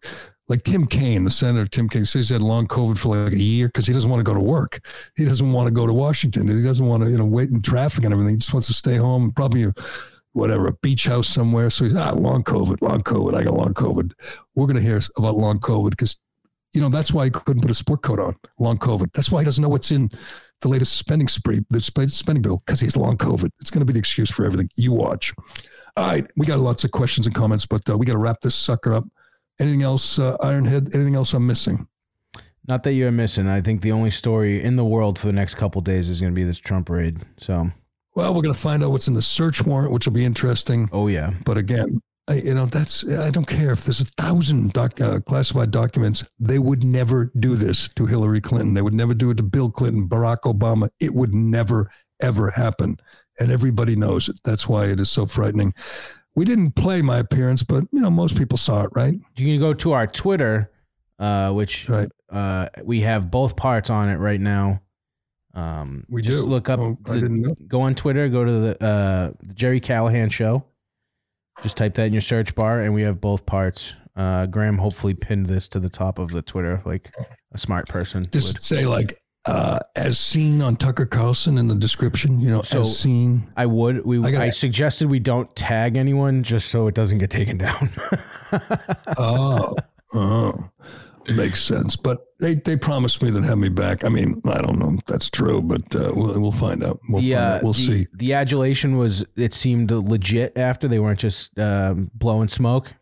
like 0.47 0.63
Tim 0.63 0.85
Kaine, 0.85 1.23
the 1.23 1.31
senator, 1.31 1.67
Tim 1.67 1.89
Kaine 1.89 2.05
says 2.05 2.29
he 2.29 2.35
had 2.35 2.41
long 2.41 2.67
COVID 2.67 2.97
for 2.97 3.15
like 3.15 3.33
a 3.33 3.37
year 3.37 3.67
because 3.67 3.87
he 3.87 3.93
doesn't 3.93 4.09
want 4.09 4.19
to 4.19 4.31
go 4.31 4.37
to 4.37 4.43
work. 4.43 4.79
He 5.17 5.25
doesn't 5.25 5.51
want 5.51 5.67
to 5.67 5.71
go 5.71 5.87
to 5.87 5.93
Washington. 5.93 6.47
He 6.47 6.61
doesn't 6.61 6.85
want 6.85 7.03
to, 7.03 7.09
you 7.09 7.17
know, 7.17 7.25
wait 7.25 7.49
in 7.49 7.61
traffic 7.61 8.03
and 8.03 8.13
everything. 8.13 8.35
He 8.35 8.39
just 8.39 8.53
wants 8.53 8.67
to 8.67 8.73
stay 8.73 8.97
home. 8.97 9.31
Probably 9.31 9.65
whatever, 10.35 10.67
a 10.67 10.73
beach 10.73 11.05
house 11.05 11.29
somewhere. 11.29 11.69
So 11.69 11.85
he's, 11.85 11.95
ah, 11.95 12.11
long 12.11 12.43
COVID, 12.43 12.81
long 12.81 13.01
COVID. 13.03 13.33
I 13.33 13.43
got 13.43 13.53
long 13.53 13.73
COVID. 13.73 14.11
We're 14.53 14.67
going 14.67 14.75
to 14.75 14.81
hear 14.81 14.99
about 15.17 15.35
long 15.35 15.59
COVID 15.59 15.91
because, 15.91 16.19
you 16.73 16.81
know, 16.81 16.89
that's 16.89 17.13
why 17.13 17.25
he 17.25 17.31
couldn't 17.31 17.61
put 17.61 17.71
a 17.71 17.75
sport 17.75 18.01
coat 18.01 18.19
on, 18.19 18.35
long 18.59 18.77
COVID. 18.77 19.13
That's 19.13 19.31
why 19.31 19.39
he 19.39 19.45
doesn't 19.45 19.61
know 19.61 19.69
what's 19.69 19.91
in 19.91 20.11
the 20.59 20.67
latest 20.67 20.97
spending 20.97 21.29
spree, 21.29 21.61
the 21.69 21.79
spending 21.79 22.41
bill, 22.41 22.61
because 22.65 22.81
he's 22.81 22.97
long 22.97 23.17
COVID. 23.17 23.49
It's 23.61 23.69
going 23.69 23.79
to 23.79 23.85
be 23.85 23.93
the 23.93 23.99
excuse 23.99 24.29
for 24.29 24.45
everything. 24.45 24.69
You 24.75 24.91
watch. 24.91 25.33
All 25.95 26.07
right. 26.07 26.27
We 26.35 26.45
got 26.45 26.59
lots 26.59 26.83
of 26.83 26.91
questions 26.91 27.25
and 27.27 27.35
comments, 27.35 27.65
but 27.65 27.89
uh, 27.89 27.97
we 27.97 28.05
got 28.05 28.13
to 28.13 28.19
wrap 28.19 28.41
this 28.41 28.55
sucker 28.55 28.93
up. 28.93 29.05
Anything 29.61 29.83
else, 29.83 30.19
uh, 30.19 30.35
Ironhead? 30.39 30.93
Anything 30.93 31.15
else 31.15 31.33
I'm 31.33 31.47
missing? 31.47 31.87
Not 32.67 32.83
that 32.83 32.93
you're 32.93 33.11
missing. 33.11 33.47
I 33.47 33.61
think 33.61 33.81
the 33.81 33.93
only 33.93 34.11
story 34.11 34.61
in 34.61 34.75
the 34.75 34.83
world 34.83 35.17
for 35.17 35.27
the 35.27 35.33
next 35.33 35.55
couple 35.55 35.79
days 35.79 36.09
is 36.09 36.19
going 36.19 36.33
to 36.33 36.35
be 36.35 36.43
this 36.43 36.57
Trump 36.57 36.89
raid. 36.89 37.19
So 37.37 37.71
well, 38.15 38.33
we're 38.33 38.41
going 38.41 38.55
to 38.55 38.59
find 38.59 38.83
out 38.83 38.91
what's 38.91 39.07
in 39.07 39.13
the 39.13 39.21
search 39.21 39.63
warrant, 39.63 39.91
which 39.91 40.05
will 40.05 40.13
be 40.13 40.25
interesting. 40.25 40.89
Oh 40.91 41.07
yeah. 41.07 41.33
But 41.45 41.57
again, 41.57 42.01
I, 42.27 42.35
you 42.35 42.55
know, 42.55 42.65
that's 42.65 43.07
I 43.07 43.29
don't 43.29 43.47
care 43.47 43.71
if 43.71 43.83
there's 43.83 43.99
a 43.99 44.05
thousand 44.05 44.73
doc, 44.73 44.99
uh, 44.99 45.19
classified 45.19 45.71
documents. 45.71 46.25
They 46.39 46.57
would 46.57 46.83
never 46.83 47.31
do 47.39 47.55
this 47.55 47.87
to 47.89 48.05
Hillary 48.05 48.41
Clinton. 48.41 48.73
They 48.73 48.81
would 48.81 48.93
never 48.93 49.13
do 49.13 49.29
it 49.29 49.37
to 49.37 49.43
Bill 49.43 49.69
Clinton, 49.69 50.07
Barack 50.07 50.41
Obama. 50.41 50.89
It 50.99 51.13
would 51.13 51.35
never 51.35 51.91
ever 52.21 52.49
happen, 52.51 52.97
and 53.39 53.51
everybody 53.51 53.95
knows 53.95 54.29
it. 54.29 54.39
That's 54.43 54.67
why 54.67 54.85
it 54.85 54.99
is 54.99 55.09
so 55.09 55.25
frightening. 55.25 55.73
We 56.35 56.45
didn't 56.45 56.71
play 56.71 57.01
my 57.01 57.19
appearance, 57.19 57.63
but 57.63 57.83
you 57.91 58.01
know, 58.01 58.09
most 58.09 58.37
people 58.37 58.57
saw 58.57 58.83
it, 58.83 58.89
right? 58.93 59.13
You 59.35 59.45
can 59.45 59.59
go 59.59 59.73
to 59.75 59.91
our 59.91 60.07
Twitter, 60.07 60.71
uh, 61.19 61.51
which 61.51 61.87
right. 61.87 62.09
uh, 62.29 62.69
we 62.83 63.01
have 63.01 63.29
both 63.29 63.55
parts 63.55 63.89
on 63.89 64.09
it 64.09 64.17
right 64.17 64.41
now. 64.41 64.81
Um, 65.55 66.05
we 66.09 66.21
just 66.21 66.41
do. 66.41 66.45
look 66.45 66.69
up. 66.69 66.79
Oh, 66.79 66.97
the, 67.05 67.55
go 67.67 67.81
on 67.81 67.95
Twitter. 67.95 68.27
Go 68.27 68.43
to 68.43 68.51
the, 68.51 68.83
uh, 68.83 69.31
the 69.41 69.53
Gerry 69.53 69.79
Callahan 69.79 70.29
Show. 70.29 70.65
Just 71.63 71.77
type 71.77 71.95
that 71.95 72.07
in 72.07 72.13
your 72.13 72.21
search 72.21 72.53
bar, 72.53 72.81
and 72.81 72.93
we 72.93 73.03
have 73.03 73.21
both 73.21 73.45
parts. 73.45 73.93
Uh, 74.15 74.45
Graham 74.45 74.77
hopefully 74.77 75.13
pinned 75.13 75.45
this 75.45 75.67
to 75.69 75.79
the 75.79 75.89
top 75.89 76.19
of 76.19 76.29
the 76.29 76.41
Twitter, 76.41 76.81
like 76.85 77.13
a 77.53 77.57
smart 77.57 77.87
person. 77.87 78.25
Just 78.29 78.55
would. 78.55 78.61
say 78.61 78.85
like 78.85 79.21
uh, 79.45 79.79
as 79.95 80.19
seen 80.19 80.61
on 80.61 80.75
Tucker 80.75 81.05
Carlson 81.05 81.57
in 81.57 81.69
the 81.69 81.75
description. 81.75 82.39
You 82.39 82.51
know, 82.51 82.61
so 82.61 82.81
as 82.81 82.99
seen. 82.99 83.49
I 83.55 83.65
would. 83.65 84.05
We. 84.05 84.19
I, 84.19 84.31
gotta, 84.31 84.43
I 84.43 84.49
suggested 84.49 85.09
we 85.09 85.19
don't 85.19 85.53
tag 85.55 85.95
anyone 85.95 86.43
just 86.43 86.67
so 86.67 86.87
it 86.87 86.95
doesn't 86.95 87.19
get 87.19 87.31
taken 87.31 87.57
down. 87.57 87.89
oh. 89.17 89.75
Oh 90.13 90.69
makes 91.33 91.63
sense. 91.63 91.95
But 91.95 92.19
they, 92.39 92.55
they 92.55 92.75
promised 92.75 93.23
me 93.23 93.29
they'd 93.29 93.43
have 93.45 93.57
me 93.57 93.69
back. 93.69 94.03
I 94.03 94.09
mean, 94.09 94.41
I 94.45 94.61
don't 94.61 94.77
know 94.77 94.95
if 94.97 95.05
that's 95.05 95.29
true, 95.29 95.61
but 95.61 95.95
uh, 95.95 96.11
we'll, 96.13 96.39
we'll 96.39 96.51
find 96.51 96.83
out. 96.83 96.99
We'll, 97.09 97.21
the, 97.21 97.35
uh, 97.35 97.59
we'll 97.63 97.73
the, 97.73 97.79
see. 97.79 98.07
The 98.13 98.33
adulation 98.33 98.97
was, 98.97 99.23
it 99.35 99.53
seemed 99.53 99.91
legit 99.91 100.57
after 100.57 100.87
they 100.87 100.99
weren't 100.99 101.19
just 101.19 101.57
um, 101.57 102.11
blowing 102.13 102.49
smoke. 102.49 102.93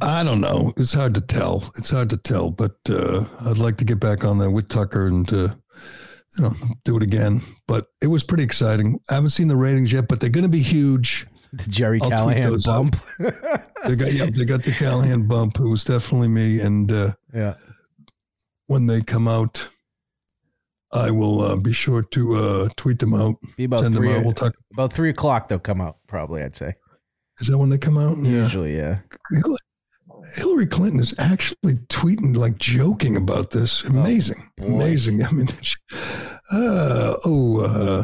I 0.00 0.24
don't 0.24 0.40
know. 0.40 0.72
It's 0.76 0.94
hard 0.94 1.14
to 1.14 1.20
tell. 1.20 1.70
It's 1.76 1.90
hard 1.90 2.10
to 2.10 2.16
tell, 2.16 2.50
but 2.50 2.76
uh, 2.90 3.24
I'd 3.42 3.58
like 3.58 3.76
to 3.76 3.84
get 3.84 4.00
back 4.00 4.24
on 4.24 4.38
there 4.38 4.50
with 4.50 4.68
Tucker 4.68 5.06
and, 5.06 5.32
uh, 5.32 5.54
you 6.36 6.42
know, 6.42 6.54
do 6.84 6.96
it 6.96 7.04
again. 7.04 7.42
But 7.68 7.86
it 8.02 8.08
was 8.08 8.24
pretty 8.24 8.42
exciting. 8.42 8.98
I 9.08 9.14
haven't 9.14 9.30
seen 9.30 9.46
the 9.46 9.56
ratings 9.56 9.92
yet, 9.92 10.08
but 10.08 10.18
they're 10.18 10.28
going 10.30 10.42
to 10.42 10.48
be 10.48 10.58
huge. 10.58 11.28
The 11.56 11.70
Gerry 11.70 12.00
I'll 12.02 12.10
Callahan 12.10 12.58
bump. 12.64 12.96
they 13.18 13.96
got 13.96 14.12
yeah, 14.12 14.26
they 14.32 14.44
got 14.44 14.62
the 14.62 14.74
Callahan 14.76 15.26
bump. 15.26 15.58
It 15.58 15.66
was 15.66 15.84
definitely 15.84 16.28
me. 16.28 16.60
And 16.60 16.90
uh, 16.90 17.12
yeah, 17.34 17.54
when 18.66 18.86
they 18.86 19.00
come 19.00 19.28
out, 19.28 19.68
I 20.92 21.10
will 21.10 21.40
uh, 21.40 21.56
be 21.56 21.72
sure 21.72 22.02
to 22.02 22.34
uh, 22.34 22.68
tweet 22.76 22.98
them 22.98 23.14
out. 23.14 23.36
Be 23.56 23.64
about 23.64 23.80
send 23.80 23.94
three. 23.94 24.08
Them 24.08 24.18
out. 24.18 24.24
We'll 24.24 24.32
talk 24.34 24.54
about 24.72 24.92
three 24.92 25.10
o'clock. 25.10 25.48
They'll 25.48 25.58
come 25.58 25.80
out 25.80 25.98
probably. 26.06 26.42
I'd 26.42 26.56
say. 26.56 26.74
Is 27.40 27.48
that 27.48 27.58
when 27.58 27.68
they 27.68 27.78
come 27.78 27.98
out? 27.98 28.16
Usually, 28.18 28.76
yeah. 28.76 29.00
Hillary 30.34 30.66
Clinton 30.66 31.00
is 31.00 31.14
actually 31.18 31.74
tweeting, 31.88 32.36
like 32.36 32.58
joking 32.58 33.16
about 33.16 33.50
this. 33.50 33.84
Amazing, 33.84 34.50
oh, 34.60 34.66
amazing. 34.66 35.24
I 35.26 35.30
mean, 35.30 35.46
uh, 36.52 37.14
oh, 37.24 37.60
uh, 37.60 38.02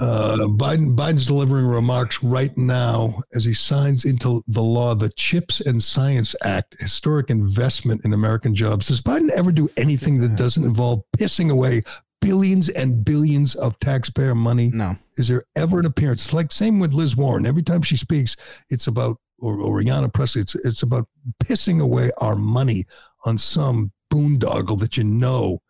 uh, 0.00 0.36
Biden 0.48 0.96
Biden's 0.96 1.26
delivering 1.26 1.66
remarks 1.66 2.22
right 2.22 2.56
now 2.56 3.20
as 3.34 3.44
he 3.44 3.52
signs 3.52 4.04
into 4.04 4.42
the 4.48 4.62
law 4.62 4.94
the 4.94 5.10
Chips 5.10 5.60
and 5.60 5.82
Science 5.82 6.34
Act, 6.42 6.76
historic 6.80 7.30
investment 7.30 8.04
in 8.04 8.12
American 8.12 8.54
jobs. 8.54 8.88
Does 8.88 9.00
Biden 9.00 9.30
ever 9.30 9.52
do 9.52 9.68
anything 9.76 10.20
that 10.20 10.36
doesn't 10.36 10.64
involve 10.64 11.02
pissing 11.16 11.50
away 11.50 11.82
billions 12.20 12.68
and 12.70 13.04
billions 13.04 13.54
of 13.54 13.78
taxpayer 13.78 14.34
money? 14.34 14.70
No. 14.74 14.96
Is 15.16 15.28
there 15.28 15.44
ever 15.56 15.78
an 15.78 15.86
appearance? 15.86 16.24
It's 16.24 16.34
like 16.34 16.50
same 16.50 16.80
with 16.80 16.94
Liz 16.94 17.16
Warren. 17.16 17.46
Every 17.46 17.62
time 17.62 17.82
she 17.82 17.96
speaks, 17.96 18.36
it's 18.70 18.86
about 18.86 19.18
or, 19.38 19.60
or 19.60 19.80
Ayanna 19.80 20.12
Pressley. 20.12 20.42
It's 20.42 20.54
it's 20.54 20.82
about 20.82 21.06
pissing 21.42 21.80
away 21.80 22.10
our 22.18 22.36
money 22.36 22.86
on 23.24 23.38
some 23.38 23.92
boondoggle 24.12 24.78
that 24.80 24.96
you 24.96 25.04
know 25.04 25.60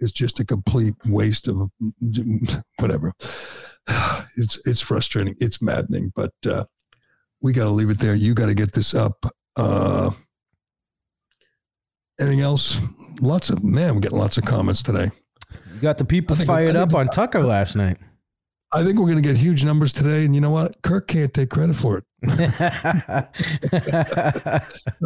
is 0.00 0.12
just 0.12 0.40
a 0.40 0.44
complete 0.44 0.94
waste 1.06 1.48
of 1.48 1.70
whatever. 2.78 3.12
It's 4.36 4.60
it's 4.64 4.80
frustrating. 4.80 5.34
It's 5.40 5.60
maddening, 5.60 6.12
but 6.14 6.32
uh, 6.46 6.64
we 7.42 7.52
got 7.52 7.64
to 7.64 7.70
leave 7.70 7.90
it 7.90 7.98
there. 7.98 8.14
You 8.14 8.32
got 8.32 8.46
to 8.46 8.54
get 8.54 8.72
this 8.72 8.94
up. 8.94 9.26
Uh, 9.56 10.12
anything 12.20 12.40
else? 12.40 12.80
Lots 13.20 13.50
of 13.50 13.64
man, 13.64 13.94
we're 13.94 14.00
getting 14.00 14.18
lots 14.18 14.38
of 14.38 14.44
comments 14.44 14.82
today. 14.82 15.10
You 15.74 15.80
got 15.80 15.98
the 15.98 16.04
people 16.04 16.36
fired 16.36 16.76
up 16.76 16.94
on 16.94 17.08
Tucker 17.08 17.42
last 17.42 17.74
night. 17.74 17.98
I 18.72 18.84
think 18.84 19.00
we're 19.00 19.10
going 19.10 19.20
to 19.20 19.28
get 19.28 19.36
huge 19.36 19.64
numbers 19.64 19.92
today, 19.92 20.24
and 20.24 20.32
you 20.32 20.40
know 20.40 20.50
what? 20.50 20.80
Kirk 20.82 21.08
can't 21.08 21.34
take 21.34 21.50
credit 21.50 21.74
for 21.74 21.98
it. 21.98 22.04
no, 22.22 22.32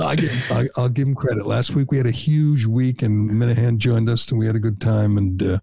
I 0.04 0.16
I, 0.50 0.66
will 0.76 0.90
give 0.90 1.08
him 1.08 1.14
credit. 1.14 1.46
Last 1.46 1.74
week 1.74 1.90
we 1.90 1.96
had 1.96 2.06
a 2.06 2.10
huge 2.10 2.66
week, 2.66 3.00
and 3.00 3.30
Minihane 3.30 3.78
joined 3.78 4.10
us, 4.10 4.30
and 4.30 4.38
we 4.38 4.46
had 4.46 4.54
a 4.54 4.60
good 4.60 4.82
time. 4.82 5.16
And 5.16 5.42
uh, 5.42 5.58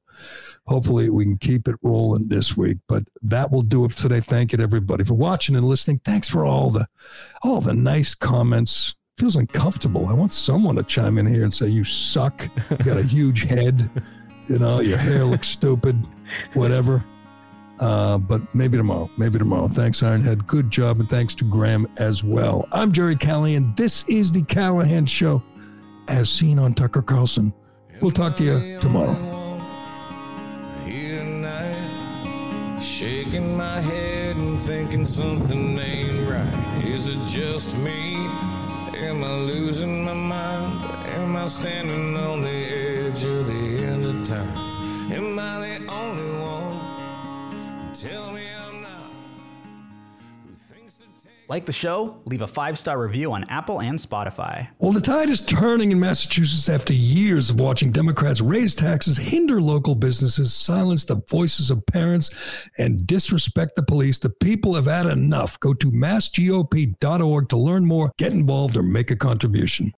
hopefully 0.68 1.10
we 1.10 1.24
can 1.24 1.38
keep 1.38 1.68
it 1.68 1.76
rolling 1.82 2.28
this 2.28 2.56
week. 2.56 2.78
But 2.88 3.04
that 3.22 3.52
will 3.52 3.62
do 3.62 3.86
it 3.86 3.92
for 3.92 4.04
today. 4.04 4.20
Thank 4.20 4.52
you 4.52 4.58
to 4.58 4.64
everybody 4.64 5.04
for 5.04 5.14
watching 5.16 5.56
and 5.56 5.66
listening. 5.66 6.02
Thanks 6.06 6.30
for 6.30 6.46
all 6.46 6.70
the 6.70 6.88
all 7.44 7.62
the 7.62 7.74
nice 7.74 8.16
comments. 8.16 8.96
Feels 9.18 9.36
uncomfortable. 9.36 10.08
I 10.08 10.14
want 10.14 10.32
someone 10.32 10.76
to 10.78 10.84
chime 10.84 11.18
in 11.18 11.28
here 11.28 11.44
and 11.44 11.54
say 11.54 11.68
you 11.68 11.84
suck. 11.84 12.48
You 12.70 12.78
got 12.78 12.98
a 12.98 13.04
huge 13.08 13.44
head. 13.44 13.90
You 14.48 14.60
know 14.60 14.80
your 14.80 14.98
hair 14.98 15.26
looks 15.26 15.48
stupid. 15.60 15.96
Whatever. 16.54 17.04
Uh, 17.80 18.18
but 18.20 18.42
maybe 18.54 18.78
tomorrow. 18.78 19.10
Maybe 19.18 19.40
tomorrow. 19.40 19.68
Thanks, 19.68 20.02
Ironhead. 20.02 20.46
Good 20.46 20.70
job. 20.70 21.00
And 21.00 21.10
thanks 21.10 21.34
to 21.36 21.44
Graham 21.46 21.88
as 21.98 22.24
well. 22.24 22.68
I'm 22.72 22.92
Gerry 22.92 23.16
Callahan. 23.16 23.74
This 23.76 24.06
is 24.08 24.32
The 24.32 24.44
Callahan 24.44 25.08
Show, 25.08 25.42
as 26.08 26.30
seen 26.30 26.60
on 26.60 26.76
Tucker 26.76 27.02
Carlson. 27.02 27.52
We'll 28.00 28.12
talk 28.12 28.36
to 28.36 28.44
you 28.44 28.80
tomorrow. 28.80 29.41
Shaking 32.82 33.56
my 33.56 33.80
head 33.80 34.36
and 34.38 34.60
thinking 34.60 35.06
something 35.06 35.78
ain't 35.78 36.28
right. 36.28 36.84
Is 36.84 37.06
it 37.06 37.28
just 37.28 37.78
me? 37.78 38.16
Am 38.96 39.24
I 39.24 39.36
losing 39.36 40.04
my 40.04 40.16
mind? 40.16 40.84
Am 41.14 41.36
I 41.36 41.46
standing 41.48 42.18
on 42.18 42.42
the 42.42 42.51
Like 51.52 51.66
the 51.66 51.74
show? 51.74 52.22
Leave 52.24 52.44
a 52.44 52.48
five 52.48 52.80
star 52.80 52.98
review 52.98 53.34
on 53.34 53.44
Apple 53.50 53.82
and 53.82 54.00
Spotify. 54.00 54.70
Well, 54.80 54.94
the 54.94 55.02
tide 55.02 55.30
is 55.30 55.46
turning 55.46 55.92
in 55.92 56.00
Massachusetts 56.00 56.70
after 56.70 56.94
years 56.94 57.50
of 57.50 57.60
watching 57.60 57.92
Democrats 57.92 58.40
raise 58.40 58.74
taxes, 58.74 59.18
hinder 59.18 59.60
local 59.60 59.94
businesses, 59.94 60.54
silence 60.54 61.04
the 61.04 61.22
voices 61.30 61.70
of 61.70 61.86
parents, 61.88 62.30
and 62.78 63.06
disrespect 63.06 63.76
the 63.76 63.84
police. 63.84 64.18
The 64.18 64.30
people 64.30 64.76
have 64.76 64.86
had 64.86 65.08
enough. 65.08 65.60
Go 65.60 65.74
to 65.74 65.92
massgop.org 65.92 67.50
to 67.50 67.58
learn 67.58 67.86
more, 67.86 68.14
get 68.18 68.32
involved, 68.32 68.78
or 68.78 68.84
make 68.84 69.12
a 69.12 69.18
contribution. 69.18 69.90